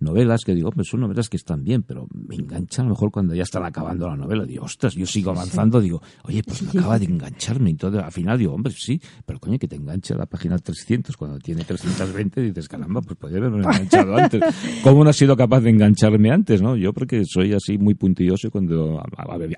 novelas 0.00 0.44
que 0.44 0.54
digo, 0.54 0.70
pues 0.70 0.88
son 0.88 1.00
novelas 1.00 1.28
que 1.28 1.36
están 1.36 1.64
bien, 1.64 1.82
pero 1.82 2.06
me 2.12 2.36
enganchan 2.36 2.86
a 2.86 2.88
lo 2.88 2.94
mejor 2.94 3.10
cuando 3.10 3.34
ya 3.34 3.42
están 3.42 3.64
acabando 3.64 4.08
la 4.08 4.16
novela. 4.16 4.44
Digo, 4.44 4.64
ostras, 4.64 4.94
yo 4.94 5.06
sigo 5.06 5.30
avanzando, 5.30 5.80
digo, 5.80 6.00
oye, 6.24 6.42
pues 6.42 6.62
me 6.62 6.70
acaba 6.78 6.98
de 6.98 7.06
engancharme. 7.06 7.70
Y 7.70 7.74
todo, 7.74 8.02
al 8.02 8.12
final 8.12 8.38
digo, 8.38 8.54
hombre, 8.54 8.72
sí, 8.76 9.00
pero 9.26 9.38
coño, 9.40 9.58
que 9.58 9.68
te 9.68 9.76
enganche 9.76 10.14
a 10.14 10.18
la 10.18 10.26
página 10.26 10.58
300 10.58 11.16
cuando 11.16 11.38
tiene 11.38 11.64
320 11.64 12.40
dices, 12.40 12.68
caramba, 12.68 13.00
pues 13.02 13.16
podría 13.16 13.38
haberme 13.38 13.58
enganchado 13.58 14.16
antes. 14.16 14.42
¿Cómo 14.82 15.04
no 15.04 15.10
ha 15.10 15.14
sido 15.14 15.36
capaz 15.36 15.60
de 15.60 15.70
engancharme 15.70 16.30
antes, 16.30 16.62
no? 16.62 16.76
Yo 16.76 16.92
porque 16.92 17.24
soy 17.24 17.52
así 17.52 17.78
muy 17.78 17.94
puntilloso 17.94 18.50
cuando 18.50 19.02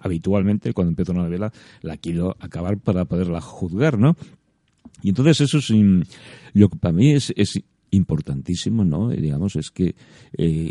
habitualmente 0.03 0.73
cuando 0.73 0.91
empiezo 0.91 1.13
una 1.13 1.25
novela 1.25 1.53
la 1.83 1.97
quiero 1.97 2.37
acabar 2.41 2.79
para 2.79 3.05
poderla 3.05 3.41
juzgar, 3.41 3.99
¿no? 3.99 4.17
Y 5.03 5.11
entonces 5.11 5.41
eso 5.41 5.59
es, 5.59 5.71
lo 6.53 6.69
que 6.69 6.77
para 6.77 6.93
mí 6.93 7.13
es, 7.13 7.33
importantísimo, 7.93 8.85
¿no? 8.85 9.09
digamos, 9.09 9.57
es 9.57 9.73
que, 9.73 9.97
eh, 10.39 10.71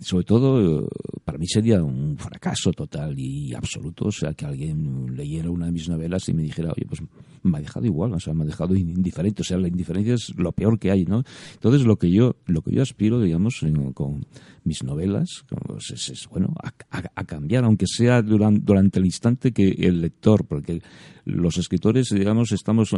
sobre 0.00 0.24
todo, 0.24 0.88
para 1.22 1.36
mí 1.36 1.46
sería 1.46 1.82
un 1.82 2.16
fracaso 2.16 2.72
total 2.72 3.18
y 3.18 3.52
absoluto, 3.52 4.06
o 4.06 4.10
sea, 4.10 4.32
que 4.32 4.46
alguien 4.46 5.14
leyera 5.14 5.50
una 5.50 5.66
de 5.66 5.72
mis 5.72 5.90
novelas 5.90 6.26
y 6.30 6.32
me 6.32 6.42
dijera, 6.42 6.72
oye, 6.72 6.86
pues 6.86 7.02
me 7.42 7.58
ha 7.58 7.60
dejado 7.60 7.84
igual, 7.84 8.14
o 8.14 8.20
sea, 8.20 8.32
me 8.32 8.44
ha 8.44 8.46
dejado 8.46 8.74
indiferente, 8.74 9.42
o 9.42 9.44
sea, 9.44 9.58
la 9.58 9.68
indiferencia 9.68 10.14
es 10.14 10.32
lo 10.36 10.52
peor 10.52 10.78
que 10.78 10.90
hay, 10.90 11.04
¿no? 11.04 11.22
Entonces, 11.52 11.86
lo 11.86 11.96
que 11.96 12.10
yo, 12.10 12.36
lo 12.46 12.62
que 12.62 12.72
yo 12.74 12.80
aspiro, 12.80 13.20
digamos, 13.20 13.60
con 13.92 14.24
mis 14.64 14.82
novelas, 14.82 15.44
es, 15.92 16.28
bueno, 16.30 16.54
a, 16.62 17.24
cambiar, 17.24 17.64
aunque 17.64 17.86
sea 17.86 18.22
durante, 18.22 18.60
durante 18.64 18.98
el 18.98 19.04
instante 19.04 19.52
que 19.52 19.68
el 19.68 20.00
lector, 20.00 20.46
porque 20.46 20.80
los 21.24 21.56
escritores, 21.58 22.10
digamos, 22.10 22.52
estamos 22.52 22.94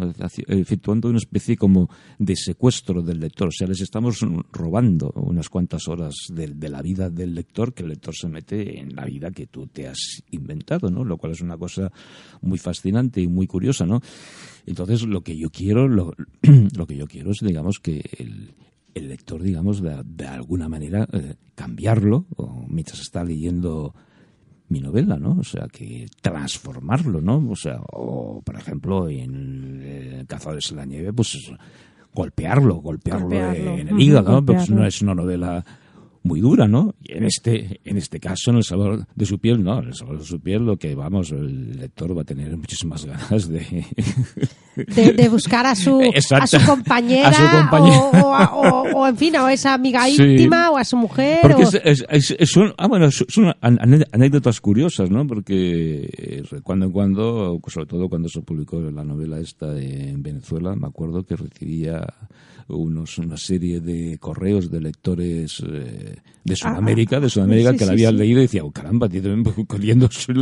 efectuando 0.49 1.09
una 1.09 1.18
especie 1.18 1.57
como 1.57 1.89
de 2.18 2.37
secuestro 2.37 3.03
del 3.03 3.20
lector, 3.20 3.49
o 3.49 3.53
sea, 3.53 3.68
les 3.68 3.81
estamos 3.81 4.20
robando 4.53 5.12
unas 5.14 5.49
cuantas 5.49 5.89
horas 5.89 6.14
de, 6.33 6.68
la 6.68 6.83
vida 6.83 7.11
del 7.11 7.35
lector, 7.35 7.72
que 7.72 7.83
el 7.83 7.91
lector 7.91 8.14
se 8.14 8.29
mete 8.29 8.81
en 8.81 8.95
la 8.95 9.05
vida 9.05 9.31
que 9.31 9.47
tú 9.47 9.66
te 9.68 9.89
has 9.89 10.22
inventado, 10.31 10.91
¿no? 10.91 11.05
Lo 11.05 11.16
cual 11.16 11.33
es 11.33 11.41
una 11.41 11.57
cosa 11.57 11.91
muy 12.41 12.59
fascinante 12.59 13.20
y 13.20 13.29
muy 13.29 13.47
curiosa, 13.47 13.87
¿no? 13.87 14.01
Entonces, 14.66 15.03
lo 15.03 15.22
que 15.22 15.37
yo 15.37 15.51
quiero, 15.51 15.87
lo, 15.89 16.14
lo 16.77 16.87
que 16.87 16.97
yo 16.97 17.07
quiero 17.07 17.31
es, 17.31 17.39
digamos, 17.41 17.79
que 17.79 18.03
el, 18.18 18.55
el 18.95 19.09
lector, 19.09 19.43
digamos, 19.43 19.83
de, 19.83 20.03
de 20.05 20.27
alguna 20.27 20.68
manera 20.68 21.07
eh, 21.12 21.35
cambiarlo 21.55 22.27
mientras 22.68 23.01
está 23.01 23.22
leyendo 23.22 23.95
mi 24.69 24.81
novela, 24.81 25.17
¿no? 25.17 25.37
O 25.39 25.45
sea, 25.45 25.67
que 25.69 26.07
transformarlo, 26.21 27.21
¿no? 27.21 27.45
O 27.51 27.57
sea, 27.57 27.79
o 27.93 28.43
por 28.43 28.57
ejemplo, 28.57 29.09
en 29.09 29.81
eh, 29.83 30.25
Cazadores 30.27 30.71
en 30.71 30.77
la 30.77 30.85
Nieve, 30.85 31.12
pues 31.12 31.53
golpearlo, 32.14 32.77
golpearlo, 32.77 33.31
en 33.53 33.89
el 33.89 34.01
hígado, 34.01 34.33
¿no? 34.33 34.45
Porque 34.45 34.73
no 34.73 34.87
es 34.87 35.03
una 35.03 35.14
novela 35.14 35.64
muy 36.27 36.41
dura, 36.41 36.66
¿no? 36.66 36.95
Y 37.03 37.12
en 37.12 37.24
este, 37.24 37.81
en 37.85 37.97
este 37.97 38.20
caso, 38.20 38.51
en 38.51 38.57
el 38.57 38.64
sabor 38.64 39.07
de 39.14 39.27
su 39.27 39.39
piel, 39.39 39.62
no, 39.62 39.79
en 39.79 39.89
el 39.89 39.95
sabor 39.95 40.18
de 40.18 40.24
su 40.24 40.41
piel, 40.41 40.64
lo 40.64 40.77
que 40.77 40.95
vamos, 40.95 41.31
el 41.31 41.79
lector 41.79 42.16
va 42.16 42.22
a 42.22 42.24
tener 42.24 42.57
muchísimas 42.57 43.05
ganas 43.07 43.49
de. 43.49 43.87
de, 44.77 45.29
buscar 45.29 45.66
a 45.66 45.74
su, 45.74 46.01
a 46.33 46.47
su 46.47 46.59
compañera, 46.66 47.70
O, 48.95 49.07
en 49.07 49.16
fin, 49.16 49.37
a 49.37 49.53
esa 49.53 49.74
amiga 49.74 50.09
íntima, 50.09 50.70
o 50.70 50.77
a 50.77 50.85
su 50.85 50.97
mujer. 50.97 51.41
Porque 51.43 51.66
son, 52.47 52.74
ah, 52.77 52.87
bueno, 52.89 53.11
son 53.11 53.55
anécdotas 53.61 54.61
curiosas, 54.61 55.11
¿no? 55.11 55.27
Porque 55.27 56.11
eh, 56.16 56.43
cuando 56.62 56.87
en 56.87 56.93
cuando, 56.93 57.61
sobre 57.68 57.87
todo 57.87 58.09
cuando 58.09 58.29
se 58.29 58.43
publicó 58.43 58.81
la 58.81 59.05
novela 59.05 59.39
esta 59.39 59.79
en 59.81 60.22
Venezuela, 60.22 60.74
me 60.74 60.89
acuerdo 60.89 61.24
que 61.24 61.37
recibía 61.37 62.05
unos, 62.68 63.18
una 63.18 63.37
serie 63.37 63.81
de 63.81 64.18
correos 64.18 64.70
de 64.70 64.81
lectores 64.81 65.62
eh, 65.66 66.16
de 66.47 66.55
ah, 66.55 66.57
Sudamérica, 66.57 67.19
de 67.19 67.29
Sudamérica 67.29 67.75
que 67.75 67.85
la 67.85 67.93
habían 67.93 68.17
leído 68.17 68.39
y 68.39 68.43
decía, 68.43 68.62
oh, 68.62 68.71
caramba, 68.71 69.09
leyendo 69.09 70.09
su, 70.11 70.33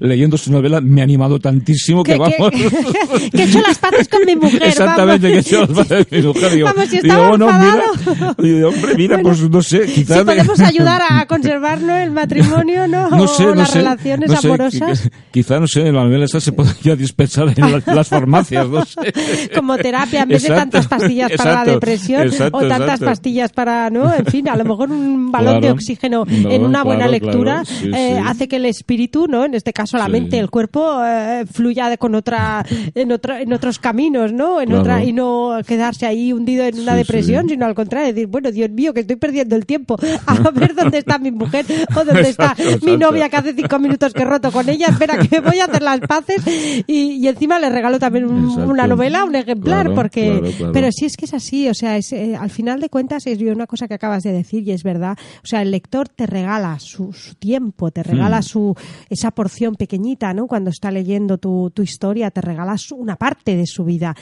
leyendo 0.00 0.38
su 0.38 0.52
novela 0.52 0.80
me 0.80 1.00
ha 1.00 1.04
animado 1.04 1.40
tantísimo 1.40 2.04
que, 2.04 2.16
vamos. 2.16 2.36
Que, 3.32 3.42
he 3.42 3.44
hecho 3.44 3.60
las 3.60 3.78
paces 3.78 4.08
con 4.08 4.24
mi 4.24 4.36
mujer. 4.36 4.62
Exactamente, 4.62 5.28
que 5.28 5.34
he 5.34 5.40
hecho 5.40 5.66
las 5.66 5.70
paces 5.88 6.06
con 6.06 6.18
mi 6.18 6.26
mujer. 6.26 6.52
Digo, 6.52 6.66
vamos, 6.66 6.88
si 6.88 6.96
estaba 6.98 7.36
digo, 7.36 7.46
oh, 7.46 7.52
mira, 7.52 8.34
digo, 8.38 8.68
hombre, 8.68 8.94
mira, 8.96 9.18
pues 9.18 9.50
no 9.50 9.62
sé, 9.62 9.86
quizás. 9.86 10.18
Si 10.18 10.24
podemos 10.24 10.60
ayudar 10.60 11.02
a 11.08 11.26
conservar 11.26 11.80
el 11.82 12.12
matrimonio, 12.12 12.86
¿no? 12.86 13.10
No 13.10 13.26
sé, 13.26 13.44
o 13.44 13.48
no 13.48 13.62
las 13.62 13.70
sé, 13.70 13.78
relaciones 13.78 14.30
no 14.30 14.36
sé, 14.36 14.46
amorosas. 14.46 15.10
Quizá, 15.32 15.58
no 15.58 15.66
sé, 15.66 15.90
la 15.90 16.04
novela 16.04 16.26
esta 16.26 16.40
se 16.40 16.52
podría 16.52 16.94
dispensar 16.94 17.52
en 17.56 17.82
las 17.84 18.08
farmacias, 18.08 18.68
no 18.68 18.84
sé. 18.84 19.12
Como 19.54 19.76
terapia, 19.78 20.22
en 20.22 20.28
vez 20.28 20.44
de 20.44 20.48
tantas 20.48 20.86
pastillas 20.86 21.32
para 21.32 21.54
la 21.54 21.72
depresión 21.72 22.30
o 22.52 22.68
tantas 22.68 23.00
pastillas 23.00 23.50
para, 23.52 23.90
¿no? 23.90 24.14
En 24.14 24.26
fin, 24.26 24.48
a 24.48 24.56
lo 24.56 24.64
mejor 24.64 24.92
un 24.92 25.09
balón 25.32 25.60
de 25.60 25.70
oxígeno 25.70 26.24
en 26.28 26.64
una 26.64 26.82
buena 26.84 27.06
lectura 27.06 27.62
eh, 27.82 28.20
hace 28.24 28.48
que 28.48 28.56
el 28.56 28.66
espíritu, 28.66 29.26
¿no? 29.26 29.44
En 29.44 29.54
este 29.54 29.72
caso 29.72 29.98
la 29.98 30.08
mente, 30.08 30.38
el 30.38 30.50
cuerpo 30.50 31.02
eh, 31.04 31.44
fluya 31.50 31.96
con 31.96 32.14
otra 32.14 32.64
en 32.94 33.12
otra 33.12 33.40
en 33.40 33.52
otros 33.52 33.78
caminos, 33.78 34.32
¿no? 34.32 34.60
En 34.60 34.72
otra 34.72 35.04
y 35.04 35.12
no 35.12 35.58
quedarse 35.66 36.06
ahí 36.06 36.32
hundido 36.32 36.64
en 36.64 36.80
una 36.80 36.94
depresión, 36.94 37.48
sino 37.48 37.66
al 37.66 37.74
contrario, 37.74 38.12
decir, 38.12 38.26
bueno, 38.26 38.50
Dios 38.50 38.70
mío, 38.70 38.92
que 38.94 39.00
estoy 39.00 39.16
perdiendo 39.16 39.56
el 39.56 39.66
tiempo 39.66 39.96
a 40.26 40.50
ver 40.54 40.74
dónde 40.74 40.98
está 40.98 41.18
mi 41.18 41.30
mujer 41.30 41.66
o 41.94 42.04
dónde 42.04 42.28
está 42.28 42.54
mi 42.82 42.96
novia 42.96 43.28
que 43.28 43.36
hace 43.36 43.54
cinco 43.54 43.78
minutos 43.78 44.12
que 44.12 44.22
he 44.22 44.24
roto 44.24 44.50
con 44.52 44.68
ella, 44.68 44.88
espera 44.88 45.18
que 45.18 45.40
voy 45.40 45.58
a 45.60 45.64
hacer 45.64 45.82
las 45.82 46.00
paces 46.00 46.42
y, 46.86 47.26
encima 47.30 47.60
le 47.60 47.70
regalo 47.70 47.98
también 47.98 48.24
una 48.26 48.86
novela, 48.86 49.24
un 49.24 49.36
ejemplar, 49.36 49.94
porque 49.94 50.70
pero 50.72 50.90
sí 50.90 51.06
es 51.06 51.16
que 51.16 51.26
es 51.26 51.34
así, 51.34 51.68
o 51.68 51.74
sea, 51.74 51.96
eh, 51.96 52.36
al 52.38 52.50
final 52.50 52.80
de 52.80 52.88
cuentas 52.88 53.26
es 53.26 53.40
una 53.40 53.66
cosa 53.66 53.88
que 53.88 53.94
acabas 53.94 54.22
de 54.22 54.32
decir 54.32 54.66
y 54.66 54.72
es 54.72 54.82
verdad, 54.82 54.89
o 54.98 55.46
sea, 55.46 55.62
el 55.62 55.70
lector 55.70 56.08
te 56.08 56.26
regala 56.26 56.78
su, 56.78 57.12
tiempo, 57.38 57.90
te 57.90 58.02
regala 58.02 58.40
hmm. 58.40 58.44
su 58.44 58.74
esa 59.08 59.30
porción 59.30 59.74
pequeñita, 59.74 60.32
¿no? 60.34 60.46
Cuando 60.46 60.70
está 60.70 60.90
leyendo 60.90 61.38
tu, 61.38 61.70
tu 61.70 61.82
historia, 61.82 62.30
te 62.30 62.40
regala 62.40 62.76
una 62.92 63.16
parte 63.16 63.56
de 63.56 63.66
su 63.66 63.84
vida 63.84 64.14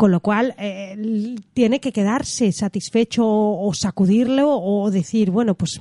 con 0.00 0.10
lo 0.10 0.20
cual 0.20 0.54
eh, 0.56 1.36
tiene 1.52 1.78
que 1.78 1.92
quedarse 1.92 2.52
satisfecho 2.52 3.22
o, 3.26 3.70
sacudirlo 3.74 4.58
o 4.58 4.90
decir, 4.90 5.30
bueno, 5.30 5.54
pues 5.54 5.78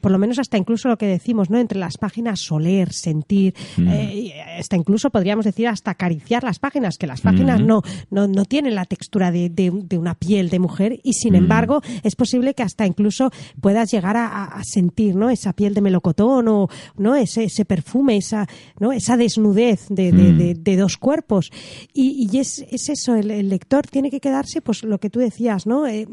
por 0.00 0.12
lo 0.12 0.18
menos 0.18 0.38
hasta 0.38 0.56
incluso 0.56 0.88
lo 0.88 0.98
que 0.98 1.06
decimos, 1.06 1.50
¿no? 1.50 1.58
Entre 1.58 1.78
las 1.78 1.98
páginas 1.98 2.40
soler, 2.40 2.92
sentir, 2.92 3.54
mm. 3.76 3.88
eh, 3.88 4.42
hasta 4.58 4.76
incluso 4.76 5.10
podríamos 5.10 5.44
decir 5.44 5.68
hasta 5.68 5.92
acariciar 5.92 6.44
las 6.44 6.58
páginas, 6.58 6.98
que 6.98 7.06
las 7.06 7.20
páginas 7.20 7.60
no, 7.60 7.82
no, 8.10 8.26
no 8.26 8.44
tienen 8.44 8.74
la 8.74 8.84
textura 8.84 9.30
de, 9.30 9.48
de, 9.50 9.98
una 9.98 10.14
piel 10.14 10.50
de 10.50 10.58
mujer 10.58 11.00
y 11.02 11.14
sin 11.14 11.32
mm. 11.32 11.36
embargo 11.36 11.82
es 12.02 12.16
posible 12.16 12.54
que 12.54 12.62
hasta 12.62 12.86
incluso 12.86 13.30
puedas 13.60 13.90
llegar 13.90 14.16
a, 14.16 14.60
sentir, 14.64 15.14
¿no? 15.14 15.30
Esa 15.30 15.52
piel 15.52 15.74
de 15.74 15.80
melocotón 15.80 16.48
o, 16.48 16.68
¿no? 16.96 17.14
Ese, 17.14 17.44
ese 17.44 17.64
perfume, 17.64 18.16
esa, 18.16 18.48
¿no? 18.78 18.92
Esa 18.92 19.16
desnudez 19.16 19.86
de, 19.88 20.12
mm. 20.12 20.62
de 20.62 20.76
dos 20.76 20.96
cuerpos. 20.96 21.50
Y, 21.92 22.28
y 22.30 22.38
es, 22.38 22.64
es, 22.70 22.88
eso, 22.88 23.14
el, 23.14 23.48
lector 23.48 23.86
tiene 23.86 24.10
que 24.10 24.20
quedarse, 24.20 24.60
pues 24.60 24.82
lo 24.84 24.98
que 24.98 25.10
tú 25.10 25.20
decías, 25.20 25.66
¿no? 25.66 25.86
Eh, 25.86 26.08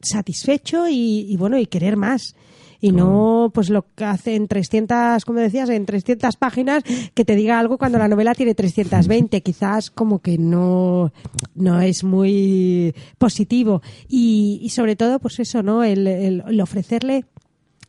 satisfecho 0.00 0.88
y, 0.88 1.26
y, 1.28 1.36
bueno, 1.36 1.58
y 1.58 1.66
querer 1.66 1.96
más 1.96 2.34
y 2.82 2.90
no 2.90 3.52
pues 3.54 3.70
lo 3.70 3.86
que 3.94 4.04
hace 4.04 4.34
en 4.34 4.48
300, 4.48 5.24
como 5.24 5.38
decías, 5.38 5.70
en 5.70 5.86
300 5.86 6.36
páginas 6.36 6.82
que 7.14 7.24
te 7.24 7.36
diga 7.36 7.60
algo 7.60 7.78
cuando 7.78 7.96
la 7.96 8.08
novela 8.08 8.34
tiene 8.34 8.56
320, 8.56 9.40
quizás 9.40 9.92
como 9.92 10.18
que 10.18 10.36
no, 10.36 11.12
no 11.54 11.80
es 11.80 12.02
muy 12.02 12.92
positivo. 13.18 13.82
Y, 14.08 14.58
y 14.62 14.70
sobre 14.70 14.96
todo 14.96 15.20
pues 15.20 15.38
eso, 15.38 15.62
¿no? 15.62 15.84
el, 15.84 16.08
el 16.08 16.60
ofrecerle 16.60 17.24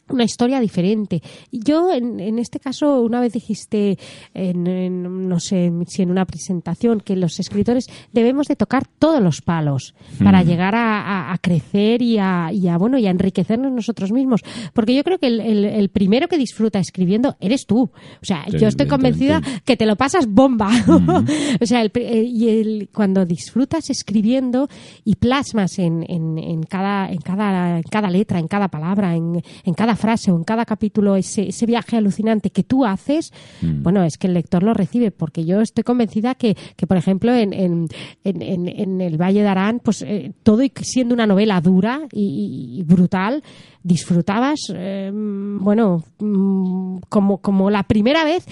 una 0.09 0.23
historia 0.23 0.59
diferente. 0.59 1.21
Yo, 1.51 1.91
en, 1.91 2.19
en, 2.19 2.39
este 2.39 2.59
caso, 2.59 3.01
una 3.01 3.21
vez 3.21 3.33
dijiste, 3.33 3.97
en, 4.33 5.27
no 5.27 5.39
sé 5.39 5.71
si 5.87 6.01
en 6.01 6.11
una 6.11 6.25
presentación, 6.25 6.99
que 6.99 7.15
los 7.15 7.39
escritores 7.39 7.87
debemos 8.11 8.47
de 8.47 8.55
tocar 8.55 8.85
todos 8.99 9.21
los 9.21 9.41
palos 9.41 9.95
para 10.21 10.43
mm. 10.43 10.47
llegar 10.47 10.75
a, 10.75 11.31
a, 11.31 11.37
crecer 11.37 12.01
y 12.01 12.17
a, 12.17 12.51
y 12.51 12.67
a, 12.67 12.77
bueno, 12.77 12.97
y 12.97 13.07
a 13.07 13.11
enriquecernos 13.11 13.71
nosotros 13.71 14.11
mismos. 14.11 14.41
Porque 14.73 14.93
yo 14.93 15.03
creo 15.03 15.19
que 15.19 15.27
el, 15.27 15.39
el, 15.39 15.89
primero 15.89 16.27
que 16.27 16.37
disfruta 16.37 16.79
escribiendo 16.79 17.37
eres 17.39 17.65
tú. 17.65 17.83
O 17.83 18.25
sea, 18.25 18.45
yo 18.47 18.67
estoy 18.67 18.87
convencida 18.87 19.41
que 19.63 19.77
te 19.77 19.85
lo 19.85 19.95
pasas 19.95 20.27
bomba. 20.27 20.69
Mm. 20.69 21.09
o 21.61 21.65
sea, 21.65 21.83
eh, 21.83 22.23
y 22.23 22.49
el, 22.49 22.89
cuando 22.93 23.25
disfrutas 23.25 23.89
escribiendo 23.89 24.67
y 25.05 25.15
plasmas 25.15 25.79
en, 25.79 26.05
en, 26.09 26.37
en, 26.37 26.63
cada, 26.63 27.09
en, 27.09 27.19
cada, 27.19 27.77
en 27.77 27.83
cada 27.83 28.09
letra, 28.09 28.39
en 28.39 28.47
cada 28.47 28.67
palabra, 28.67 29.15
en, 29.15 29.41
en 29.63 29.73
cada 29.93 29.95
frase 29.95 30.31
o 30.31 30.37
en 30.37 30.43
cada 30.43 30.65
capítulo 30.65 31.15
ese, 31.15 31.49
ese 31.49 31.65
viaje 31.65 31.97
alucinante 31.97 32.49
que 32.49 32.63
tú 32.63 32.85
haces, 32.85 33.31
mm. 33.61 33.83
bueno, 33.83 34.03
es 34.03 34.17
que 34.17 34.27
el 34.27 34.33
lector 34.33 34.63
lo 34.63 34.73
recibe, 34.73 35.11
porque 35.11 35.45
yo 35.45 35.61
estoy 35.61 35.83
convencida 35.83 36.35
que, 36.35 36.55
que 36.75 36.87
por 36.87 36.97
ejemplo, 36.97 37.33
en, 37.33 37.53
en, 37.53 37.87
en, 38.23 38.67
en 38.67 39.01
El 39.01 39.21
Valle 39.21 39.41
de 39.41 39.47
Arán, 39.47 39.79
pues 39.83 40.01
eh, 40.01 40.33
todo 40.43 40.63
siendo 40.81 41.13
una 41.13 41.27
novela 41.27 41.61
dura 41.61 42.01
y, 42.11 42.83
brutal, 42.85 43.43
disfrutabas, 43.83 44.59
eh, 44.73 45.11
bueno, 45.13 46.03
mm, 46.19 46.99
como, 47.09 47.39
como 47.39 47.69
la 47.69 47.83
primera 47.83 48.23
vez 48.23 48.45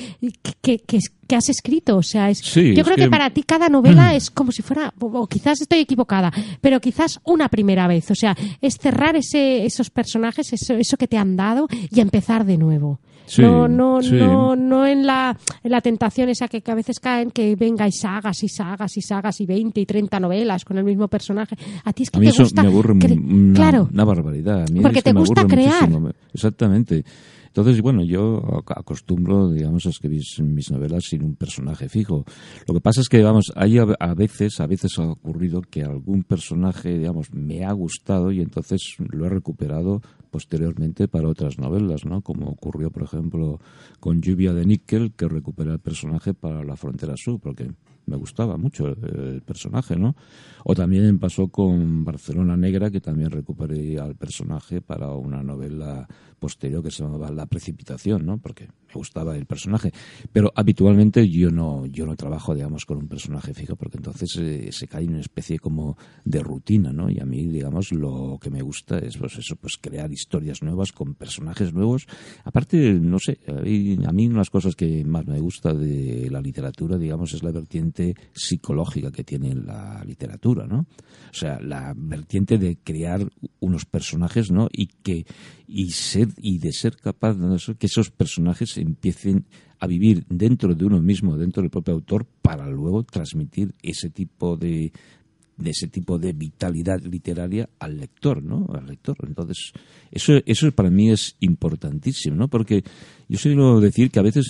que, 0.61 0.79
que, 0.79 0.99
que 1.27 1.36
has 1.36 1.49
escrito. 1.49 1.97
O 1.97 2.03
sea, 2.03 2.29
es, 2.29 2.41
yo 2.41 2.84
creo 2.84 2.97
que... 2.97 3.09
para 3.09 3.29
ti 3.29 3.43
cada 3.43 3.69
novela 3.69 4.13
es 4.15 4.29
como 4.29 4.51
si 4.51 4.61
fuera, 4.61 4.93
o 4.99 5.27
quizás 5.27 5.61
estoy 5.61 5.79
equivocada, 5.79 6.32
pero 6.59 6.79
quizás 6.82 7.19
una 7.23 7.47
primera 7.47 7.88
vez. 7.88 8.11
O 8.11 8.15
sea, 8.15 8.36
es 8.61 8.75
cerrar 8.75 9.15
ese, 9.15 9.65
esos 9.65 9.89
personajes, 9.89 10.51
eso, 10.51 10.73
eso 10.73 10.97
que 10.97 11.07
te 11.07 11.17
han 11.17 11.36
dado 11.38 11.67
y 11.89 12.01
empezar 12.01 12.45
de 12.45 12.57
nuevo. 12.57 12.99
No, 13.38 13.67
no, 13.67 14.01
no, 14.01 14.55
no 14.55 14.88
en 14.88 15.05
la, 15.05 15.38
en 15.63 15.72
la 15.72 15.82
tentación 15.82 16.30
esa 16.30 16.47
que, 16.47 16.63
a 16.65 16.76
veces 16.76 16.99
caen, 16.99 17.32
que 17.32 17.55
venga 17.55 17.88
y 17.88 17.91
sagas 17.91 18.43
y 18.43 18.49
sagas 18.49 18.97
y 18.97 19.01
sagas 19.01 19.39
y 19.41 19.45
20 19.45 19.80
y 19.80 19.86
30 19.86 20.19
novelas 20.19 20.65
con 20.65 20.78
el 20.78 20.84
mismo 20.84 21.07
personaje. 21.07 21.55
A 21.84 21.93
ti 21.93 22.03
es 22.03 22.11
que 22.11 22.19
te 22.19 22.32
gusta. 22.32 22.61
me 22.61 22.69
aburre 22.69 22.93
una, 22.93 23.53
claro, 23.53 23.89
una 23.91 24.03
barbaridad. 24.03 24.63
A 24.63 24.72
mí 24.72 24.82
porque 24.82 25.01
te 25.01 25.13
gusta 25.13 25.45
crear. 25.45 25.89
Exactamente. 26.34 27.03
Entonces, 27.52 27.82
bueno, 27.82 28.02
yo 28.06 28.64
acostumbro, 28.68 29.52
digamos, 29.52 29.86
a 29.86 29.89
escribir 29.89 30.22
mis 30.39 30.72
novelas 30.72 31.04
sin 31.04 31.22
un 31.22 31.36
personaje 31.36 31.89
fijo. 31.89 32.24
Lo 32.66 32.74
que 32.74 32.80
pasa 32.80 33.02
es 33.02 33.10
que, 33.10 33.22
vamos, 33.22 33.52
hay 33.58 33.78
a 33.78 34.14
veces, 34.14 34.62
a 34.62 34.68
veces 34.68 34.97
ha 34.97 35.04
ocurrido 35.04 35.62
que 35.62 35.84
algún 35.84 36.24
personaje, 36.24 36.97
digamos, 36.97 37.34
me 37.34 37.66
ha 37.66 37.74
gustado 37.74 38.32
y 38.32 38.39
entonces 38.39 38.95
lo 38.99 39.26
he 39.26 39.30
recuperado 39.30 40.02
posteriormente 40.30 41.10
para 41.10 41.28
otras 41.28 41.58
novelas, 41.60 42.06
¿no? 42.06 42.22
Como 42.22 42.47
ocurrió, 42.47 42.89
por 42.89 43.04
ejemplo, 43.04 43.60
con 43.99 44.22
Lluvia 44.22 44.54
de 44.54 44.66
Níquel, 44.66 45.12
que 45.12 45.28
recuperé 45.28 45.72
el 45.72 45.80
personaje 45.80 46.34
para 46.34 46.64
La 46.64 46.78
Frontera 46.78 47.16
Sur, 47.18 47.41
porque 47.41 47.70
me 48.12 48.18
gustaba 48.18 48.57
mucho 48.57 48.88
el, 48.88 49.41
personaje, 49.41 49.95
¿no? 49.95 50.16
O 50.66 50.76
también 50.76 51.18
pasó 51.18 51.47
con 51.47 52.03
Barcelona 52.03 52.57
Negra, 52.57 52.91
que 52.91 52.99
también 52.99 53.32
recuperé 53.32 53.97
al 53.99 54.16
personaje 54.16 54.82
para 54.82 55.14
una 55.14 55.41
novela 55.41 56.07
posterior 56.38 56.84
que 56.84 56.91
se 56.91 57.03
llamaba 57.03 57.32
La 57.32 57.45
Precipitación, 57.45 58.26
¿no? 58.26 58.38
Porque 58.38 58.68
gustaba 58.93 59.35
el 59.35 59.45
personaje. 59.45 59.91
Pero 60.31 60.51
habitualmente 60.55 61.27
yo 61.29 61.49
no, 61.49 61.85
yo 61.85 62.05
no 62.05 62.15
trabajo, 62.15 62.55
digamos, 62.55 62.85
con 62.85 62.97
un 62.97 63.07
personaje 63.07 63.53
fijo, 63.53 63.75
porque 63.75 63.97
entonces 63.97 64.35
eh, 64.37 64.69
se 64.71 64.87
cae 64.87 65.03
en 65.03 65.11
una 65.11 65.21
especie 65.21 65.59
como 65.59 65.97
de 66.25 66.39
rutina, 66.41 66.91
¿no? 66.91 67.09
Y 67.09 67.19
a 67.19 67.25
mí, 67.25 67.47
digamos, 67.47 67.91
lo 67.91 68.37
que 68.41 68.49
me 68.49 68.61
gusta 68.61 68.99
es, 68.99 69.17
pues 69.17 69.37
eso, 69.37 69.55
pues 69.55 69.77
crear 69.77 70.11
historias 70.11 70.61
nuevas 70.61 70.91
con 70.91 71.15
personajes 71.15 71.73
nuevos. 71.73 72.07
Aparte, 72.43 72.93
no 72.93 73.19
sé, 73.19 73.39
a 73.47 73.61
mí 74.11 74.25
una 74.25 74.35
de 74.35 74.39
las 74.39 74.49
cosas 74.49 74.75
que 74.75 75.03
más 75.05 75.25
me 75.25 75.39
gusta 75.39 75.73
de 75.73 76.29
la 76.29 76.41
literatura, 76.41 76.97
digamos, 76.97 77.33
es 77.33 77.43
la 77.43 77.51
vertiente 77.51 78.15
psicológica 78.33 79.11
que 79.11 79.23
tiene 79.23 79.55
la 79.55 80.03
literatura, 80.05 80.65
¿no? 80.65 80.79
O 80.79 81.33
sea, 81.33 81.59
la 81.59 81.93
vertiente 81.95 82.57
de 82.57 82.77
crear 82.77 83.27
unos 83.59 83.85
personajes, 83.85 84.51
¿no? 84.51 84.67
Y 84.71 84.87
que 84.87 85.25
y 85.67 85.91
ser 85.91 86.27
y 86.37 86.57
de 86.59 86.73
ser 86.73 86.97
capaz 86.97 87.35
de 87.35 87.75
que 87.75 87.85
esos 87.85 88.11
personajes 88.11 88.77
empiecen 88.84 89.45
a 89.79 89.88
vivir 89.88 90.25
dentro 90.29 90.75
de 90.75 90.86
uno 90.86 91.01
mismo, 91.01 91.38
dentro 91.38 91.61
del 91.61 91.71
propio 91.71 91.95
autor, 91.95 92.25
para 92.41 92.69
luego 92.69 93.03
transmitir 93.03 93.73
ese 93.82 94.09
tipo 94.09 94.55
de, 94.55 94.91
de 95.57 95.69
ese 95.69 95.88
tipo 95.88 96.17
de 96.17 96.34
vitalidad 96.34 97.01
literaria 97.01 97.69
al 97.79 97.97
lector, 97.97 98.43
¿no? 98.43 98.67
Al 98.73 98.88
lector. 98.88 99.17
Entonces, 99.27 99.71
eso, 100.11 100.34
eso 100.45 100.71
para 100.71 100.89
mí 100.89 101.11
es 101.11 101.36
importantísimo, 101.39 102.36
¿no? 102.36 102.47
Porque 102.47 102.84
yo 103.32 103.38
suelo 103.38 103.79
decir 103.79 104.11
que 104.11 104.19
a 104.19 104.23
veces 104.23 104.49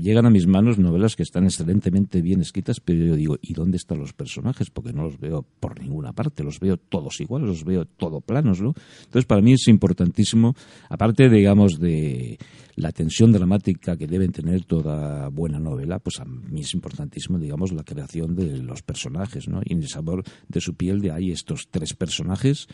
llegan 0.00 0.26
a 0.26 0.30
mis 0.30 0.48
manos 0.48 0.80
novelas 0.80 1.14
que 1.14 1.22
están 1.22 1.44
excelentemente 1.44 2.20
bien 2.20 2.40
escritas, 2.40 2.80
pero 2.80 3.04
yo 3.04 3.14
digo, 3.14 3.38
¿y 3.40 3.54
dónde 3.54 3.76
están 3.76 4.00
los 4.00 4.14
personajes? 4.14 4.68
Porque 4.68 4.92
no 4.92 5.04
los 5.04 5.20
veo 5.20 5.46
por 5.60 5.80
ninguna 5.80 6.12
parte, 6.12 6.42
los 6.42 6.58
veo 6.58 6.76
todos 6.76 7.20
iguales, 7.20 7.46
los 7.46 7.64
veo 7.64 7.84
todo 7.84 8.20
planos, 8.20 8.60
¿no? 8.60 8.74
Entonces, 9.04 9.26
para 9.26 9.40
mí 9.42 9.52
es 9.52 9.68
importantísimo, 9.68 10.56
aparte, 10.88 11.28
digamos, 11.28 11.78
de 11.78 12.36
la 12.74 12.90
tensión 12.90 13.30
dramática 13.30 13.96
que 13.96 14.08
deben 14.08 14.32
tener 14.32 14.64
toda 14.64 15.28
buena 15.28 15.60
novela, 15.60 16.00
pues 16.00 16.18
a 16.18 16.24
mí 16.24 16.62
es 16.62 16.74
importantísimo, 16.74 17.38
digamos, 17.38 17.70
la 17.70 17.84
creación 17.84 18.34
de 18.34 18.58
los 18.58 18.82
personajes, 18.82 19.46
¿no? 19.46 19.60
Y 19.64 19.74
en 19.74 19.82
el 19.82 19.88
sabor 19.88 20.24
de 20.48 20.60
su 20.60 20.74
piel 20.74 21.00
de 21.00 21.12
ahí 21.12 21.30
estos 21.30 21.68
tres 21.70 21.94
personajes, 21.94 22.66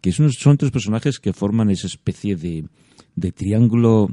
que 0.00 0.12
son, 0.12 0.30
son 0.30 0.56
tres 0.56 0.70
personajes 0.70 1.18
que 1.18 1.32
forman 1.32 1.68
esa 1.68 1.88
especie 1.88 2.36
de, 2.36 2.68
de 3.16 3.32
triángulo 3.32 4.08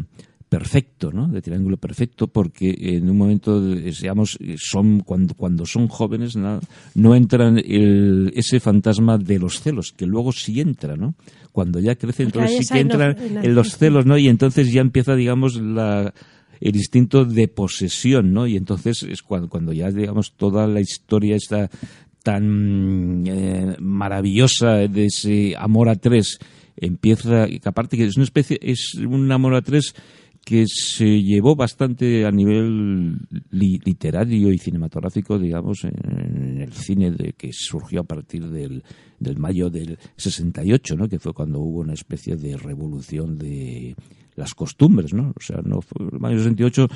perfecto, 0.49 1.11
¿no? 1.11 1.27
De 1.27 1.41
triángulo 1.41 1.77
perfecto, 1.77 2.27
porque 2.27 2.75
en 2.79 3.09
un 3.09 3.17
momento, 3.17 3.61
digamos, 3.61 4.37
son 4.57 4.99
cuando, 5.01 5.33
cuando 5.33 5.65
son 5.65 5.87
jóvenes 5.87 6.35
no, 6.35 6.59
no 6.93 7.15
entran 7.15 7.57
el, 7.57 8.31
ese 8.35 8.59
fantasma 8.59 9.17
de 9.17 9.39
los 9.39 9.61
celos, 9.61 9.91
que 9.91 10.05
luego 10.05 10.31
sí 10.31 10.61
entra, 10.61 10.95
¿no? 10.95 11.15
Cuando 11.51 11.79
ya 11.79 11.95
crecen, 11.95 12.27
entonces 12.27 12.59
sí 12.59 12.73
que 12.73 12.79
entran 12.79 13.17
en 13.19 13.55
los 13.55 13.77
celos, 13.77 14.05
¿no? 14.05 14.17
Y 14.17 14.27
entonces 14.27 14.71
ya 14.71 14.81
empieza, 14.81 15.15
digamos, 15.15 15.55
la, 15.55 16.13
el 16.59 16.75
instinto 16.75 17.25
de 17.25 17.47
posesión, 17.47 18.33
¿no? 18.33 18.45
Y 18.45 18.55
entonces 18.55 19.03
es 19.03 19.23
cuando, 19.23 19.49
cuando 19.49 19.73
ya, 19.73 19.89
digamos, 19.89 20.33
toda 20.33 20.67
la 20.67 20.81
historia 20.81 21.35
está 21.35 21.69
tan 22.23 23.23
eh, 23.27 23.75
maravillosa 23.79 24.87
de 24.87 25.05
ese 25.05 25.55
amor 25.57 25.89
a 25.89 25.95
tres 25.95 26.39
empieza, 26.77 27.47
que 27.47 27.61
aparte 27.63 27.97
que 27.97 28.05
es 28.05 28.17
una 28.17 28.23
especie, 28.23 28.59
es 28.61 28.95
un 28.95 29.31
amor 29.31 29.55
a 29.55 29.61
tres 29.61 29.95
que 30.45 30.65
se 30.67 31.23
llevó 31.23 31.55
bastante 31.55 32.23
a 32.23 32.31
nivel 32.31 33.17
literario 33.49 34.53
y 34.53 34.59
cinematográfico, 34.59 35.39
digamos, 35.39 35.83
en, 35.85 36.61
el 36.61 36.71
cine 36.71 37.11
de, 37.11 37.33
que 37.33 37.49
surgió 37.51 38.01
a 38.01 38.03
partir 38.03 38.47
del, 38.49 38.83
del 39.19 39.37
mayo 39.39 39.71
del 39.71 39.97
68, 40.15 40.95
¿no? 40.95 41.09
que 41.09 41.17
fue 41.17 41.33
cuando 41.33 41.59
hubo 41.59 41.79
una 41.79 41.93
especie 41.93 42.35
de 42.35 42.57
revolución 42.57 43.39
de 43.39 43.95
las 44.35 44.53
costumbres, 44.53 45.13
¿no? 45.13 45.33
O 45.35 45.41
sea, 45.41 45.61
no 45.63 45.81
fue, 45.81 46.05
el 46.11 46.19
mayo 46.19 46.35
del 46.35 46.43
68 46.43 46.87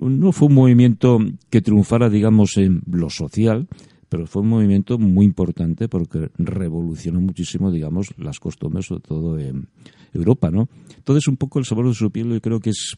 no 0.00 0.32
fue 0.32 0.48
un 0.48 0.54
movimiento 0.54 1.18
que 1.48 1.62
triunfara, 1.62 2.10
digamos, 2.10 2.56
en 2.56 2.82
lo 2.90 3.08
social, 3.08 3.68
pero 4.08 4.26
fue 4.26 4.42
un 4.42 4.48
movimiento 4.48 4.98
muy 4.98 5.26
importante 5.26 5.88
porque 5.88 6.30
revolucionó 6.38 7.20
muchísimo, 7.20 7.70
digamos, 7.70 8.08
las 8.18 8.40
costumbres, 8.40 8.86
sobre 8.86 9.02
todo 9.02 9.38
en 9.38 9.68
Europa, 10.12 10.50
¿no? 10.50 10.68
Entonces, 10.96 11.28
un 11.28 11.36
poco 11.36 11.58
el 11.58 11.64
sabor 11.64 11.88
de 11.88 11.94
su 11.94 12.10
piel 12.10 12.30
yo 12.30 12.40
creo 12.40 12.60
que 12.60 12.70
es 12.70 12.96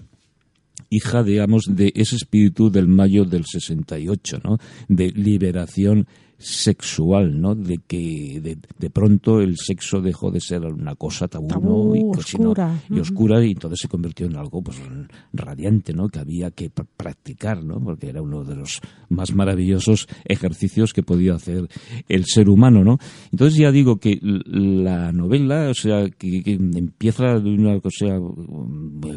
hija, 0.90 1.22
digamos, 1.22 1.64
de 1.68 1.92
ese 1.94 2.16
espíritu 2.16 2.70
del 2.70 2.88
mayo 2.88 3.24
del 3.24 3.44
68, 3.46 4.40
¿no? 4.44 4.58
De 4.88 5.10
liberación 5.10 6.06
sexual, 6.42 7.40
¿no? 7.40 7.54
De 7.54 7.78
que 7.86 8.40
de, 8.78 8.90
pronto 8.90 9.40
el 9.40 9.56
sexo 9.56 10.00
dejó 10.00 10.30
de 10.30 10.40
ser 10.40 10.64
una 10.64 10.94
cosa 10.96 11.28
tabú, 11.28 11.94
y, 11.94 12.02
oscura. 12.18 12.82
y 12.90 12.98
oscura 12.98 13.44
y 13.44 13.52
entonces 13.52 13.80
se 13.80 13.88
convirtió 13.88 14.26
en 14.26 14.36
algo 14.36 14.60
pues 14.62 14.80
radiante, 15.32 15.94
¿no? 15.94 16.08
Que 16.08 16.18
había 16.18 16.50
que 16.50 16.70
practicar, 16.70 17.64
¿no? 17.64 17.80
Porque 17.80 18.08
era 18.08 18.20
uno 18.20 18.44
de 18.44 18.56
los 18.56 18.80
más 19.08 19.34
maravillosos 19.34 20.08
ejercicios 20.24 20.92
que 20.92 21.02
podía 21.02 21.34
hacer 21.34 21.68
el 22.08 22.24
ser 22.26 22.48
humano, 22.48 22.82
¿no? 22.82 22.98
Entonces 23.30 23.58
ya 23.58 23.70
digo 23.70 23.96
que 23.98 24.18
la 24.22 25.12
novela, 25.12 25.68
o 25.70 25.74
sea, 25.74 26.08
que, 26.10 26.42
empieza 26.46 27.38
de 27.38 27.50
una 27.50 27.80
cosa, 27.80 28.06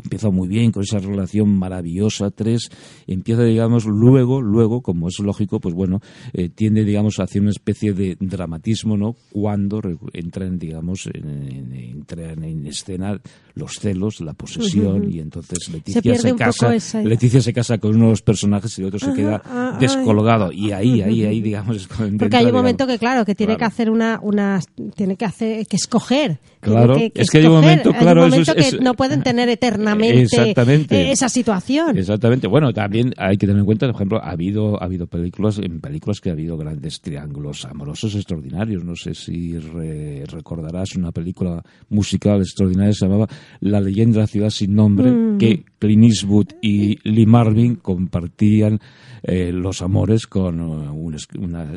empieza 0.04 0.30
muy 0.30 0.48
bien 0.48 0.72
con 0.72 0.84
esa 0.84 1.00
relación 1.00 1.58
maravillosa, 1.58 2.30
tres, 2.32 2.70
empieza, 3.08 3.44
digamos, 3.44 3.86
luego, 3.86 4.42
luego, 4.42 4.82
como 4.82 5.08
es 5.08 5.20
lógico, 5.20 5.60
pues 5.60 5.74
bueno, 5.74 6.02
eh, 6.34 6.50
tiene, 6.50 6.84
digamos, 6.84 7.15
digamos, 7.16 7.20
hace 7.20 7.40
una 7.40 7.52
especie 7.52 7.94
de 7.94 8.18
dramatismo, 8.20 8.98
¿no? 8.98 9.16
Cuando 9.32 9.82
entran, 10.14 10.58
digamos, 10.58 11.08
en, 11.14 11.74
entran 11.74 12.44
en 12.44 12.68
escena 12.68 13.20
los 13.56 13.74
celos, 13.80 14.20
la 14.20 14.34
posesión, 14.34 15.10
y 15.10 15.20
entonces 15.20 15.70
Leticia 15.70 16.16
se, 16.16 16.36
casa, 16.36 17.02
Leticia 17.02 17.42
se 17.42 17.54
casa 17.54 17.78
con 17.78 17.96
uno 17.96 18.06
de 18.06 18.10
los 18.12 18.22
personajes 18.22 18.78
y 18.78 18.82
el 18.82 18.88
otro 18.88 19.00
se 19.00 19.14
queda 19.14 19.42
ah, 19.46 19.72
ah, 19.74 19.78
descolgado. 19.80 20.52
Y 20.52 20.72
ahí, 20.72 21.02
ahí, 21.02 21.24
ahí, 21.24 21.42
digamos, 21.42 21.88
Porque 22.20 22.36
hay 22.36 22.48
un 22.48 22.54
momento 22.54 22.86
que, 22.86 23.00
claro, 23.00 23.26
que 23.26 23.34
tiene 23.34 23.56
que 23.56 23.64
hacer 23.64 23.90
una, 23.90 24.20
una, 24.22 24.60
tiene 24.96 25.16
que 25.16 25.26
hacer, 25.26 25.66
que 25.68 25.78
escoger. 25.78 26.40
Claro, 26.60 26.98
es 26.98 27.30
que 27.30 27.38
hay 27.38 27.46
un 27.46 27.54
momento, 27.54 27.92
claro, 27.94 28.28
que 28.30 28.80
no 28.82 28.94
pueden 28.96 29.24
tener 29.24 29.48
eternamente 29.50 31.12
esa 31.12 31.30
situación. 31.30 31.98
Exactamente. 31.98 32.48
Bueno, 32.48 32.74
también 32.74 33.14
hay 33.18 33.38
que 33.38 33.46
tener 33.46 33.60
en 33.60 33.66
cuenta, 33.66 33.86
por 33.88 33.96
ejemplo, 33.96 34.22
ha 34.22 34.32
habido, 34.32 34.82
ha 34.82 34.86
habido 34.86 35.08
películas, 35.08 35.60
en 35.60 35.80
películas 35.80 36.20
que 36.20 36.30
ha 36.30 36.34
habido 36.34 36.58
grandes 36.58 37.00
triángulos 37.06 37.66
amorosos 37.66 38.16
extraordinarios. 38.16 38.84
No 38.84 38.96
sé 38.96 39.14
si 39.14 39.58
recordarás 39.60 40.96
una 40.96 41.12
película 41.12 41.62
musical 41.90 42.40
extraordinaria 42.42 42.94
se 42.94 43.06
llamaba 43.06 43.28
la 43.60 43.80
leyenda 43.80 44.16
de 44.16 44.22
la 44.22 44.28
ciudad 44.28 44.50
sin 44.50 44.74
nombre, 44.74 45.12
mm. 45.12 45.38
que 45.38 45.64
Clint 45.78 46.06
Eastwood 46.06 46.48
y 46.64 46.98
Lee 47.08 47.28
Marvin 47.28 47.76
compartían 47.76 48.80
eh, 49.22 49.52
los 49.52 49.84
amores 49.84 50.26
con 50.26 50.60
uh, 50.60 50.92
una, 50.94 51.18
una, 51.38 51.72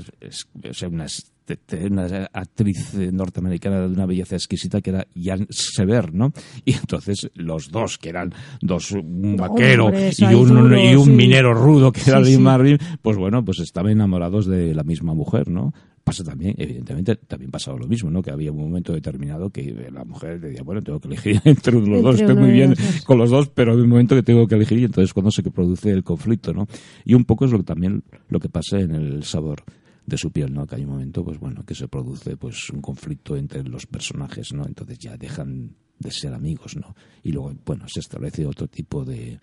una, 1.88 2.28
actriz 2.32 2.94
norteamericana 2.94 3.80
de 3.80 3.86
una 3.88 4.06
belleza 4.06 4.36
exquisita 4.36 4.80
que 4.80 4.90
era 4.90 5.06
Jan 5.14 5.46
Sever, 5.50 6.14
¿no? 6.14 6.32
Y 6.64 6.74
entonces 6.74 7.30
los 7.34 7.70
dos, 7.70 7.98
que 7.98 8.08
eran 8.10 8.32
dos, 8.60 8.92
un 8.92 9.36
vaquero 9.36 9.90
y, 9.92 10.34
un, 10.34 10.78
y 10.78 10.94
un 10.94 11.16
minero 11.16 11.54
rudo 11.54 11.92
que 11.92 12.02
era 12.06 12.20
Lee 12.20 12.38
Marvin, 12.38 12.78
pues 13.02 13.16
bueno, 13.16 13.44
pues 13.44 13.60
estaban 13.60 13.92
enamorados 13.92 14.46
de 14.46 14.74
la 14.74 14.82
misma 14.82 15.14
mujer, 15.14 15.48
¿no? 15.48 15.72
pasa 16.08 16.24
también, 16.24 16.54
evidentemente, 16.56 17.16
también 17.16 17.50
pasaba 17.50 17.76
lo 17.78 17.86
mismo, 17.86 18.10
¿no? 18.10 18.22
Que 18.22 18.30
había 18.30 18.50
un 18.50 18.56
momento 18.56 18.94
determinado 18.94 19.50
que 19.50 19.90
la 19.92 20.06
mujer 20.06 20.40
decía, 20.40 20.62
bueno, 20.62 20.80
tengo 20.80 20.98
que 21.00 21.08
elegir 21.08 21.38
entre 21.44 21.74
los 21.74 22.02
dos, 22.02 22.20
estoy 22.20 22.34
muy 22.34 22.50
bien 22.50 22.74
con 23.04 23.18
los 23.18 23.28
dos, 23.28 23.48
pero 23.48 23.72
hay 23.72 23.78
un 23.78 23.90
momento 23.90 24.14
que 24.14 24.22
tengo 24.22 24.46
que 24.46 24.54
elegir 24.54 24.78
y 24.78 24.84
entonces 24.84 25.12
cuando 25.12 25.30
se 25.30 25.42
produce 25.42 25.90
el 25.90 26.04
conflicto, 26.04 26.54
¿no? 26.54 26.66
Y 27.04 27.12
un 27.12 27.26
poco 27.26 27.44
es 27.44 27.52
lo 27.52 27.58
que 27.58 27.64
también 27.64 28.04
lo 28.28 28.40
que 28.40 28.48
pasa 28.48 28.80
en 28.80 28.94
el 28.94 29.22
sabor 29.24 29.64
de 30.08 30.16
su 30.16 30.30
piel, 30.30 30.52
¿no? 30.54 30.66
Que 30.66 30.76
hay 30.76 30.84
un 30.84 30.90
momento, 30.90 31.22
pues 31.22 31.38
bueno, 31.38 31.64
que 31.64 31.74
se 31.74 31.86
produce 31.86 32.36
pues 32.36 32.70
un 32.70 32.80
conflicto 32.80 33.36
entre 33.36 33.62
los 33.62 33.86
personajes, 33.86 34.52
¿no? 34.54 34.66
Entonces 34.66 34.98
ya 34.98 35.16
dejan 35.16 35.74
de 35.98 36.10
ser 36.10 36.32
amigos, 36.32 36.76
¿no? 36.76 36.94
Y 37.22 37.32
luego, 37.32 37.52
bueno, 37.66 37.86
se 37.88 38.00
establece 38.00 38.46
otro 38.46 38.68
tipo 38.68 39.04
de 39.04 39.38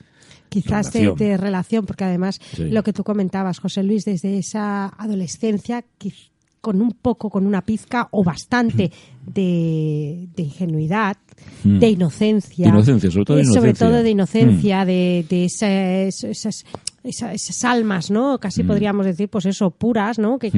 quizás 0.49 0.91
relación. 0.91 1.15
De, 1.17 1.37
relación, 1.37 1.85
porque 1.85 2.03
además 2.03 2.39
lo 2.57 2.83
que 2.83 2.93
tú 2.93 3.03
comentabas, 3.03 3.59
José 3.59 3.83
Luis, 3.83 4.05
desde 4.05 4.39
esa 4.39 4.87
adolescencia, 4.87 5.85
con 6.61 6.81
un 6.81 6.93
poco, 6.93 7.29
con 7.29 7.45
una 7.45 7.61
pizca 7.61 8.07
o 8.09 8.23
bastante 8.23 8.91
de, 9.23 10.27
ingenuidad, 10.35 11.15
mm. 11.63 11.77
de 11.77 11.89
inocencia. 11.89 12.69
Inocencia, 12.69 13.11
sobre 13.11 13.25
todo 13.25 13.37
de 13.37 13.43
inocencia. 13.43 13.61
Sobre 13.61 13.91
todo 13.91 14.03
de 14.03 14.09
inocencia, 14.09 14.83
mm. 14.83 14.87
de, 14.87 15.45
esas, 15.45 16.23
esas, 16.23 16.65
almas, 17.63 18.11
¿no? 18.11 18.39
Casi 18.39 18.63
mm. 18.63 18.67
podríamos 18.67 19.05
decir, 19.05 19.29
pues 19.29 19.45
eso, 19.45 19.71
puras, 19.71 20.19
¿no? 20.19 20.39
Que, 20.39 20.51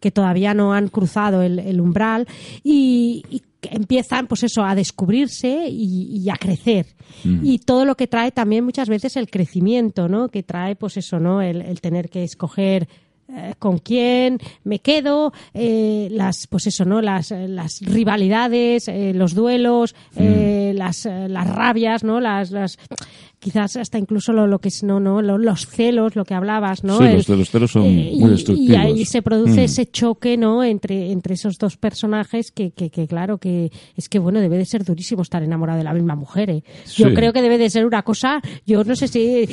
que, 0.00 0.10
todavía 0.10 0.54
no 0.54 0.72
han 0.72 0.88
cruzado 0.88 1.42
el, 1.42 1.80
umbral 1.80 2.26
y, 2.62 3.24
empiezan, 3.62 4.26
pues 4.26 4.42
eso, 4.42 4.64
a 4.64 4.74
descubrirse 4.74 5.68
y, 5.68 6.28
a 6.28 6.36
crecer. 6.36 6.86
Y 7.24 7.58
todo 7.58 7.84
lo 7.84 7.96
que 7.96 8.06
trae 8.06 8.32
también 8.32 8.64
muchas 8.64 8.88
veces 8.88 9.16
el 9.16 9.30
crecimiento, 9.30 10.08
¿no? 10.08 10.28
Que 10.28 10.42
trae, 10.42 10.76
pues 10.76 10.96
eso, 10.96 11.18
¿no? 11.20 11.40
el 11.42 11.80
tener 11.80 12.08
que 12.08 12.24
escoger 12.24 12.88
eh, 13.34 13.54
con 13.58 13.78
quién 13.78 14.38
me 14.62 14.80
quedo, 14.80 15.32
eh, 15.54 16.08
las, 16.10 16.46
pues 16.48 16.66
eso, 16.66 16.84
¿no? 16.84 17.00
Las, 17.00 17.30
las 17.30 17.80
rivalidades, 17.80 18.88
eh, 18.88 19.12
los 19.14 19.34
duelos, 19.34 19.94
mm. 20.16 20.74
las, 20.74 21.06
las 21.06 21.48
rabias, 21.48 22.04
¿no? 22.04 22.20
Las, 22.20 22.50
las, 22.50 22.78
quizás 23.42 23.76
hasta 23.76 23.98
incluso 23.98 24.32
lo, 24.32 24.46
lo 24.46 24.60
que 24.60 24.68
es 24.68 24.84
no 24.84 25.00
no 25.00 25.20
los 25.20 25.66
celos 25.66 26.14
lo 26.14 26.24
que 26.24 26.32
hablabas 26.32 26.84
no 26.84 26.98
sí, 26.98 27.32
los, 27.34 27.50
celos 27.50 27.72
son 27.72 27.86
eh, 27.86 28.12
muy 28.16 28.30
destructivos 28.30 28.70
y 28.70 28.76
ahí 28.76 29.04
se 29.04 29.20
produce 29.20 29.62
mm. 29.62 29.64
ese 29.64 29.86
choque 29.86 30.36
no 30.36 30.62
entre 30.62 31.10
entre 31.10 31.34
esos 31.34 31.58
dos 31.58 31.76
personajes 31.76 32.52
que, 32.52 32.70
que, 32.70 32.88
claro 33.08 33.38
que 33.38 33.72
es 33.96 34.08
que 34.08 34.20
bueno 34.20 34.40
debe 34.40 34.58
de 34.58 34.64
ser 34.64 34.84
durísimo 34.84 35.22
estar 35.22 35.42
enamorado 35.42 35.78
de 35.78 35.84
la 35.84 35.92
misma 35.92 36.14
mujer 36.14 36.50
¿eh? 36.50 36.62
yo 36.94 37.12
creo 37.14 37.32
que 37.32 37.42
debe 37.42 37.58
de 37.58 37.68
ser 37.68 37.84
una 37.84 38.02
cosa 38.02 38.40
yo 38.64 38.84
no 38.84 38.94
sé 38.94 39.08
si 39.08 39.44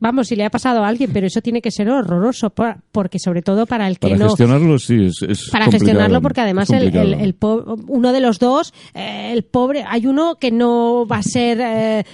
vamos 0.00 0.28
si 0.28 0.36
le 0.36 0.46
ha 0.46 0.50
pasado 0.50 0.82
a 0.82 0.88
alguien 0.88 1.10
pero 1.12 1.26
eso 1.26 1.42
tiene 1.42 1.60
que 1.60 1.70
ser 1.70 1.90
horroroso 1.90 2.50
porque 2.92 3.18
sobre 3.18 3.42
todo 3.42 3.66
para 3.66 3.86
el 3.88 3.98
que 3.98 4.08
para 4.08 4.24
gestionarlo 4.24 4.78
sí 4.78 5.04
es, 5.04 5.50
para 5.52 5.70
gestionarlo 5.70 6.22
porque 6.22 6.40
además 6.40 6.70
el, 6.70 6.96
el, 6.96 7.36
uno 7.88 8.12
de 8.12 8.20
los 8.20 8.38
dos 8.38 8.72
eh, 8.94 9.32
el 9.34 9.44
pobre 9.44 9.84
hay 9.86 10.06
uno 10.06 10.36
que 10.36 10.50
no 10.50 11.06
va 11.06 11.18
a 11.18 11.22
ser 11.22 11.58
eh, 11.60 12.04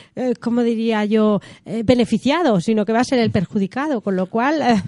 como 0.41 0.65
diría 0.65 1.05
yo 1.05 1.20
eh, 1.65 1.83
beneficiado, 1.85 2.61
sino 2.61 2.85
que 2.85 2.93
va 2.93 3.01
a 3.01 3.05
ser 3.05 3.19
el 3.19 3.31
perjudicado, 3.31 4.01
con 4.01 4.17
lo 4.17 4.27
cual 4.27 4.61
eh, 4.63 4.83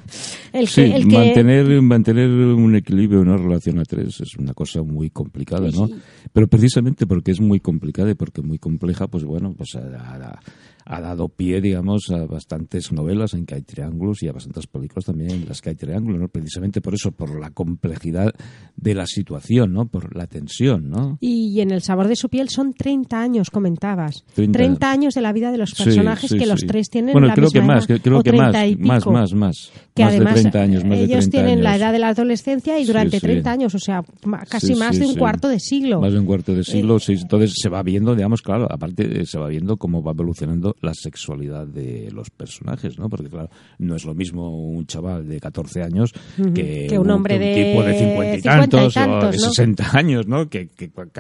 el, 0.53 0.69
que, 0.69 0.95
el 0.95 1.07
mantener, 1.07 1.83
mantener 1.83 2.29
un 2.29 2.77
equilibrio 2.77 3.23
en 3.23 3.29
una 3.29 3.37
relación 3.37 3.79
a 3.79 3.85
tres 3.85 4.21
es 4.21 4.37
una 4.37 4.55
cosa 4.55 4.83
muy 4.83 5.11
complicada, 5.11 5.71
¿no? 5.71 5.89
Pero 6.33 6.49
precisamente 6.49 7.07
porque 7.07 7.31
es 7.31 7.41
muy 7.41 7.61
complicada 7.61 8.11
y 8.11 8.15
porque 8.15 8.41
es 8.41 8.47
muy 8.47 8.59
compleja, 8.59 9.07
pues 9.07 9.25
bueno, 9.25 9.55
pues 9.57 9.75
a, 9.77 10.41
ha 10.85 11.01
dado 11.01 11.29
pie, 11.29 11.61
digamos, 11.61 12.11
a 12.11 12.27
bastantes 12.27 12.93
novelas 12.93 13.35
en 13.35 13.47
que 13.47 13.57
hay 13.57 13.63
triángulos 13.63 14.23
y 14.23 14.29
a 14.29 14.33
bastantes 14.33 14.67
películas 14.67 15.05
también 15.05 15.31
en 15.31 15.49
las 15.49 15.61
que 15.61 15.71
hay 15.71 15.77
triángulos, 15.77 16.21
¿no? 16.21 16.29
Precisamente 16.29 16.81
por 16.81 16.95
eso, 16.95 17.13
por 17.13 17.39
la 17.39 17.51
complejidad 17.51 18.33
de 18.77 18.95
la 18.95 19.07
situación, 19.07 19.73
¿no? 19.73 19.87
Por 19.87 20.17
la 20.17 20.27
tensión, 20.27 20.91
¿no? 20.91 21.19
Y 21.21 21.61
en 21.61 21.71
El 21.71 21.83
sabor 21.83 22.09
de 22.09 22.17
su 22.17 22.29
piel 22.29 22.49
son 22.49 22.73
30 22.73 23.21
años, 23.21 23.51
comentabas. 23.51 24.25
30, 24.35 24.91
años 24.91 25.15
de 25.15 25.21
la 25.21 25.33
vida 25.33 25.51
de 25.53 25.59
los 25.59 25.75
personajes 25.75 26.33
que 26.33 26.47
los 26.47 26.61
tres 26.67 26.91
tienen 26.91 27.13
bueno, 27.13 27.29
la 27.29 27.35
creo 27.35 27.51
que 27.51 27.61
más, 27.61 27.87
creo 27.87 28.23
que 28.23 28.33
más, 28.33 28.55
más, 28.79 29.07
más, 29.07 29.33
más. 29.35 29.73
Que 29.95 30.05
más 30.05 30.13
además 30.15 30.35
de 30.35 30.41
30 30.43 30.61
años, 30.61 30.85
más 30.85 30.99
ellos 30.99 31.25
de 31.27 31.31
30 31.31 31.31
tienen 31.31 31.63
la 31.63 31.77
edad 31.77 31.93
de 31.93 31.99
la 31.99 32.09
adolescencia 32.09 32.79
y 32.79 32.85
durante 32.85 33.21
30 33.21 33.51
años, 33.51 33.75
o 33.75 33.79
sea, 33.79 34.03
casi 34.49 34.75
más 34.75 34.99
de 34.99 35.07
un 35.07 35.15
cuarto 35.15 35.49
de 35.49 35.61
siglo. 35.61 36.01
Más 36.01 36.13
de 36.13 36.19
un 36.19 36.27
cuarto 36.27 36.55
de 36.55 36.65
siglo, 36.65 36.99
sí. 36.99 37.15
Entonces 37.21 37.55
se 37.57 37.69
va 37.69 37.83
viendo, 37.83 38.15
digamos, 38.15 38.43
claro, 38.43 38.67
aparte 38.71 39.21
eh, 39.21 39.27
se 39.27 39.39
va 39.39 39.49
viendo 39.49 39.77
cómo 39.77 40.03
va 40.03 40.13
evolucionando 40.13 40.72
la 40.81 40.95
sexualidad 40.95 41.67
de 41.67 42.11
los 42.13 42.31
personajes, 42.31 42.99
¿no? 42.99 43.09
Porque, 43.09 43.29
claro, 43.29 43.51
no 43.79 43.97
es 43.97 44.05
lo 44.05 44.15
mismo 44.15 44.51
un 44.51 44.87
chaval 44.87 45.29
de 45.29 45.41
14 45.41 45.83
años 45.83 46.13
que, 46.55 46.99
un 46.99 47.11
hombre 47.11 47.39
de, 47.39 47.55
tipo 47.55 47.83
de 47.83 47.99
50 47.99 48.37
y 48.37 48.43
tantos, 48.43 48.97
o 48.97 49.31
de 49.31 49.39
60 49.39 49.97
años, 49.97 50.27
¿no? 50.27 50.49
Que, 50.49 50.69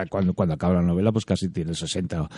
cuando, 0.08 0.34
cuando 0.34 0.54
acaba 0.54 0.74
la 0.74 0.82
novela, 0.82 1.12
pues 1.12 1.24
casi 1.24 1.48
tiene 1.48 1.74
60 1.74 2.28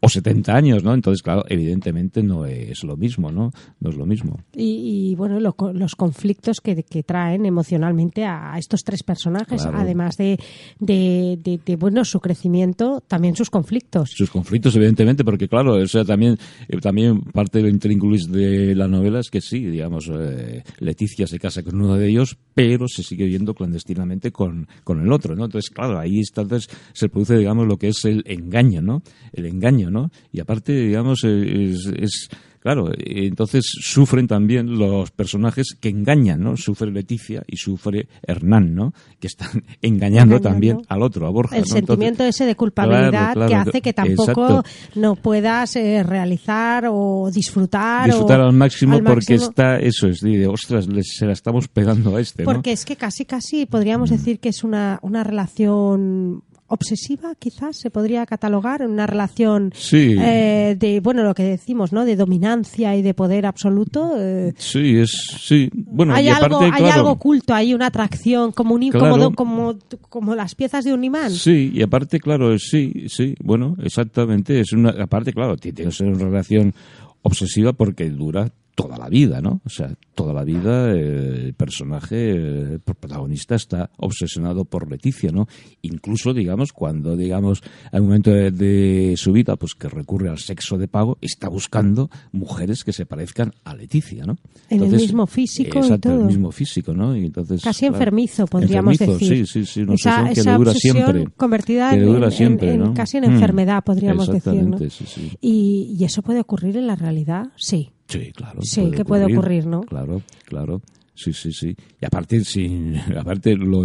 o 0.00 0.08
70 0.08 0.54
años, 0.54 0.84
¿no? 0.84 0.94
Entonces, 0.94 1.22
claro, 1.22 1.44
evidentemente 1.48 2.22
no 2.22 2.46
es 2.46 2.82
lo 2.84 2.96
mismo, 2.96 3.30
¿no? 3.30 3.50
No 3.80 3.90
es 3.90 3.96
lo 3.96 4.06
mismo. 4.06 4.40
Y, 4.54 5.14
bueno, 5.16 5.38
los 5.40 5.96
conflictos 5.96 6.60
que, 6.60 6.78
traen 7.06 7.46
emocionalmente 7.46 8.24
a 8.24 8.56
estos 8.58 8.82
tres 8.84 9.02
personajes, 9.02 9.64
además 9.64 10.16
de, 10.16 10.38
de, 10.78 11.76
bueno, 11.76 12.04
su 12.04 12.20
crecimiento, 12.20 13.02
también 13.06 13.36
sus 13.36 13.50
conflictos. 13.50 14.10
Sus 14.14 14.30
conflictos, 14.30 14.74
evidentemente, 14.76 15.24
porque, 15.24 15.48
claro, 15.48 15.74
o 15.74 15.86
sea, 15.86 16.04
también, 16.04 16.38
eh, 16.68 16.78
también 16.78 17.20
parte 17.20 17.58
del 17.58 17.70
intríngulis 17.70 18.30
de 18.30 18.74
la 18.74 18.88
novela 18.88 19.20
es 19.20 19.30
que 19.30 19.40
sí, 19.40 19.64
digamos, 19.66 20.10
eh, 20.12 20.64
Leticia 20.78 21.26
se 21.26 21.38
casa 21.38 21.62
con 21.62 21.80
uno 21.80 21.96
de 21.96 22.08
ellos, 22.08 22.36
pero 22.54 22.86
se 22.88 23.02
sigue 23.02 23.26
viendo 23.26 23.54
clandestinamente 23.54 24.32
con, 24.32 24.68
con 24.84 25.00
el 25.00 25.12
otro, 25.12 25.34
¿no? 25.34 25.46
Entonces, 25.46 25.70
claro, 25.70 25.98
ahí 25.98 26.20
está, 26.20 26.42
entonces 26.42 26.70
se 26.92 27.08
produce, 27.08 27.36
digamos, 27.36 27.66
lo 27.66 27.76
que 27.76 27.88
es 27.88 28.04
el 28.04 28.22
engaño, 28.26 28.82
¿no? 28.82 29.02
El 29.32 29.46
engaño, 29.46 29.90
¿no? 29.90 30.10
Y 30.32 30.40
aparte, 30.40 30.72
digamos, 30.72 31.24
es 31.24 32.28
Claro, 32.60 32.90
entonces 32.96 33.64
sufren 33.80 34.26
también 34.26 34.78
los 34.78 35.10
personajes 35.10 35.76
que 35.80 35.88
engañan, 35.88 36.42
¿no? 36.42 36.56
Sufre 36.56 36.90
Leticia 36.90 37.42
y 37.46 37.56
sufre 37.56 38.08
Hernán, 38.22 38.74
¿no? 38.74 38.92
Que 39.20 39.28
están 39.28 39.64
engañando, 39.82 40.40
también 40.40 40.82
al 40.88 41.02
otro, 41.02 41.26
a 41.26 41.30
Borja. 41.30 41.56
El 41.56 41.66
sentimiento 41.66 42.24
ese 42.24 42.46
de 42.46 42.56
culpabilidad 42.56 43.34
que 43.46 43.54
hace 43.54 43.80
que 43.80 43.92
tampoco 43.92 44.64
no 44.94 45.16
puedas 45.16 45.76
eh, 45.76 46.02
realizar 46.02 46.86
o 46.90 47.30
disfrutar. 47.32 48.06
Disfrutar 48.06 48.40
al 48.40 48.52
máximo 48.52 49.00
porque 49.02 49.34
está, 49.34 49.78
eso 49.78 50.08
es, 50.08 50.20
de, 50.20 50.46
ostras, 50.46 50.86
se 51.02 51.26
la 51.26 51.32
estamos 51.32 51.68
pegando 51.68 52.16
a 52.16 52.20
este, 52.20 52.44
Porque 52.44 52.72
es 52.72 52.84
que 52.84 52.96
casi, 52.96 53.24
casi 53.24 53.66
podríamos 53.66 54.10
mm. 54.10 54.14
decir 54.14 54.40
que 54.40 54.48
es 54.48 54.64
una, 54.64 54.98
una 55.02 55.24
relación 55.24 56.42
obsesiva, 56.68 57.34
quizás 57.38 57.78
se 57.78 57.90
podría 57.90 58.26
catalogar 58.26 58.82
en 58.82 58.90
una 58.90 59.06
relación 59.06 59.72
eh, 59.92 60.76
de, 60.78 61.00
bueno, 61.00 61.24
lo 61.24 61.34
que 61.34 61.42
decimos, 61.42 61.92
¿no? 61.92 62.04
De 62.04 62.14
dominancia 62.14 62.94
y 62.94 63.02
de 63.02 63.14
poder 63.14 63.46
absoluto. 63.46 64.12
Eh. 64.18 64.52
sí, 64.56 64.98
es, 64.98 65.10
sí. 65.40 65.70
Bueno, 65.72 66.14
hay, 66.14 66.28
algo, 66.28 66.60
hay 66.60 66.84
algo 66.84 67.12
oculto, 67.12 67.54
hay 67.54 67.74
una 67.74 67.86
atracción, 67.86 68.52
como, 68.52 68.74
un, 68.74 68.90
como, 68.90 69.34
como, 69.34 69.78
como, 70.08 70.34
las 70.34 70.54
piezas 70.54 70.84
de 70.84 70.92
un 70.92 71.04
imán. 71.04 71.30
Sí, 71.30 71.72
y 71.74 71.82
aparte, 71.82 72.20
claro, 72.20 72.58
sí, 72.58 73.06
sí, 73.08 73.34
bueno, 73.42 73.76
exactamente. 73.82 74.60
Es 74.60 74.72
una, 74.72 74.90
aparte, 74.90 75.32
claro, 75.32 75.56
tiene 75.56 75.84
que 75.84 75.90
ser 75.90 76.08
una 76.08 76.24
relación 76.24 76.74
obsesiva 77.22 77.72
porque 77.72 78.10
dura 78.10 78.52
toda 78.78 78.96
la 78.96 79.08
vida, 79.08 79.40
¿no? 79.40 79.60
O 79.64 79.68
sea, 79.68 79.92
toda 80.14 80.32
la 80.32 80.44
vida 80.44 80.94
eh, 80.94 81.46
el 81.46 81.54
personaje, 81.54 82.30
el 82.30 82.80
protagonista 82.80 83.56
está 83.56 83.90
obsesionado 83.96 84.64
por 84.66 84.88
Leticia, 84.88 85.32
¿no? 85.32 85.48
Incluso, 85.82 86.32
digamos, 86.32 86.72
cuando, 86.72 87.16
digamos, 87.16 87.60
hay 87.90 87.98
un 87.98 88.06
momento 88.06 88.30
de, 88.30 89.14
su 89.16 89.32
vida, 89.32 89.56
pues 89.56 89.74
que 89.74 89.88
recurre 89.88 90.28
al 90.28 90.38
sexo 90.38 90.78
de 90.78 90.86
pago, 90.86 91.18
está 91.20 91.48
buscando 91.48 92.08
mujeres 92.30 92.84
que 92.84 92.92
se 92.92 93.04
parezcan 93.04 93.52
a 93.64 93.74
Leticia, 93.74 94.24
¿no? 94.24 94.36
En 94.70 94.84
el 94.84 94.92
mismo 94.92 95.26
físico 95.26 95.80
y 95.84 95.98
todo. 95.98 96.20
el 96.20 96.26
mismo 96.26 96.52
físico, 96.52 96.94
¿no? 96.94 97.16
Y 97.16 97.26
entonces, 97.26 97.64
Casi 97.64 97.86
enfermizo, 97.86 98.46
podríamos 98.46 98.96
decir. 98.96 99.44
Sí, 99.44 99.46
sí, 99.46 99.66
sí, 99.66 99.80
una 99.80 99.94
esa, 99.94 100.30
que 100.32 100.44
le 100.44 100.52
dura 100.52 100.72
siempre. 100.74 101.26
convertida 101.36 101.96
en, 101.96 102.94
casi 102.94 103.16
en 103.16 103.24
enfermedad, 103.24 103.82
podríamos 103.82 104.28
decir, 104.28 104.62
¿no? 104.62 104.78
Sí, 104.78 104.88
sí. 105.04 105.32
Y, 105.40 105.96
¿Y 105.98 106.04
eso 106.04 106.22
puede 106.22 106.38
ocurrir 106.38 106.76
en 106.76 106.86
la 106.86 106.94
realidad? 106.94 107.48
Sí. 107.56 107.90
Sí, 108.08 108.32
claro. 108.32 108.60
Sí, 108.62 108.90
que 108.90 109.04
puede 109.04 109.26
ocurrir, 109.26 109.66
¿no? 109.66 109.82
Claro, 109.82 110.22
claro. 110.46 110.82
Sí, 111.14 111.32
sí, 111.32 111.52
sí. 111.52 111.76
Y 112.00 112.06
aparte, 112.06 112.44
sí, 112.44 112.94
aparte 113.18 113.54
lo, 113.56 113.84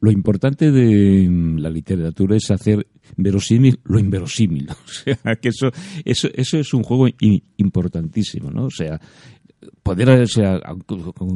lo 0.00 0.10
importante 0.10 0.70
de 0.70 1.28
la 1.58 1.70
literatura 1.70 2.36
es 2.36 2.50
hacer 2.50 2.86
verosímil 3.16 3.80
lo 3.84 3.98
inverosímil. 3.98 4.68
O 4.88 4.88
sea, 4.88 5.36
que 5.36 5.48
eso, 5.48 5.70
eso, 6.04 6.28
eso 6.34 6.58
es 6.58 6.74
un 6.74 6.82
juego 6.82 7.06
importantísimo, 7.56 8.50
¿no? 8.50 8.66
O 8.66 8.70
sea, 8.70 9.00
poder 9.82 10.08
o 10.08 10.26
sea, 10.26 10.60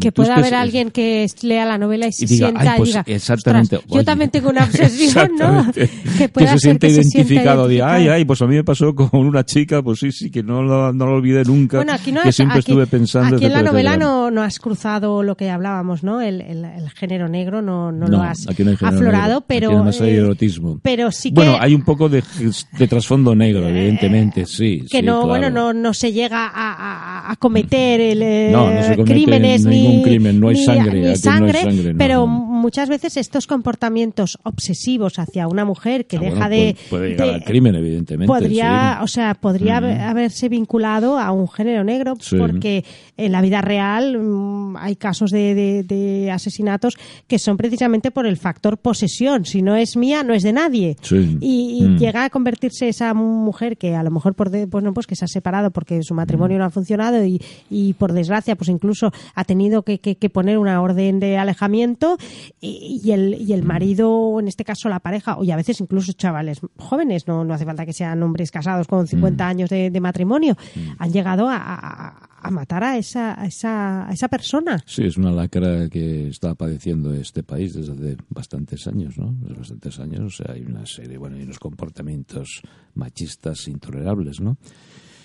que 0.01 0.13
pueda 0.13 0.37
haber 0.37 0.55
alguien 0.55 0.91
que 0.91 1.27
lea 1.43 1.65
la 1.65 1.79
novela 1.79 2.07
y 2.07 2.13
se 2.13 2.29
sienta 2.29 2.75
y 2.75 2.79
pues 2.79 2.89
diga 2.91 3.05
exactamente 3.07 3.81
yo 3.89 4.05
también 4.05 4.31
tengo 4.31 4.51
una 4.51 4.65
obsesión 4.65 5.33
no 5.39 5.73
que, 6.19 6.29
pueda 6.29 6.53
que 6.53 6.53
se 6.53 6.59
siente 6.59 6.89
identificado 6.89 7.67
de 7.67 7.83
ay 7.83 8.09
ay 8.09 8.25
pues 8.25 8.41
a 8.43 8.47
mí 8.47 8.55
me 8.55 8.63
pasó 8.63 8.95
con 8.95 9.09
una 9.13 9.45
chica 9.45 9.83
pues 9.83 10.01
sí 10.01 10.13
sí 10.13 10.31
que 10.31 10.43
no 10.43 10.63
lo, 10.63 10.93
no 10.93 11.07
lo 11.07 11.15
olvidé 11.15 11.45
nunca 11.45 11.79
bueno, 11.79 11.93
aquí 11.93 12.13
no 12.13 12.23
que 12.23 12.31
siempre 12.31 12.61
estuve 12.61 12.87
pensando 12.87 13.37
aquí 13.37 13.47
en 13.47 13.53
la 13.53 13.63
novela 13.63 13.97
no, 13.97 14.31
no 14.31 14.43
has 14.43 14.59
cruzado 14.61 15.23
lo 15.23 15.37
que 15.37 15.51
hablábamos 15.51 16.05
no 16.05 16.21
el, 16.21 16.41
el, 16.43 16.91
género 16.91 17.29
negro 17.29 17.63
no, 17.63 17.91
no, 17.91 18.07
lo 18.07 18.23
has 18.23 18.47
aflorado 18.83 19.41
pero 19.41 19.83
aquí 19.83 20.03
hay 20.03 20.11
eh, 20.11 20.17
erotismo. 20.19 20.79
pero 20.83 21.11
sí 21.11 21.31
que 21.31 21.35
bueno 21.35 21.57
hay 21.59 21.75
un 21.75 21.83
poco 21.83 22.09
de, 22.09 22.23
de 22.79 22.89
trasfondo 22.89 23.35
negro 23.35 23.67
evidentemente 23.67 24.47
sí 24.47 24.85
que 24.91 25.03
no 25.03 25.27
bueno 25.27 25.51
no 25.51 25.73
no 25.73 25.95
se 25.95 26.13
llega 26.13 26.47
a, 26.47 26.73
a, 26.73 27.33
a 27.33 27.37
cometer 27.37 28.12
no, 28.15 28.97
no 28.97 29.05
crímenes 29.05 29.65
ni, 29.65 30.03
crimen, 30.03 30.41
no 30.41 30.49
hay 30.49 30.57
sangre, 30.57 31.17
sangre, 31.17 31.95
pero 31.97 32.27
muchas 32.27 32.89
veces 32.89 33.17
estos 33.17 33.47
comportamientos 33.47 34.39
obsesivos 34.45 35.19
hacia 35.19 35.49
una 35.49 35.65
mujer 35.65 36.07
que 36.07 36.17
ah, 36.17 36.21
deja 36.21 36.49
de 36.49 36.77
puede, 36.89 37.11
llegar 37.11 37.29
al 37.31 37.45
crimen 37.45 37.75
evidentemente 37.75 38.27
podría 38.27 39.01
o 39.03 39.09
sea 39.09 39.35
podría 39.35 39.79
haberse 40.09 40.49
vinculado 40.49 41.19
a 41.19 41.33
un 41.33 41.49
género 41.49 41.85
negro 41.85 42.15
porque 42.39 42.85
en 43.17 43.33
la 43.33 43.41
vida 43.41 43.61
real 43.61 44.19
mm, 44.19 44.77
hay 44.77 44.97
casos 44.97 45.31
de, 45.31 45.85
de, 45.87 46.31
asesinatos 46.31 46.97
que 47.27 47.39
son 47.39 47.57
precisamente 47.57 48.11
por 48.11 48.27
el 48.27 48.37
factor 48.37 48.79
posesión 48.79 49.45
si 49.45 49.63
no 49.63 49.77
es 49.77 49.97
mía 49.97 50.23
no 50.23 50.35
es 50.35 50.43
de 50.43 50.53
nadie 50.53 50.97
y, 51.11 51.83
mm. 51.83 51.99
llega 51.99 52.25
a 52.25 52.31
convertirse 52.31 52.89
esa 52.89 53.15
mujer 53.15 53.77
que 53.77 53.95
a 53.95 54.03
lo 54.03 54.11
mejor 54.11 54.35
por 54.35 54.51
bueno 54.67 54.95
pues 54.95 55.07
que 55.07 55.17
se 55.17 55.25
ha 55.25 55.29
separado 55.29 55.71
porque 55.71 56.03
su 56.03 56.15
matrimonio 56.15 56.57
mm. 56.57 56.61
no 56.61 56.65
ha 56.65 56.71
funcionado 56.71 57.25
y, 57.25 57.41
y 57.71 57.95
por 57.95 58.13
desgracia, 58.13 58.57
pues 58.57 58.69
incluso 58.69 59.13
ha 59.35 59.45
tenido 59.45 59.83
que, 59.83 59.99
poner 60.33 60.59
una 60.59 60.81
orden 60.81 61.21
de 61.21 61.39
alejamiento 61.39 62.17
y, 62.61 63.11
el, 63.11 63.35
y 63.41 63.53
el 63.53 63.63
marido, 63.63 64.39
en 64.41 64.49
este 64.49 64.65
caso 64.65 64.89
la 64.89 65.01
pareja, 65.01 65.37
y 65.43 65.51
a 65.51 65.57
veces 65.57 65.81
incluso 65.81 66.13
chavales 66.13 66.61
jóvenes, 66.79 67.27
no, 67.27 67.45
no 67.45 67.55
hace 67.55 67.65
falta 67.65 67.87
que 67.87 67.93
sean 67.93 68.23
hombres 68.23 68.51
casados 68.51 68.87
con 68.87 69.07
50 69.07 69.45
mm. 69.45 69.49
años 69.49 69.71
de, 69.71 70.01
matrimonio, 70.01 70.57
mm. 70.75 70.81
han 70.99 71.13
llegado 71.13 71.49
a, 71.49 72.29
matar 72.51 72.85
a 72.85 72.99
esa, 72.99 73.41
a 73.41 73.47
esa, 73.47 74.09
a 74.09 74.13
esa 74.13 74.29
persona. 74.29 74.83
Sí, 74.87 75.05
es 75.05 75.17
una 75.17 75.31
lacra 75.31 75.89
que 75.89 76.29
está 76.29 76.55
padeciendo 76.55 77.15
este 77.15 77.43
país 77.43 77.75
desde 77.75 77.93
hace 77.93 78.17
bastantes 78.29 78.87
años, 78.87 79.19
¿no? 79.19 79.35
Desde 79.41 79.55
bastantes 79.55 80.01
años, 80.01 80.21
o 80.21 80.45
sea, 80.45 80.55
hay 80.55 80.63
una 80.63 80.87
serie, 80.87 81.19
bueno, 81.19 81.37
hay 81.37 81.43
unos 81.43 81.59
comportamientos 81.59 82.63
machistas 82.95 83.69
intolerables, 83.69 84.41
¿no? 84.41 84.57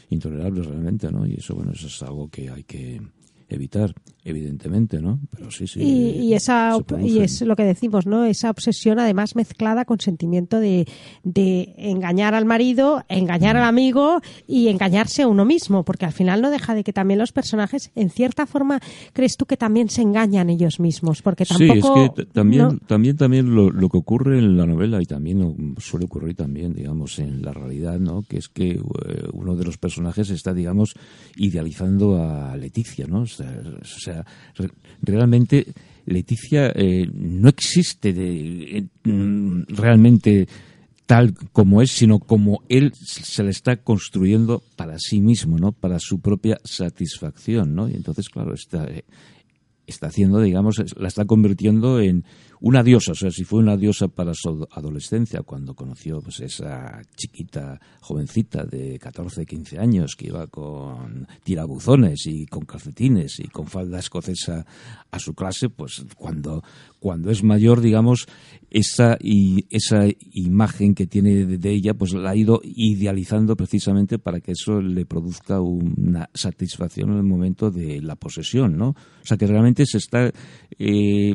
intolerables 0.10 0.66
realmente, 0.66 1.12
¿no? 1.12 1.26
Y 1.26 1.36
eso, 1.36 1.56
bueno, 1.56 1.72
eso 1.72 1.88
es 1.88 2.02
algo 2.02 2.30
que 2.30 2.50
hay 2.50 2.64
que 2.64 3.02
evitar, 3.50 3.94
evidentemente, 4.24 5.02
¿no? 5.02 5.20
Pero 5.32 5.52
sí, 5.52 5.68
sí. 5.68 5.80
Y, 5.82 6.34
esa, 6.34 6.78
y 7.02 7.20
es 7.20 7.42
lo 7.42 7.56
que 7.56 7.64
decimos, 7.64 8.06
¿no? 8.06 8.26
Esa 8.26 8.50
obsesión 8.50 9.00
además 9.00 9.36
mezclada 9.36 9.86
con 9.86 10.00
sentimiento 10.00 10.60
de, 10.60 10.88
de 11.24 11.74
engañar 11.78 12.34
al 12.34 12.46
marido, 12.46 13.04
engañar 13.08 13.56
al 13.56 13.64
amigo 13.64 14.22
y 14.48 14.68
engañarse 14.68 15.24
a 15.24 15.28
uno 15.28 15.46
mismo, 15.46 15.84
porque 15.84 16.06
al 16.06 16.12
final 16.12 16.42
no 16.42 16.50
deja 16.50 16.76
de 16.76 16.84
que 16.84 16.92
también 16.92 17.20
los 17.20 17.32
personajes, 17.32 17.92
en 17.96 18.10
cierta 18.10 18.46
forma, 18.46 18.82
crees 19.14 19.38
tú 19.38 19.46
que 19.46 19.56
también 19.56 19.90
se 19.90 20.02
engañan 20.02 20.50
ellos 20.50 20.80
mismos, 20.80 21.22
porque 21.22 21.46
tampoco... 21.46 21.96
Sí, 21.96 22.02
es 22.02 22.10
que 22.12 22.26
también, 22.26 22.80
también, 22.80 23.16
también 23.16 23.56
lo, 23.56 23.72
lo, 23.72 23.90
que 23.90 23.98
ocurre 23.98 24.40
en 24.40 24.58
la 24.58 24.66
novela 24.66 25.02
y 25.02 25.06
también 25.06 25.76
suele 25.78 26.06
ocurrir 26.06 26.36
también, 26.36 26.74
digamos, 26.74 27.20
en 27.20 27.42
la 27.42 27.54
realidad, 27.54 28.00
¿no? 28.00 28.24
Que 28.24 28.38
es 28.38 28.50
que 28.50 28.72
eh, 28.72 28.80
uno 29.32 29.56
de 29.56 29.64
los 29.64 29.78
personajes 29.78 30.30
está, 30.30 30.54
digamos, 30.54 30.96
idealizando 31.38 32.22
a 32.22 32.58
Leticia, 32.58 33.08
¿no? 33.08 33.26
O 33.40 34.00
sea, 34.00 34.26
realmente 35.02 35.68
Leticia 36.06 36.72
eh, 36.74 37.06
no 37.14 37.50
existe 37.50 38.14
de, 38.14 38.88
mm, 39.04 39.64
realmente 39.68 40.48
tal 41.06 41.34
como 41.52 41.82
es, 41.82 41.92
sino 41.92 42.20
como 42.20 42.62
él 42.70 42.94
se 42.96 43.44
le 43.44 43.50
está 43.50 43.78
construyendo 43.78 44.62
para 44.76 45.00
sí 45.00 45.22
mismo, 45.22 45.58
¿no? 45.58 45.72
Para 45.72 46.00
su 46.00 46.20
propia 46.20 46.60
satisfacción, 46.64 47.76
¿no? 47.76 47.90
Y 47.90 47.94
entonces, 47.94 48.30
claro, 48.30 48.54
está, 48.54 48.86
eh, 48.86 49.06
está 49.86 50.08
haciendo, 50.08 50.42
digamos, 50.42 50.82
la 50.98 51.08
está 51.08 51.26
convirtiendo 51.26 52.00
en 52.02 52.26
una 52.60 52.84
diosa, 52.84 53.12
o 53.12 53.16
sea, 53.16 53.32
si 53.32 53.44
fue 53.44 53.60
una 53.60 53.78
diosa 53.78 54.08
para 54.08 54.34
su 54.34 54.68
adolescencia, 54.72 55.42
cuando 55.42 55.76
conoció 55.76 56.22
pues 56.22 56.40
esa 56.40 57.02
chiquita 57.16 57.80
jovencita 58.02 58.64
de 58.64 58.98
14, 59.00 59.46
15 59.46 59.80
años 59.80 60.16
que 60.16 60.28
iba 60.28 60.48
con 60.48 61.28
tirabuzones 61.44 62.26
y 62.26 62.46
con 62.46 62.66
calcetines 62.66 63.40
y 63.40 63.48
con 63.48 63.68
falda 63.68 64.00
escocesa 64.00 64.66
a 65.12 65.20
su 65.20 65.34
clase, 65.34 65.70
pues 65.70 66.06
cuando, 66.16 66.64
cuando 67.00 67.32
es 67.32 67.44
mayor, 67.44 67.82
digamos, 67.82 68.28
esa, 68.70 69.18
esa 69.22 70.06
imagen 70.32 70.94
que 70.94 71.08
tiene 71.08 71.46
de 71.46 71.72
ella, 71.72 71.94
pues 71.94 72.14
la 72.14 72.32
ha 72.32 72.36
ido 72.36 72.60
idealizando 72.64 73.56
precisamente 73.56 74.20
para 74.20 74.40
que 74.40 74.52
eso 74.52 74.82
le 74.82 75.06
produzca 75.06 75.62
una 75.62 76.30
satisfacción 76.34 77.12
en 77.12 77.18
el 77.18 77.24
momento 77.24 77.72
de 77.72 78.02
la 78.02 78.16
posesión, 78.16 78.78
¿no? 78.78 78.90
O 78.90 79.26
sea, 79.26 79.38
que 79.38 79.48
realmente 79.48 79.86
se 79.86 79.98
está, 79.98 80.32
eh, 80.78 81.34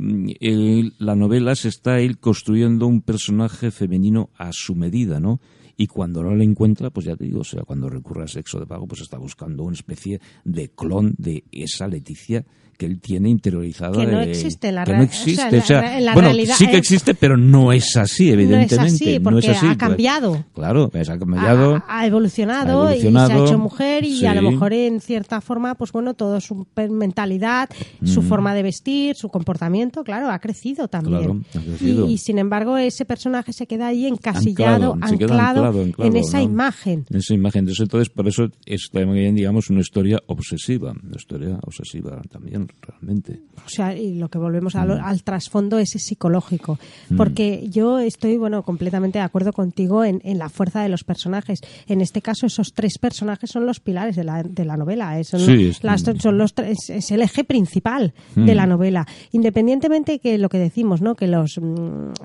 la 0.99 1.12
novela 1.15 1.55
se 1.55 1.69
está 1.69 2.01
él 2.01 2.19
construyendo 2.19 2.87
un 2.87 3.03
personaje 3.03 3.71
femenino 3.71 4.31
a 4.37 4.51
su 4.53 4.75
medida, 4.75 5.21
¿no? 5.21 5.41
y 5.77 5.87
cuando 5.87 6.23
no 6.23 6.35
lo 6.35 6.43
encuentra, 6.43 6.91
pues 6.91 7.07
ya 7.07 7.17
te 7.17 7.25
digo, 7.25 7.41
o 7.41 7.45
sea, 7.45 7.63
cuando 7.63 7.89
recurre 7.89 8.23
al 8.23 8.29
sexo 8.29 8.61
de 8.61 8.67
pago, 8.67 8.87
pues 8.87 9.01
está 9.01 9.19
buscando 9.19 9.65
una 9.65 9.75
especie 9.75 10.21
de 10.45 10.69
clon 10.71 11.15
de 11.19 11.45
esa 11.51 11.89
Leticia 11.89 12.45
que 12.77 12.87
él 12.87 13.01
tiene 13.01 13.29
interiorizada. 13.29 13.93
Que 13.93 14.07
no 14.07 14.21
existe 14.21 14.73
la 14.73 14.85
que 14.85 14.93
no 14.93 15.03
existe. 15.03 15.59
O 15.59 15.63
sea, 15.63 15.99
bueno, 16.15 16.31
sí 16.55 16.67
que 16.67 16.77
existe, 16.77 17.15
pero 17.15 17.37
no 17.37 17.73
es 17.73 17.97
así, 17.97 18.31
evidentemente. 18.31 18.77
No 18.77 18.87
es 18.87 18.95
así, 18.95 19.21
porque 19.21 19.51
ha 19.51 19.77
cambiado. 19.77 20.45
claro, 20.55 20.89
pues 20.89 21.09
ha 21.09 21.19
cambiado. 21.19 21.83
Ha, 21.87 22.07
evolucionado 22.07 22.95
y 22.95 23.01
se 23.01 23.09
ha 23.09 23.39
hecho 23.39 23.59
mujer 23.59 24.05
y 24.05 24.27
a 24.27 24.35
lo 24.35 24.51
mejor 24.51 24.73
en 24.73 25.01
cierta 25.01 25.41
forma, 25.41 25.75
pues 25.75 25.93
bueno, 25.93 26.15
todo 26.15 26.41
su 26.41 26.67
mentalidad, 26.91 27.69
su 28.05 28.23
mm. 28.23 28.27
forma 28.27 28.55
de 28.55 28.63
vestir, 28.63 29.17
su 29.17 29.29
comportamiento, 29.29 30.05
claro, 30.05 30.31
ha 30.31 30.39
crecido 30.39 30.89
también. 30.89 31.45
Y, 31.81 32.19
sin 32.19 32.39
embargo, 32.39 32.77
ese 32.77 33.05
personaje 33.05 33.53
se 33.53 33.67
queda 33.67 33.89
ahí 33.89 34.07
encasillado, 34.07 34.97
anclado, 35.01 35.85
en 35.99 36.17
esa 36.17 36.43
imagen. 36.43 37.07
En 37.11 37.19
esa 37.19 37.35
imagen. 37.35 37.69
Entonces, 37.69 38.09
por 38.09 38.29
eso 38.29 38.49
es 38.67 38.91
también, 38.93 39.35
digamos, 39.35 39.71
una 39.71 39.81
historia 39.81 40.21
obsesiva, 40.27 40.93
una 41.03 41.17
historia 41.17 41.59
obsesiva 41.63 42.21
también 42.31 42.62
realmente. 42.81 43.41
O 43.65 43.69
sea, 43.69 43.97
y 43.97 44.15
lo 44.19 44.29
que 44.29 44.39
volvemos 44.39 44.75
al, 44.75 44.89
mm. 44.89 45.05
al 45.05 45.23
trasfondo 45.23 45.79
es 45.79 45.91
psicológico, 45.91 46.79
mm. 47.11 47.17
porque 47.17 47.69
yo 47.69 47.99
estoy, 47.99 48.37
bueno, 48.37 48.63
completamente 48.63 49.19
de 49.19 49.25
acuerdo 49.25 49.53
contigo 49.53 50.05
en, 50.05 50.21
la 50.39 50.49
fuerza 50.49 50.83
de 50.83 50.89
los 50.89 51.05
personajes. 51.05 51.61
En 51.87 52.01
este 52.01 52.23
caso, 52.23 52.47
esos 52.47 52.73
tres 52.73 52.99
personajes 52.99 53.51
son 53.51 53.67
los 53.67 53.81
pilares 53.81 54.17
de 54.17 54.25
la, 54.25 54.43
de 54.43 54.65
la 54.65 54.77
novela, 54.77 55.19
es, 55.19 55.29
son 55.29 56.39
los 56.39 56.55
es, 56.57 57.11
el 57.11 57.23
eje 57.23 57.45
principal 57.45 58.15
de 58.35 58.55
la 58.55 58.67
mm. 58.67 58.69
novela. 58.69 59.07
Independientemente 59.33 60.19
que 60.19 60.39
lo 60.39 60.49
que 60.49 60.59
decimos, 60.59 61.03
¿no? 61.03 61.15
Que 61.15 61.27
los, 61.27 61.61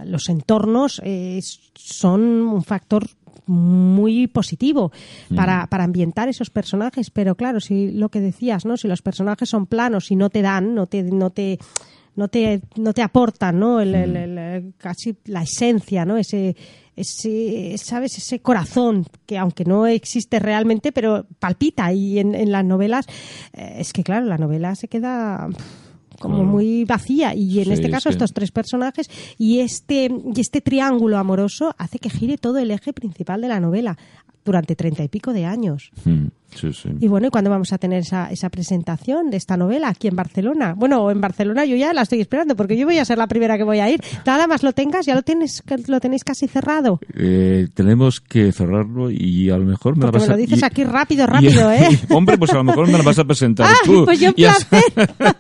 los 0.06 0.30
entornos 0.30 1.02
eh, 1.04 1.40
son 1.76 2.22
un 2.22 2.64
factor 2.64 3.08
muy 3.48 4.28
positivo 4.28 4.92
para, 5.36 5.66
mm. 5.66 5.68
para 5.70 5.84
ambientar 5.84 6.30
esos 6.30 6.50
personajes, 6.50 7.10
pero 7.10 7.36
claro, 7.36 7.60
si 7.60 7.92
lo 7.92 8.10
que 8.10 8.22
decías, 8.22 8.66
¿no? 8.66 8.78
Si 8.78 8.88
los 8.88 9.02
personajes 9.02 9.50
son 9.50 9.66
planos 9.66 10.12
y 10.12 10.16
no 10.16 10.30
te 10.30 10.42
dan, 10.42 10.76
no 10.76 10.88
te, 10.88 11.04
no 11.04 11.30
te 11.32 11.60
no 12.16 12.28
te, 12.30 12.62
no 12.76 12.94
te 12.94 13.04
aportan 13.04 13.60
¿no? 13.60 13.80
El, 13.80 13.94
mm. 13.94 14.74
casi 14.78 15.18
la 15.26 15.44
esencia, 15.44 16.04
¿no? 16.04 16.18
ese, 16.18 16.56
ese, 16.96 17.76
¿sabes? 17.78 18.18
Ese 18.18 18.42
corazón 18.42 19.06
que 19.26 19.38
aunque 19.38 19.64
no 19.64 19.86
existe 19.86 20.40
realmente, 20.40 20.92
pero 20.92 21.28
palpita 21.40 21.94
y 21.94 22.20
en, 22.20 22.52
las 22.52 22.66
novelas, 22.66 23.06
eh, 23.54 23.76
es 23.78 23.94
que 23.94 24.04
claro, 24.04 24.26
la 24.26 24.38
novela 24.38 24.76
se 24.76 24.88
queda 24.88 25.48
como 26.20 26.44
muy 26.44 26.86
vacía. 26.86 27.34
Y 27.34 27.60
en 27.60 27.72
este 27.72 27.90
caso 27.90 28.10
estos 28.10 28.34
tres 28.34 28.52
personajes 28.52 29.10
y 29.38 29.60
este 29.60 30.12
y 30.36 30.40
este 30.40 30.62
triángulo 30.62 31.18
amoroso 31.18 31.74
hace 31.78 32.00
que 32.00 32.10
gire 32.10 32.38
todo 32.38 32.58
el 32.58 32.72
eje 32.72 32.94
principal 32.94 33.42
de 33.42 33.48
la 33.48 33.60
novela 33.60 33.98
durante 34.46 34.76
treinta 34.76 35.04
y 35.04 35.10
pico 35.10 35.34
de 35.34 35.46
años. 35.46 35.92
Y 37.00 37.08
bueno, 37.08 37.28
¿y 37.28 37.30
cuándo 37.30 37.50
vamos 37.50 37.72
a 37.74 37.78
tener 37.78 38.00
esa, 38.00 38.32
esa 38.32 38.50
presentación 38.50 39.30
de 39.30 39.38
esta 39.38 39.58
novela 39.58 39.90
aquí 39.90 40.08
en 40.08 40.16
Barcelona? 40.16 40.74
Bueno, 40.76 41.12
en 41.12 41.22
Barcelona 41.22 41.66
yo 41.66 41.76
ya 41.76 41.94
la 41.94 42.02
estoy 42.02 42.22
esperando 42.22 42.56
porque 42.56 42.78
yo 42.78 42.86
voy 42.86 42.98
a 42.98 43.06
ser 43.06 43.18
la 43.18 43.28
primera 43.28 43.58
que 43.58 43.64
voy 43.64 43.80
a 43.80 43.90
ir. 43.90 44.02
Nada 44.26 44.48
más 44.48 44.64
lo 44.64 44.74
tengas, 44.74 45.06
ya 45.06 45.14
lo 45.14 45.22
tienes 45.22 45.64
lo 45.88 46.00
tenéis 46.00 46.24
casi 46.24 46.48
cerrado. 46.48 47.00
Eh, 47.16 47.68
tenemos 47.74 48.20
que 48.22 48.52
cerrarlo 48.52 49.12
y 49.12 49.50
a 49.50 49.58
lo 49.58 49.66
mejor 49.66 49.98
me 49.98 50.06
la 50.06 50.12
vas 50.12 50.24
me 50.24 50.30
lo 50.30 50.38
dices 50.38 50.64
aquí 50.64 50.84
rápido, 50.86 51.28
rápido, 51.28 51.72
¿eh? 51.72 51.88
hombre, 52.10 52.38
pues 52.38 52.52
a 52.52 52.56
lo 52.56 52.64
mejor 52.64 52.88
me 52.88 52.98
la 52.98 53.04
vas 53.04 53.20
a 53.20 53.26
presentar 53.26 53.68
ah, 53.70 53.76
tú. 53.86 54.06
Pues 54.06 54.20
yo 54.20 54.30
un 54.30 54.36
placer. 54.36 54.84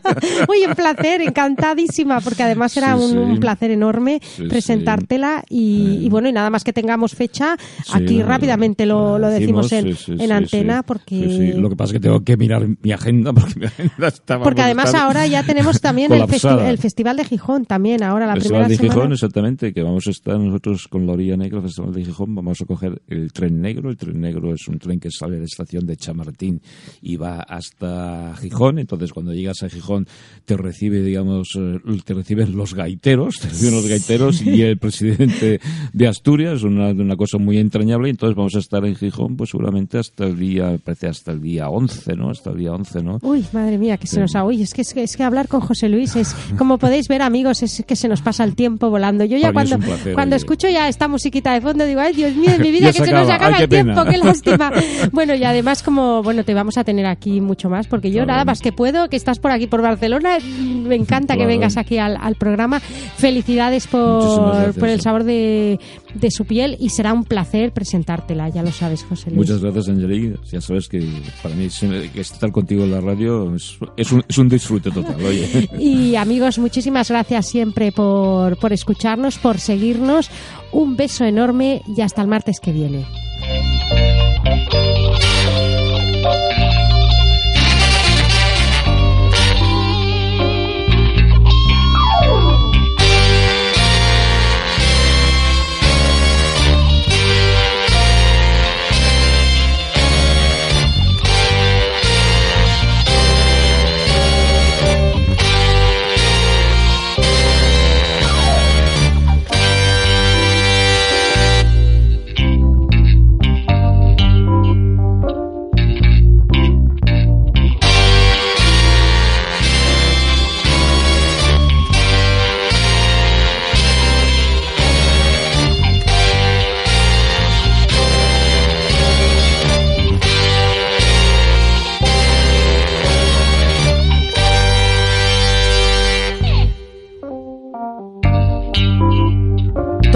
Un 0.67 0.75
placer, 0.75 1.21
encantadísima, 1.21 2.21
porque 2.21 2.43
además 2.43 2.75
era 2.77 2.95
un, 2.95 3.39
placer 3.39 3.71
enorme 3.71 4.21
presentártela 4.49 5.43
y, 5.49 5.99
y, 6.01 6.09
bueno, 6.09 6.29
y 6.29 6.31
nada 6.31 6.49
más 6.49 6.63
que 6.63 6.73
tengamos 6.73 7.13
fecha, 7.13 7.57
aquí 7.93 8.21
rápidamente 8.21 8.85
lo, 8.85 9.19
lo 9.19 9.29
decimos 9.29 9.71
en, 9.71 9.95
en 10.07 10.31
antena 10.31 10.83
porque... 10.97 11.53
Lo 11.55 11.69
que 11.69 11.75
pasa 11.75 11.93
es 11.93 11.93
que 11.93 11.99
tengo 11.99 12.23
que 12.23 12.37
mirar 12.37 12.67
mi 12.81 12.91
agenda 12.91 13.33
porque 13.33 13.59
mi 13.59 13.65
agenda 13.65 14.07
estaba 14.07 14.43
Porque 14.43 14.61
además 14.61 14.93
ahora 14.93 15.27
ya 15.27 15.43
tenemos 15.43 15.81
también 15.81 16.11
el, 16.11 16.21
el, 16.21 16.77
Festival 16.77 17.17
de 17.17 17.25
Gijón 17.25 17.65
también, 17.65 18.03
ahora 18.03 18.25
la 18.25 18.33
el 18.33 18.41
Festival 18.41 18.67
de 18.67 18.77
Gijón, 18.77 19.11
exactamente, 19.13 19.73
que 19.73 19.83
vamos 19.83 20.07
a 20.07 20.11
estar 20.11 20.39
nosotros 20.39 20.87
con 20.87 21.05
la 21.05 21.13
orilla 21.13 21.37
negra, 21.37 21.57
el 21.57 21.63
Festival 21.63 21.93
de 21.93 22.05
Gijón, 22.05 22.35
vamos 22.35 22.61
a 22.61 22.65
coger 22.65 23.01
el 23.07 23.31
tren 23.33 23.61
negro. 23.61 23.89
El 23.89 23.97
tren 23.97 24.19
negro 24.19 24.53
es 24.53 24.67
un 24.67 24.79
tren 24.79 24.99
que 24.99 25.09
sale 25.11 25.35
de 25.35 25.39
la 25.39 25.45
estación 25.45 25.85
de 25.85 25.97
Chamartín 25.97 26.61
y 27.01 27.15
va 27.15 27.41
hasta 27.41 28.35
Gijón. 28.37 28.79
Entonces, 28.79 29.11
cuando 29.13 29.33
llegas 29.33 29.63
a 29.63 29.69
Gijón, 29.69 30.07
te 30.45 30.57
recibe, 30.57 31.01
digamos, 31.01 31.49
eh, 31.55 31.79
te 32.03 32.13
reciben 32.13 32.55
los 32.55 32.73
gaiteros, 32.73 33.39
te 33.39 33.49
reciben 33.49 33.75
los 33.75 33.87
gaiteros 33.87 34.41
y 34.41 34.61
el 34.61 34.77
presidente 34.77 35.59
de 35.93 36.07
Asturias, 36.07 36.63
una, 36.63 36.89
una 36.89 37.15
cosa 37.15 37.37
muy 37.37 37.57
entrañable. 37.57 38.09
Entonces, 38.09 38.35
vamos 38.35 38.55
a 38.55 38.59
estar 38.59 38.85
en 38.85 38.95
Gijón, 38.95 39.35
pues 39.35 39.51
seguramente 39.51 39.97
hasta 39.97 40.25
el 40.25 40.37
día, 40.37 40.77
parece 40.87 41.07
hasta 41.07 41.33
el 41.33 41.41
día 41.41 41.67
11, 41.67 42.15
¿no? 42.15 42.29
Hasta 42.29 42.51
el 42.51 42.57
día 42.57 42.71
11, 42.71 43.03
¿no? 43.03 43.19
Uy, 43.21 43.45
madre 43.51 43.77
mía, 43.77 43.97
que 43.97 44.07
se 44.07 44.21
nos 44.21 44.33
ha... 44.35 44.45
Uy, 44.45 44.61
es 44.61 44.73
que, 44.73 44.81
es 44.81 45.17
que, 45.17 45.23
hablar 45.23 45.49
con 45.49 45.59
José 45.59 45.89
Luis 45.89 46.15
es, 46.15 46.33
como 46.57 46.77
podéis 46.77 47.09
ver, 47.09 47.21
amigos, 47.21 47.61
es 47.61 47.83
que 47.85 47.97
se 47.97 48.07
nos 48.07 48.21
pasa 48.21 48.45
el 48.45 48.55
tiempo 48.55 48.89
volando. 48.89 49.25
Yo 49.25 49.37
ya 49.37 49.51
cuando, 49.51 49.77
cuando 50.13 50.37
escucho 50.37 50.69
ya 50.69 50.87
esta 50.87 51.09
musiquita 51.09 51.51
de 51.51 51.59
fondo 51.59 51.85
digo, 51.85 51.99
ay, 51.99 52.13
Dios 52.13 52.33
mío, 52.35 52.51
en 52.55 52.61
mi 52.61 52.71
vida 52.79 52.93
que 52.93 53.03
se, 53.03 53.11
nos 53.11 53.29
acaba 53.29 53.57
el 53.57 53.67
tiempo, 53.67 54.05
qué 54.05 54.17
lástima. 54.23 54.71
bueno, 55.11 55.35
y 55.35 55.43
además 55.43 55.83
como, 55.83 56.23
bueno, 56.23 56.45
te 56.45 56.53
vamos 56.53 56.77
a 56.77 56.85
tener 56.85 57.05
aquí 57.05 57.41
mucho 57.41 57.69
más, 57.69 57.87
porque 57.87 58.09
yo 58.09 58.25
nada 58.25 58.45
más 58.45 58.61
que 58.61 58.71
puedo, 58.71 59.09
que 59.09 59.17
estás 59.17 59.39
por 59.39 59.51
aquí 59.51 59.67
por 59.67 59.81
Barcelona, 59.81 60.37
me 60.39 60.95
encanta 60.95 61.35
que 61.35 61.45
vengas 61.45 61.75
aquí 61.75 61.97
al, 61.97 62.15
al 62.15 62.35
programa. 62.35 62.79
Felicidades 62.79 63.87
por, 63.87 64.73
por 64.73 64.87
el 64.87 65.01
sabor 65.01 65.25
de, 65.25 65.79
de 66.19 66.31
su 66.31 66.45
piel 66.45 66.77
y 66.79 66.89
será 66.89 67.13
un 67.13 67.23
placer 67.23 67.71
presentártela, 67.71 68.49
ya 68.49 68.63
lo 68.63 68.71
sabes, 68.71 69.03
José 69.03 69.31
Luis. 69.31 69.37
Muchas 69.37 69.61
gracias, 69.61 69.89
Angelique. 69.89 70.37
Ya 70.51 70.61
sabes 70.61 70.87
que 70.87 71.07
para 71.41 71.55
mí 71.55 71.67
estar 72.15 72.51
contigo 72.51 72.83
en 72.83 72.91
la 72.91 73.01
radio 73.01 73.55
es, 73.55 73.77
es, 73.95 74.11
un, 74.11 74.23
es 74.27 74.37
un, 74.37 74.49
disfrute 74.49 74.91
total. 74.91 75.23
Oye. 75.23 75.69
Y 75.79 76.15
amigos, 76.15 76.59
muchísimas 76.59 77.09
gracias 77.09 77.47
siempre 77.47 77.91
por, 77.91 78.57
por 78.57 78.73
escucharnos, 78.73 79.37
por 79.37 79.59
seguirnos. 79.59 80.29
Un 80.71 80.95
beso 80.95 81.25
enorme 81.25 81.81
y 81.95 82.01
hasta 82.01 82.21
el 82.21 82.27
martes 82.27 82.59
que 82.59 82.71
viene. 82.71 83.05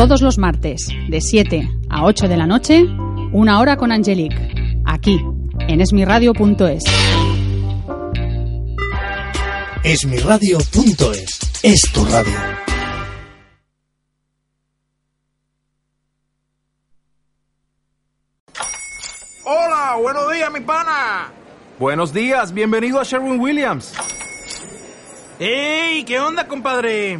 Todos 0.01 0.23
los 0.23 0.39
martes, 0.39 0.87
de 1.09 1.21
7 1.21 1.69
a 1.87 2.05
8 2.05 2.27
de 2.27 2.35
la 2.35 2.47
noche, 2.47 2.85
una 3.33 3.59
hora 3.59 3.77
con 3.77 3.91
Angelique, 3.91 4.49
aquí, 4.83 5.23
en 5.67 5.79
esmiradio.es. 5.79 6.83
Esmiradio.es 9.83 11.39
es 11.61 11.81
tu 11.93 12.03
radio. 12.05 12.33
Hola, 19.43 19.97
buenos 20.01 20.33
días, 20.33 20.51
mi 20.51 20.61
pana. 20.61 21.31
Buenos 21.77 22.11
días, 22.11 22.51
bienvenido 22.51 22.99
a 22.99 23.03
Sherwin 23.03 23.39
Williams. 23.39 23.93
¡Ey! 25.37 26.03
¿Qué 26.05 26.19
onda, 26.19 26.47
compadre? 26.47 27.19